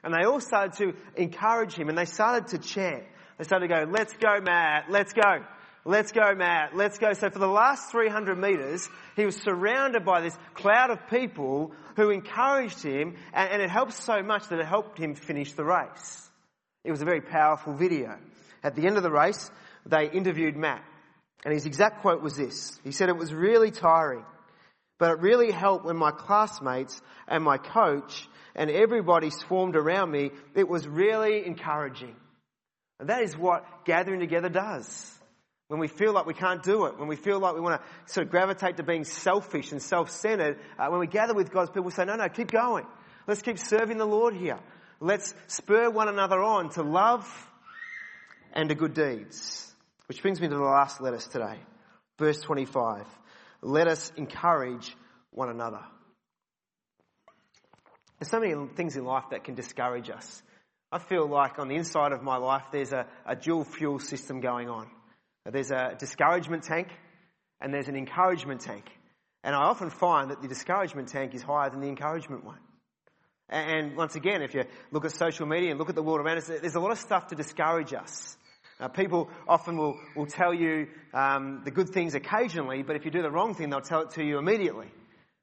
And 0.04 0.12
they 0.14 0.26
all 0.26 0.40
started 0.40 0.74
to 0.78 0.94
encourage 1.16 1.74
him 1.74 1.88
and 1.88 1.96
they 1.96 2.04
started 2.04 2.48
to 2.48 2.58
chant. 2.58 3.04
They 3.38 3.44
started 3.44 3.68
to 3.68 3.74
go, 3.74 3.90
let's 3.90 4.12
go, 4.14 4.38
Matt, 4.42 4.90
let's 4.90 5.14
go. 5.14 5.44
Let's 5.84 6.12
go, 6.12 6.34
Matt. 6.34 6.76
Let's 6.76 6.98
go. 6.98 7.12
So 7.14 7.30
for 7.30 7.38
the 7.38 7.46
last 7.46 7.90
300 7.90 8.36
meters, 8.36 8.88
he 9.16 9.24
was 9.24 9.36
surrounded 9.36 10.04
by 10.04 10.20
this 10.20 10.36
cloud 10.54 10.90
of 10.90 11.08
people 11.08 11.72
who 11.96 12.10
encouraged 12.10 12.82
him, 12.82 13.16
and, 13.32 13.50
and, 13.50 13.62
it 13.62 13.70
helped 13.70 13.94
so 13.94 14.22
much 14.22 14.48
that 14.48 14.58
it 14.58 14.66
helped 14.66 14.98
him 14.98 15.14
finish 15.14 15.52
the 15.52 15.64
race. 15.64 16.30
It 16.84 16.90
was 16.90 17.02
a 17.02 17.06
very 17.06 17.20
powerful 17.20 17.74
video. 17.74 18.18
At 18.62 18.76
the 18.76 18.86
end 18.86 18.96
of 18.96 19.02
the 19.02 19.10
race, 19.10 19.50
they 19.86 20.10
interviewed 20.10 20.56
Matt, 20.56 20.84
and 21.44 21.54
his 21.54 21.66
exact 21.66 22.02
quote 22.02 22.22
was 22.22 22.36
this. 22.36 22.78
He 22.84 22.92
said, 22.92 23.08
it 23.08 23.16
was 23.16 23.32
really 23.32 23.70
tiring. 23.70 24.24
But 24.98 25.12
it 25.12 25.20
really 25.20 25.50
helped 25.50 25.86
when 25.86 25.96
my 25.96 26.10
classmates 26.10 27.00
and 27.26 27.42
my 27.42 27.56
coach 27.56 28.28
and 28.54 28.70
everybody 28.70 29.30
swarmed 29.30 29.74
around 29.74 30.10
me. 30.10 30.30
It 30.54 30.68
was 30.68 30.86
really 30.86 31.46
encouraging. 31.46 32.14
And 32.98 33.08
that 33.08 33.22
is 33.22 33.36
what 33.36 33.64
gathering 33.86 34.20
together 34.20 34.50
does. 34.50 35.19
When 35.70 35.78
we 35.78 35.86
feel 35.86 36.12
like 36.12 36.26
we 36.26 36.34
can't 36.34 36.64
do 36.64 36.86
it, 36.86 36.98
when 36.98 37.06
we 37.06 37.14
feel 37.14 37.38
like 37.38 37.54
we 37.54 37.60
want 37.60 37.80
to 37.80 38.12
sort 38.12 38.26
of 38.26 38.32
gravitate 38.32 38.78
to 38.78 38.82
being 38.82 39.04
selfish 39.04 39.70
and 39.70 39.80
self-centered, 39.80 40.58
uh, 40.76 40.88
when 40.88 40.98
we 40.98 41.06
gather 41.06 41.32
with 41.32 41.52
God's 41.52 41.70
people, 41.70 41.84
we 41.84 41.92
say, 41.92 42.04
no, 42.04 42.16
no, 42.16 42.28
keep 42.28 42.50
going. 42.50 42.84
Let's 43.28 43.40
keep 43.40 43.56
serving 43.56 43.96
the 43.96 44.04
Lord 44.04 44.34
here. 44.34 44.58
Let's 44.98 45.32
spur 45.46 45.88
one 45.88 46.08
another 46.08 46.42
on 46.42 46.70
to 46.70 46.82
love 46.82 47.24
and 48.52 48.68
to 48.68 48.74
good 48.74 48.94
deeds. 48.94 49.72
Which 50.08 50.22
brings 50.22 50.40
me 50.40 50.48
to 50.48 50.54
the 50.56 50.60
last 50.60 51.00
letter 51.00 51.18
today. 51.18 51.60
Verse 52.18 52.40
25 52.40 53.06
let 53.62 53.86
us 53.86 54.10
encourage 54.16 54.96
one 55.30 55.50
another. 55.50 55.82
There's 58.18 58.30
so 58.30 58.40
many 58.40 58.54
things 58.74 58.96
in 58.96 59.04
life 59.04 59.26
that 59.30 59.44
can 59.44 59.54
discourage 59.54 60.10
us. 60.10 60.42
I 60.90 60.98
feel 60.98 61.28
like 61.28 61.60
on 61.60 61.68
the 61.68 61.76
inside 61.76 62.10
of 62.10 62.22
my 62.24 62.38
life 62.38 62.64
there's 62.72 62.92
a, 62.92 63.06
a 63.24 63.36
dual 63.36 63.64
fuel 63.64 64.00
system 64.00 64.40
going 64.40 64.68
on. 64.68 64.88
There's 65.44 65.70
a 65.70 65.96
discouragement 65.98 66.64
tank 66.64 66.88
and 67.60 67.72
there's 67.72 67.88
an 67.88 67.96
encouragement 67.96 68.60
tank. 68.60 68.84
And 69.42 69.54
I 69.54 69.60
often 69.60 69.90
find 69.90 70.30
that 70.30 70.42
the 70.42 70.48
discouragement 70.48 71.08
tank 71.08 71.34
is 71.34 71.42
higher 71.42 71.70
than 71.70 71.80
the 71.80 71.88
encouragement 71.88 72.44
one. 72.44 72.58
And 73.48 73.96
once 73.96 74.14
again, 74.14 74.42
if 74.42 74.54
you 74.54 74.64
look 74.92 75.04
at 75.04 75.12
social 75.12 75.46
media 75.46 75.70
and 75.70 75.78
look 75.78 75.88
at 75.88 75.94
the 75.94 76.02
world 76.02 76.20
around 76.20 76.38
us, 76.38 76.46
there's 76.46 76.76
a 76.76 76.80
lot 76.80 76.92
of 76.92 76.98
stuff 76.98 77.28
to 77.28 77.34
discourage 77.34 77.92
us. 77.92 78.36
Uh, 78.78 78.88
people 78.88 79.28
often 79.48 79.76
will, 79.76 79.98
will 80.14 80.26
tell 80.26 80.54
you 80.54 80.86
um, 81.12 81.62
the 81.64 81.70
good 81.70 81.90
things 81.90 82.14
occasionally, 82.14 82.82
but 82.82 82.96
if 82.96 83.04
you 83.04 83.10
do 83.10 83.22
the 83.22 83.30
wrong 83.30 83.54
thing, 83.54 83.68
they'll 83.68 83.80
tell 83.80 84.02
it 84.02 84.10
to 84.10 84.24
you 84.24 84.38
immediately. 84.38 84.86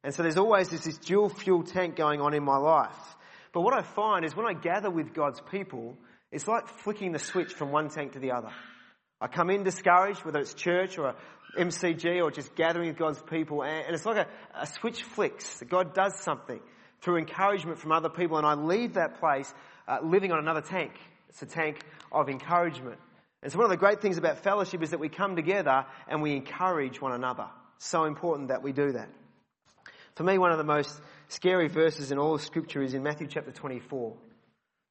And 0.04 0.14
so 0.14 0.24
there's 0.24 0.38
always 0.38 0.70
this, 0.70 0.86
this 0.86 0.98
dual 0.98 1.30
fuel 1.30 1.64
tank 1.64 1.96
going 1.96 2.22
on 2.22 2.34
in 2.34 2.44
my 2.44 2.58
life. 2.58 2.96
But 3.52 3.62
what 3.62 3.78
I 3.78 3.82
find 3.82 4.24
is 4.26 4.36
when 4.36 4.48
I 4.48 4.54
gather 4.54 4.90
with 4.90 5.14
God's 5.14 5.42
people, 5.52 5.98
it's 6.32 6.48
like 6.48 6.68
flicking 6.68 7.12
the 7.12 7.20
switch 7.20 7.54
from 7.54 7.72
one 7.72 7.90
tank 7.90 8.14
to 8.14 8.20
the 8.20 8.32
other. 8.32 8.52
I 9.20 9.28
come 9.28 9.50
in 9.50 9.64
discouraged, 9.64 10.24
whether 10.24 10.40
it's 10.40 10.54
church 10.54 10.98
or 10.98 11.16
MCG 11.58 12.24
or 12.24 12.32
just 12.32 12.56
gathering 12.56 12.90
with 12.90 12.98
God's 12.98 13.22
people, 13.22 13.64
and 13.64 13.94
it's 13.94 14.06
like 14.06 14.28
a, 14.28 14.28
a 14.62 14.68
switch 14.68 15.04
flicks. 15.04 15.64
God 15.68 15.94
does 15.94 16.20
something 16.22 16.60
through 17.02 17.18
encouragement 17.18 17.80
from 17.80 17.92
other 17.92 18.10
people, 18.10 18.38
and 18.38 18.46
I 18.46 18.54
leave 18.54 18.94
that 18.94 19.20
place 19.20 19.52
uh, 19.88 20.00
living 20.04 20.32
on 20.32 20.40
another 20.40 20.62
tank. 20.62 20.92
It's 21.30 21.42
a 21.42 21.46
tank 21.46 21.82
of 22.12 22.30
encouragement. 22.30 23.00
And 23.42 23.52
so 23.52 23.58
one 23.58 23.66
of 23.66 23.72
the 23.72 23.78
great 23.78 24.02
things 24.02 24.18
about 24.18 24.40
fellowship 24.40 24.82
is 24.82 24.92
that 24.92 25.00
we 25.00 25.10
come 25.10 25.36
together 25.36 25.86
and 26.08 26.22
we 26.22 26.36
encourage 26.36 27.00
one 27.02 27.14
another. 27.14 27.48
So 27.78 28.06
important 28.06 28.50
that 28.50 28.64
we 28.64 28.72
do 28.72 28.94
that. 28.94 29.10
For 30.16 30.24
me, 30.24 30.38
one 30.40 30.52
of 30.52 30.58
the 30.58 30.64
most 30.64 31.00
scary 31.28 31.68
verses 31.68 32.12
in 32.12 32.18
all 32.18 32.36
of 32.36 32.42
scripture 32.42 32.82
is 32.82 32.96
in 32.96 33.04
Matthew 33.04 33.28
chapter 33.28 33.52
24. 33.52 34.18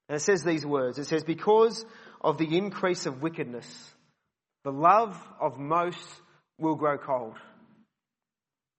And 0.09 0.17
it 0.17 0.21
says 0.21 0.45
these 0.45 0.65
words. 0.65 0.99
It 0.99 1.07
says, 1.07 1.25
because 1.25 1.85
of 2.21 2.39
the 2.39 2.57
increase 2.57 3.07
of 3.07 3.23
wickedness, 3.23 3.67
the 4.67 4.73
love 4.73 5.17
of 5.41 5.59
most 5.61 6.09
will 6.59 6.75
grow 6.75 6.99
cold. 6.99 7.37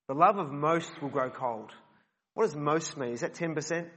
The 0.09 0.15
love 0.15 0.38
of 0.38 0.51
most 0.51 0.91
will 1.01 1.07
grow 1.07 1.29
cold. 1.29 1.71
What 2.33 2.47
does 2.47 2.57
most 2.57 2.97
mean? 2.97 3.13
Is 3.13 3.21
that 3.21 3.35
10%? 3.35 3.88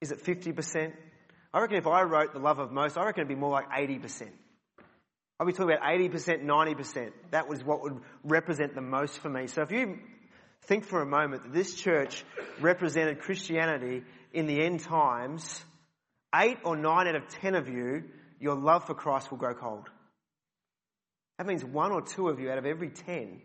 Is 0.00 0.10
it 0.10 0.24
50%? 0.24 0.92
I 1.54 1.60
reckon 1.60 1.76
if 1.76 1.86
I 1.86 2.02
wrote 2.02 2.32
the 2.32 2.40
love 2.40 2.58
of 2.58 2.72
most, 2.72 2.98
I 2.98 3.04
reckon 3.04 3.20
it'd 3.20 3.28
be 3.28 3.36
more 3.36 3.52
like 3.52 3.70
80%. 3.70 4.28
I'll 5.38 5.46
be 5.46 5.52
talking 5.52 5.70
about 5.70 5.88
80%, 5.88 6.44
90%. 6.44 7.12
That 7.30 7.48
was 7.48 7.62
what 7.62 7.80
would 7.84 8.00
represent 8.24 8.74
the 8.74 8.80
most 8.80 9.20
for 9.20 9.28
me. 9.28 9.46
So 9.46 9.62
if 9.62 9.70
you 9.70 10.00
think 10.64 10.84
for 10.84 11.00
a 11.00 11.06
moment 11.06 11.44
that 11.44 11.52
this 11.52 11.76
church 11.76 12.24
represented 12.60 13.20
Christianity 13.20 14.02
in 14.32 14.46
the 14.46 14.60
end 14.64 14.80
times, 14.80 15.64
eight 16.34 16.58
or 16.64 16.76
nine 16.76 17.06
out 17.06 17.14
of 17.14 17.28
ten 17.28 17.54
of 17.54 17.68
you, 17.68 18.02
your 18.40 18.56
love 18.56 18.84
for 18.88 18.94
Christ 18.94 19.30
will 19.30 19.38
grow 19.38 19.54
cold. 19.54 19.88
That 21.38 21.46
means 21.46 21.64
one 21.64 21.92
or 21.92 22.02
two 22.02 22.28
of 22.28 22.40
you 22.40 22.50
out 22.50 22.58
of 22.58 22.66
every 22.66 22.90
ten 22.90 23.40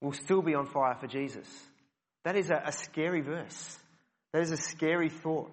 will 0.00 0.12
still 0.12 0.42
be 0.42 0.54
on 0.54 0.66
fire 0.66 0.94
for 0.94 1.06
Jesus. 1.06 1.46
That 2.24 2.36
is 2.36 2.50
a, 2.50 2.62
a 2.66 2.72
scary 2.72 3.20
verse. 3.20 3.78
That 4.32 4.42
is 4.42 4.52
a 4.52 4.56
scary 4.56 5.08
thought. 5.10 5.50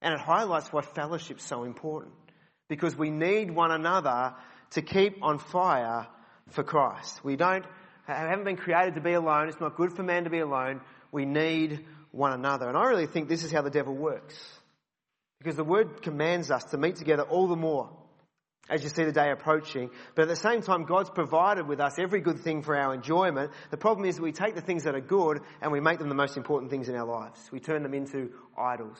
And 0.00 0.14
it 0.14 0.20
highlights 0.20 0.72
why 0.72 0.82
fellowship 0.82 1.38
is 1.38 1.44
so 1.44 1.64
important. 1.64 2.14
Because 2.68 2.96
we 2.96 3.10
need 3.10 3.50
one 3.50 3.70
another 3.70 4.34
to 4.70 4.82
keep 4.82 5.22
on 5.22 5.38
fire 5.38 6.06
for 6.50 6.62
Christ. 6.62 7.22
We 7.24 7.36
don't 7.36 7.64
haven't 8.06 8.44
been 8.44 8.56
created 8.56 8.96
to 8.96 9.00
be 9.00 9.12
alone. 9.12 9.48
It's 9.48 9.60
not 9.60 9.76
good 9.76 9.94
for 9.94 10.02
man 10.02 10.24
to 10.24 10.30
be 10.30 10.40
alone. 10.40 10.80
We 11.10 11.24
need 11.24 11.86
one 12.10 12.32
another. 12.32 12.68
And 12.68 12.76
I 12.76 12.84
really 12.84 13.06
think 13.06 13.28
this 13.28 13.44
is 13.44 13.52
how 13.52 13.62
the 13.62 13.70
devil 13.70 13.94
works. 13.94 14.34
Because 15.38 15.56
the 15.56 15.64
word 15.64 16.02
commands 16.02 16.50
us 16.50 16.64
to 16.64 16.78
meet 16.78 16.96
together 16.96 17.22
all 17.22 17.48
the 17.48 17.56
more 17.56 17.90
as 18.68 18.82
you 18.82 18.88
see 18.88 19.04
the 19.04 19.12
day 19.12 19.30
approaching. 19.30 19.90
But 20.14 20.22
at 20.22 20.28
the 20.28 20.36
same 20.36 20.62
time, 20.62 20.84
God's 20.84 21.10
provided 21.10 21.66
with 21.66 21.80
us 21.80 21.98
every 21.98 22.20
good 22.20 22.40
thing 22.40 22.62
for 22.62 22.76
our 22.76 22.94
enjoyment. 22.94 23.52
The 23.70 23.76
problem 23.76 24.06
is 24.08 24.20
we 24.20 24.32
take 24.32 24.54
the 24.54 24.60
things 24.60 24.84
that 24.84 24.94
are 24.94 25.00
good 25.00 25.40
and 25.60 25.72
we 25.72 25.80
make 25.80 25.98
them 25.98 26.08
the 26.08 26.14
most 26.14 26.36
important 26.36 26.70
things 26.70 26.88
in 26.88 26.94
our 26.94 27.06
lives. 27.06 27.38
We 27.52 27.60
turn 27.60 27.82
them 27.82 27.94
into 27.94 28.32
idols. 28.56 28.98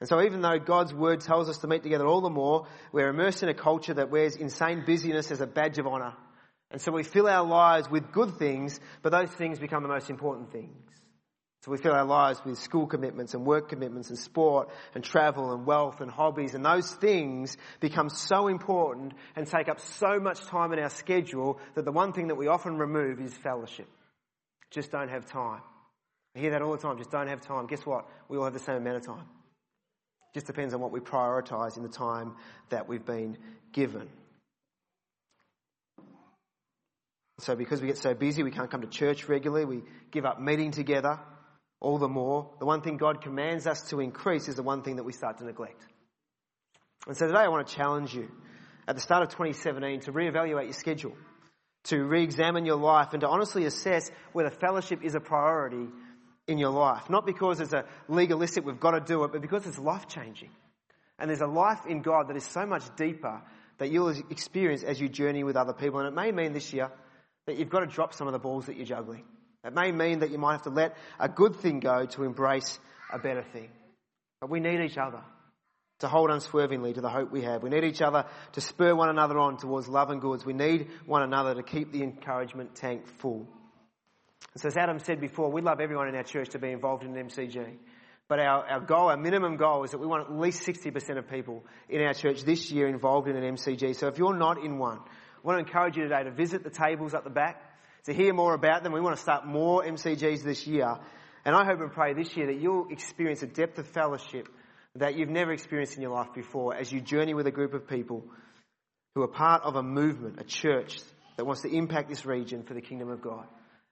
And 0.00 0.08
so 0.08 0.22
even 0.22 0.40
though 0.40 0.58
God's 0.58 0.94
word 0.94 1.20
tells 1.20 1.48
us 1.48 1.58
to 1.58 1.66
meet 1.66 1.82
together 1.82 2.06
all 2.06 2.20
the 2.20 2.30
more, 2.30 2.66
we're 2.92 3.08
immersed 3.08 3.42
in 3.42 3.48
a 3.48 3.54
culture 3.54 3.94
that 3.94 4.10
wears 4.10 4.36
insane 4.36 4.84
busyness 4.86 5.30
as 5.32 5.40
a 5.40 5.46
badge 5.46 5.78
of 5.78 5.86
honour. 5.86 6.14
And 6.70 6.80
so 6.80 6.92
we 6.92 7.02
fill 7.02 7.26
our 7.26 7.46
lives 7.46 7.90
with 7.90 8.12
good 8.12 8.36
things, 8.38 8.78
but 9.02 9.10
those 9.10 9.30
things 9.30 9.58
become 9.58 9.82
the 9.82 9.88
most 9.88 10.10
important 10.10 10.52
things. 10.52 10.76
We 11.68 11.76
fill 11.78 11.92
our 11.92 12.04
lives 12.04 12.40
with 12.44 12.58
school 12.58 12.86
commitments 12.86 13.34
and 13.34 13.44
work 13.44 13.68
commitments 13.68 14.08
and 14.08 14.18
sport 14.18 14.68
and 14.94 15.04
travel 15.04 15.52
and 15.52 15.66
wealth 15.66 16.00
and 16.00 16.10
hobbies 16.10 16.54
and 16.54 16.64
those 16.64 16.92
things 16.94 17.56
become 17.80 18.08
so 18.08 18.48
important 18.48 19.12
and 19.36 19.46
take 19.46 19.68
up 19.68 19.80
so 19.80 20.18
much 20.18 20.40
time 20.46 20.72
in 20.72 20.78
our 20.78 20.90
schedule 20.90 21.58
that 21.74 21.84
the 21.84 21.92
one 21.92 22.12
thing 22.12 22.28
that 22.28 22.36
we 22.36 22.46
often 22.46 22.76
remove 22.76 23.20
is 23.20 23.34
fellowship. 23.34 23.88
Just 24.70 24.90
don't 24.90 25.08
have 25.08 25.26
time. 25.26 25.60
I 26.36 26.40
hear 26.40 26.50
that 26.52 26.62
all 26.62 26.72
the 26.72 26.78
time. 26.78 26.98
Just 26.98 27.10
don't 27.10 27.28
have 27.28 27.40
time. 27.40 27.66
Guess 27.66 27.84
what? 27.84 28.06
We 28.28 28.36
all 28.36 28.44
have 28.44 28.52
the 28.52 28.60
same 28.60 28.76
amount 28.76 28.96
of 28.96 29.06
time. 29.06 29.26
Just 30.34 30.46
depends 30.46 30.74
on 30.74 30.80
what 30.80 30.92
we 30.92 31.00
prioritise 31.00 31.76
in 31.76 31.82
the 31.82 31.88
time 31.88 32.34
that 32.68 32.88
we've 32.88 33.04
been 33.04 33.38
given. 33.72 34.08
So 37.40 37.54
because 37.54 37.80
we 37.80 37.86
get 37.86 37.98
so 37.98 38.14
busy, 38.14 38.42
we 38.42 38.50
can't 38.50 38.70
come 38.70 38.82
to 38.82 38.88
church 38.88 39.28
regularly, 39.28 39.64
we 39.64 39.82
give 40.10 40.24
up 40.24 40.40
meeting 40.40 40.72
together 40.72 41.20
all 41.80 41.98
the 41.98 42.08
more. 42.08 42.50
The 42.58 42.66
one 42.66 42.82
thing 42.82 42.96
God 42.96 43.22
commands 43.22 43.66
us 43.66 43.88
to 43.90 44.00
increase 44.00 44.48
is 44.48 44.56
the 44.56 44.62
one 44.62 44.82
thing 44.82 44.96
that 44.96 45.04
we 45.04 45.12
start 45.12 45.38
to 45.38 45.44
neglect. 45.44 45.84
And 47.06 47.16
so 47.16 47.26
today 47.26 47.40
I 47.40 47.48
want 47.48 47.66
to 47.66 47.74
challenge 47.74 48.14
you 48.14 48.28
at 48.86 48.94
the 48.94 49.00
start 49.00 49.22
of 49.22 49.28
2017 49.30 50.00
to 50.00 50.12
reevaluate 50.12 50.64
your 50.64 50.72
schedule, 50.72 51.14
to 51.84 52.04
re-examine 52.04 52.66
your 52.66 52.76
life 52.76 53.12
and 53.12 53.20
to 53.20 53.28
honestly 53.28 53.64
assess 53.64 54.10
whether 54.32 54.50
fellowship 54.50 55.02
is 55.02 55.14
a 55.14 55.20
priority 55.20 55.88
in 56.46 56.58
your 56.58 56.70
life. 56.70 57.08
Not 57.08 57.26
because 57.26 57.60
it's 57.60 57.72
a 57.72 57.84
legalistic, 58.08 58.64
we've 58.64 58.80
got 58.80 58.92
to 58.92 59.00
do 59.00 59.24
it, 59.24 59.32
but 59.32 59.42
because 59.42 59.66
it's 59.66 59.78
life 59.78 60.08
changing. 60.08 60.50
And 61.18 61.28
there's 61.28 61.40
a 61.40 61.46
life 61.46 61.86
in 61.86 62.02
God 62.02 62.28
that 62.28 62.36
is 62.36 62.44
so 62.44 62.64
much 62.66 62.84
deeper 62.96 63.42
that 63.78 63.90
you'll 63.90 64.14
experience 64.30 64.82
as 64.82 65.00
you 65.00 65.08
journey 65.08 65.44
with 65.44 65.56
other 65.56 65.72
people. 65.72 66.00
And 66.00 66.08
it 66.08 66.14
may 66.14 66.32
mean 66.32 66.52
this 66.52 66.72
year 66.72 66.90
that 67.46 67.56
you've 67.56 67.70
got 67.70 67.80
to 67.80 67.86
drop 67.86 68.14
some 68.14 68.26
of 68.26 68.32
the 68.32 68.38
balls 68.38 68.66
that 68.66 68.76
you're 68.76 68.86
juggling. 68.86 69.24
It 69.68 69.74
may 69.74 69.92
mean 69.92 70.20
that 70.20 70.30
you 70.30 70.38
might 70.38 70.52
have 70.52 70.62
to 70.62 70.70
let 70.70 70.96
a 71.20 71.28
good 71.28 71.56
thing 71.56 71.78
go 71.78 72.06
to 72.06 72.24
embrace 72.24 72.78
a 73.12 73.18
better 73.18 73.44
thing. 73.52 73.68
But 74.40 74.50
we 74.50 74.60
need 74.60 74.80
each 74.80 74.96
other 74.96 75.22
to 75.98 76.08
hold 76.08 76.30
unswervingly 76.30 76.94
to 76.94 77.00
the 77.00 77.10
hope 77.10 77.30
we 77.30 77.42
have. 77.42 77.62
We 77.62 77.68
need 77.70 77.84
each 77.84 78.00
other 78.00 78.24
to 78.52 78.60
spur 78.60 78.94
one 78.94 79.10
another 79.10 79.38
on 79.38 79.58
towards 79.58 79.86
love 79.88 80.10
and 80.10 80.20
goods. 80.20 80.46
We 80.46 80.54
need 80.54 80.88
one 81.04 81.22
another 81.22 81.54
to 81.54 81.62
keep 81.62 81.92
the 81.92 82.02
encouragement 82.02 82.76
tank 82.76 83.06
full. 83.18 83.46
And 84.54 84.62
so 84.62 84.68
as 84.68 84.76
Adam 84.76 84.98
said 85.00 85.20
before, 85.20 85.50
we'd 85.50 85.64
love 85.64 85.80
everyone 85.80 86.08
in 86.08 86.14
our 86.14 86.22
church 86.22 86.50
to 86.50 86.58
be 86.58 86.70
involved 86.70 87.04
in 87.04 87.14
an 87.14 87.28
MCG. 87.28 87.76
But 88.28 88.38
our, 88.38 88.64
our 88.66 88.80
goal, 88.80 89.08
our 89.08 89.16
minimum 89.16 89.56
goal 89.56 89.84
is 89.84 89.90
that 89.90 89.98
we 89.98 90.06
want 90.06 90.30
at 90.30 90.32
least 90.32 90.66
60% 90.66 91.18
of 91.18 91.28
people 91.28 91.64
in 91.88 92.00
our 92.00 92.14
church 92.14 92.42
this 92.42 92.70
year 92.70 92.88
involved 92.88 93.28
in 93.28 93.36
an 93.36 93.56
MCG. 93.56 93.96
So 93.96 94.06
if 94.08 94.18
you're 94.18 94.36
not 94.36 94.64
in 94.64 94.78
one, 94.78 94.98
I 94.98 95.46
want 95.46 95.58
to 95.58 95.66
encourage 95.66 95.96
you 95.96 96.04
today 96.04 96.24
to 96.24 96.30
visit 96.30 96.62
the 96.64 96.70
tables 96.70 97.14
at 97.14 97.24
the 97.24 97.30
back, 97.30 97.62
to 98.04 98.12
hear 98.12 98.32
more 98.32 98.54
about 98.54 98.82
them. 98.82 98.92
We 98.92 99.00
want 99.00 99.16
to 99.16 99.22
start 99.22 99.46
more 99.46 99.84
MCGs 99.84 100.42
this 100.42 100.66
year. 100.66 100.98
And 101.44 101.54
I 101.54 101.64
hope 101.64 101.80
and 101.80 101.92
pray 101.92 102.14
this 102.14 102.36
year 102.36 102.46
that 102.46 102.60
you'll 102.60 102.88
experience 102.90 103.42
a 103.42 103.46
depth 103.46 103.78
of 103.78 103.86
fellowship 103.88 104.48
that 104.96 105.16
you've 105.16 105.28
never 105.28 105.52
experienced 105.52 105.96
in 105.96 106.02
your 106.02 106.12
life 106.12 106.32
before 106.34 106.74
as 106.74 106.90
you 106.90 107.00
journey 107.00 107.34
with 107.34 107.46
a 107.46 107.50
group 107.50 107.74
of 107.74 107.86
people 107.86 108.24
who 109.14 109.22
are 109.22 109.28
part 109.28 109.62
of 109.62 109.76
a 109.76 109.82
movement, 109.82 110.40
a 110.40 110.44
church 110.44 111.00
that 111.36 111.44
wants 111.44 111.62
to 111.62 111.68
impact 111.68 112.08
this 112.08 112.26
region 112.26 112.64
for 112.64 112.74
the 112.74 112.80
kingdom 112.80 113.10
of 113.10 113.22
God. 113.22 113.46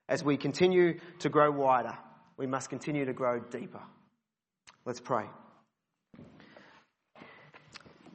As 0.08 0.22
we 0.22 0.36
continue 0.36 0.98
to 1.20 1.28
grow 1.28 1.50
wider, 1.50 1.96
we 2.36 2.46
must 2.46 2.70
continue 2.70 3.04
to 3.04 3.12
grow 3.12 3.40
deeper. 3.40 3.82
Let's 4.84 5.00
pray. 5.00 5.26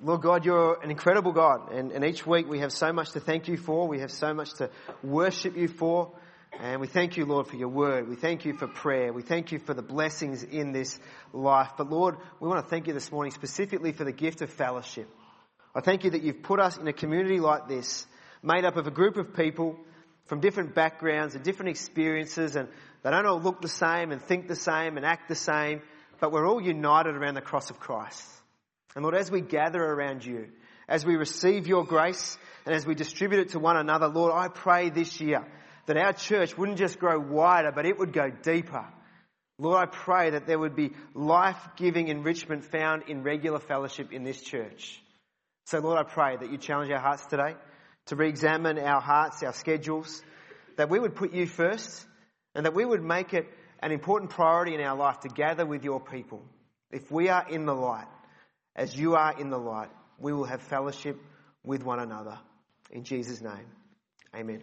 Lord 0.03 0.21
God, 0.21 0.45
you're 0.45 0.81
an 0.81 0.89
incredible 0.89 1.31
God, 1.31 1.71
and, 1.71 1.91
and 1.91 2.03
each 2.03 2.25
week 2.25 2.49
we 2.49 2.59
have 2.59 2.71
so 2.71 2.91
much 2.91 3.11
to 3.11 3.19
thank 3.19 3.47
you 3.47 3.55
for. 3.55 3.87
We 3.87 3.99
have 3.99 4.11
so 4.11 4.33
much 4.33 4.53
to 4.55 4.71
worship 5.03 5.55
you 5.55 5.67
for. 5.67 6.11
And 6.59 6.81
we 6.81 6.87
thank 6.87 7.17
you, 7.17 7.25
Lord, 7.25 7.47
for 7.47 7.55
your 7.55 7.69
word. 7.69 8.09
We 8.09 8.15
thank 8.15 8.43
you 8.43 8.57
for 8.57 8.67
prayer. 8.67 9.13
We 9.13 9.21
thank 9.21 9.51
you 9.51 9.59
for 9.59 9.75
the 9.75 9.83
blessings 9.83 10.41
in 10.41 10.71
this 10.71 10.99
life. 11.33 11.73
But 11.77 11.91
Lord, 11.91 12.17
we 12.39 12.47
want 12.47 12.65
to 12.65 12.69
thank 12.69 12.87
you 12.87 12.93
this 12.93 13.11
morning 13.11 13.31
specifically 13.31 13.91
for 13.91 14.03
the 14.03 14.11
gift 14.11 14.41
of 14.41 14.49
fellowship. 14.49 15.07
I 15.75 15.81
thank 15.81 16.03
you 16.03 16.09
that 16.11 16.23
you've 16.23 16.41
put 16.41 16.59
us 16.59 16.77
in 16.77 16.87
a 16.87 16.93
community 16.93 17.39
like 17.39 17.67
this, 17.67 18.07
made 18.41 18.65
up 18.65 18.77
of 18.77 18.87
a 18.87 18.91
group 18.91 19.17
of 19.17 19.35
people 19.35 19.77
from 20.25 20.39
different 20.39 20.73
backgrounds 20.73 21.35
and 21.35 21.43
different 21.43 21.69
experiences, 21.69 22.55
and 22.55 22.69
they 23.03 23.11
don't 23.11 23.27
all 23.27 23.39
look 23.39 23.61
the 23.61 23.67
same 23.67 24.11
and 24.11 24.19
think 24.19 24.47
the 24.47 24.55
same 24.55 24.97
and 24.97 25.05
act 25.05 25.29
the 25.29 25.35
same, 25.35 25.81
but 26.19 26.31
we're 26.31 26.47
all 26.47 26.61
united 26.61 27.15
around 27.15 27.35
the 27.35 27.41
cross 27.41 27.69
of 27.69 27.79
Christ. 27.79 28.40
And 28.95 29.03
Lord, 29.03 29.15
as 29.15 29.31
we 29.31 29.41
gather 29.41 29.81
around 29.81 30.25
you, 30.25 30.49
as 30.87 31.05
we 31.05 31.15
receive 31.15 31.67
your 31.67 31.85
grace, 31.85 32.37
and 32.65 32.75
as 32.75 32.85
we 32.85 32.95
distribute 32.95 33.39
it 33.39 33.49
to 33.49 33.59
one 33.59 33.77
another, 33.77 34.07
Lord, 34.07 34.33
I 34.33 34.47
pray 34.49 34.89
this 34.89 35.21
year 35.21 35.45
that 35.85 35.97
our 35.97 36.13
church 36.13 36.57
wouldn't 36.57 36.77
just 36.77 36.99
grow 36.99 37.19
wider, 37.19 37.71
but 37.71 37.85
it 37.85 37.97
would 37.97 38.13
go 38.13 38.29
deeper. 38.29 38.85
Lord, 39.57 39.81
I 39.81 39.85
pray 39.85 40.31
that 40.31 40.47
there 40.47 40.59
would 40.59 40.75
be 40.75 40.91
life-giving 41.13 42.07
enrichment 42.07 42.65
found 42.65 43.03
in 43.07 43.23
regular 43.23 43.59
fellowship 43.59 44.11
in 44.11 44.23
this 44.23 44.41
church. 44.41 45.01
So 45.65 45.79
Lord, 45.79 45.97
I 45.99 46.03
pray 46.03 46.37
that 46.37 46.51
you 46.51 46.57
challenge 46.57 46.91
our 46.91 46.99
hearts 46.99 47.25
today 47.27 47.55
to 48.07 48.15
re-examine 48.15 48.79
our 48.79 48.99
hearts, 48.99 49.43
our 49.43 49.53
schedules, 49.53 50.21
that 50.77 50.89
we 50.89 50.99
would 50.99 51.15
put 51.15 51.33
you 51.33 51.45
first, 51.45 52.05
and 52.55 52.65
that 52.65 52.73
we 52.73 52.83
would 52.83 53.03
make 53.03 53.33
it 53.33 53.47
an 53.79 53.91
important 53.91 54.31
priority 54.31 54.75
in 54.75 54.81
our 54.81 54.97
life 54.97 55.19
to 55.21 55.29
gather 55.29 55.65
with 55.65 55.83
your 55.83 55.99
people. 55.99 56.41
If 56.91 57.11
we 57.11 57.29
are 57.29 57.47
in 57.47 57.65
the 57.65 57.75
light, 57.75 58.07
as 58.75 58.95
you 58.95 59.15
are 59.15 59.39
in 59.39 59.49
the 59.49 59.57
light, 59.57 59.89
we 60.19 60.33
will 60.33 60.45
have 60.45 60.61
fellowship 60.61 61.17
with 61.63 61.83
one 61.83 61.99
another. 61.99 62.37
In 62.91 63.03
Jesus' 63.03 63.41
name, 63.41 63.67
amen. 64.35 64.61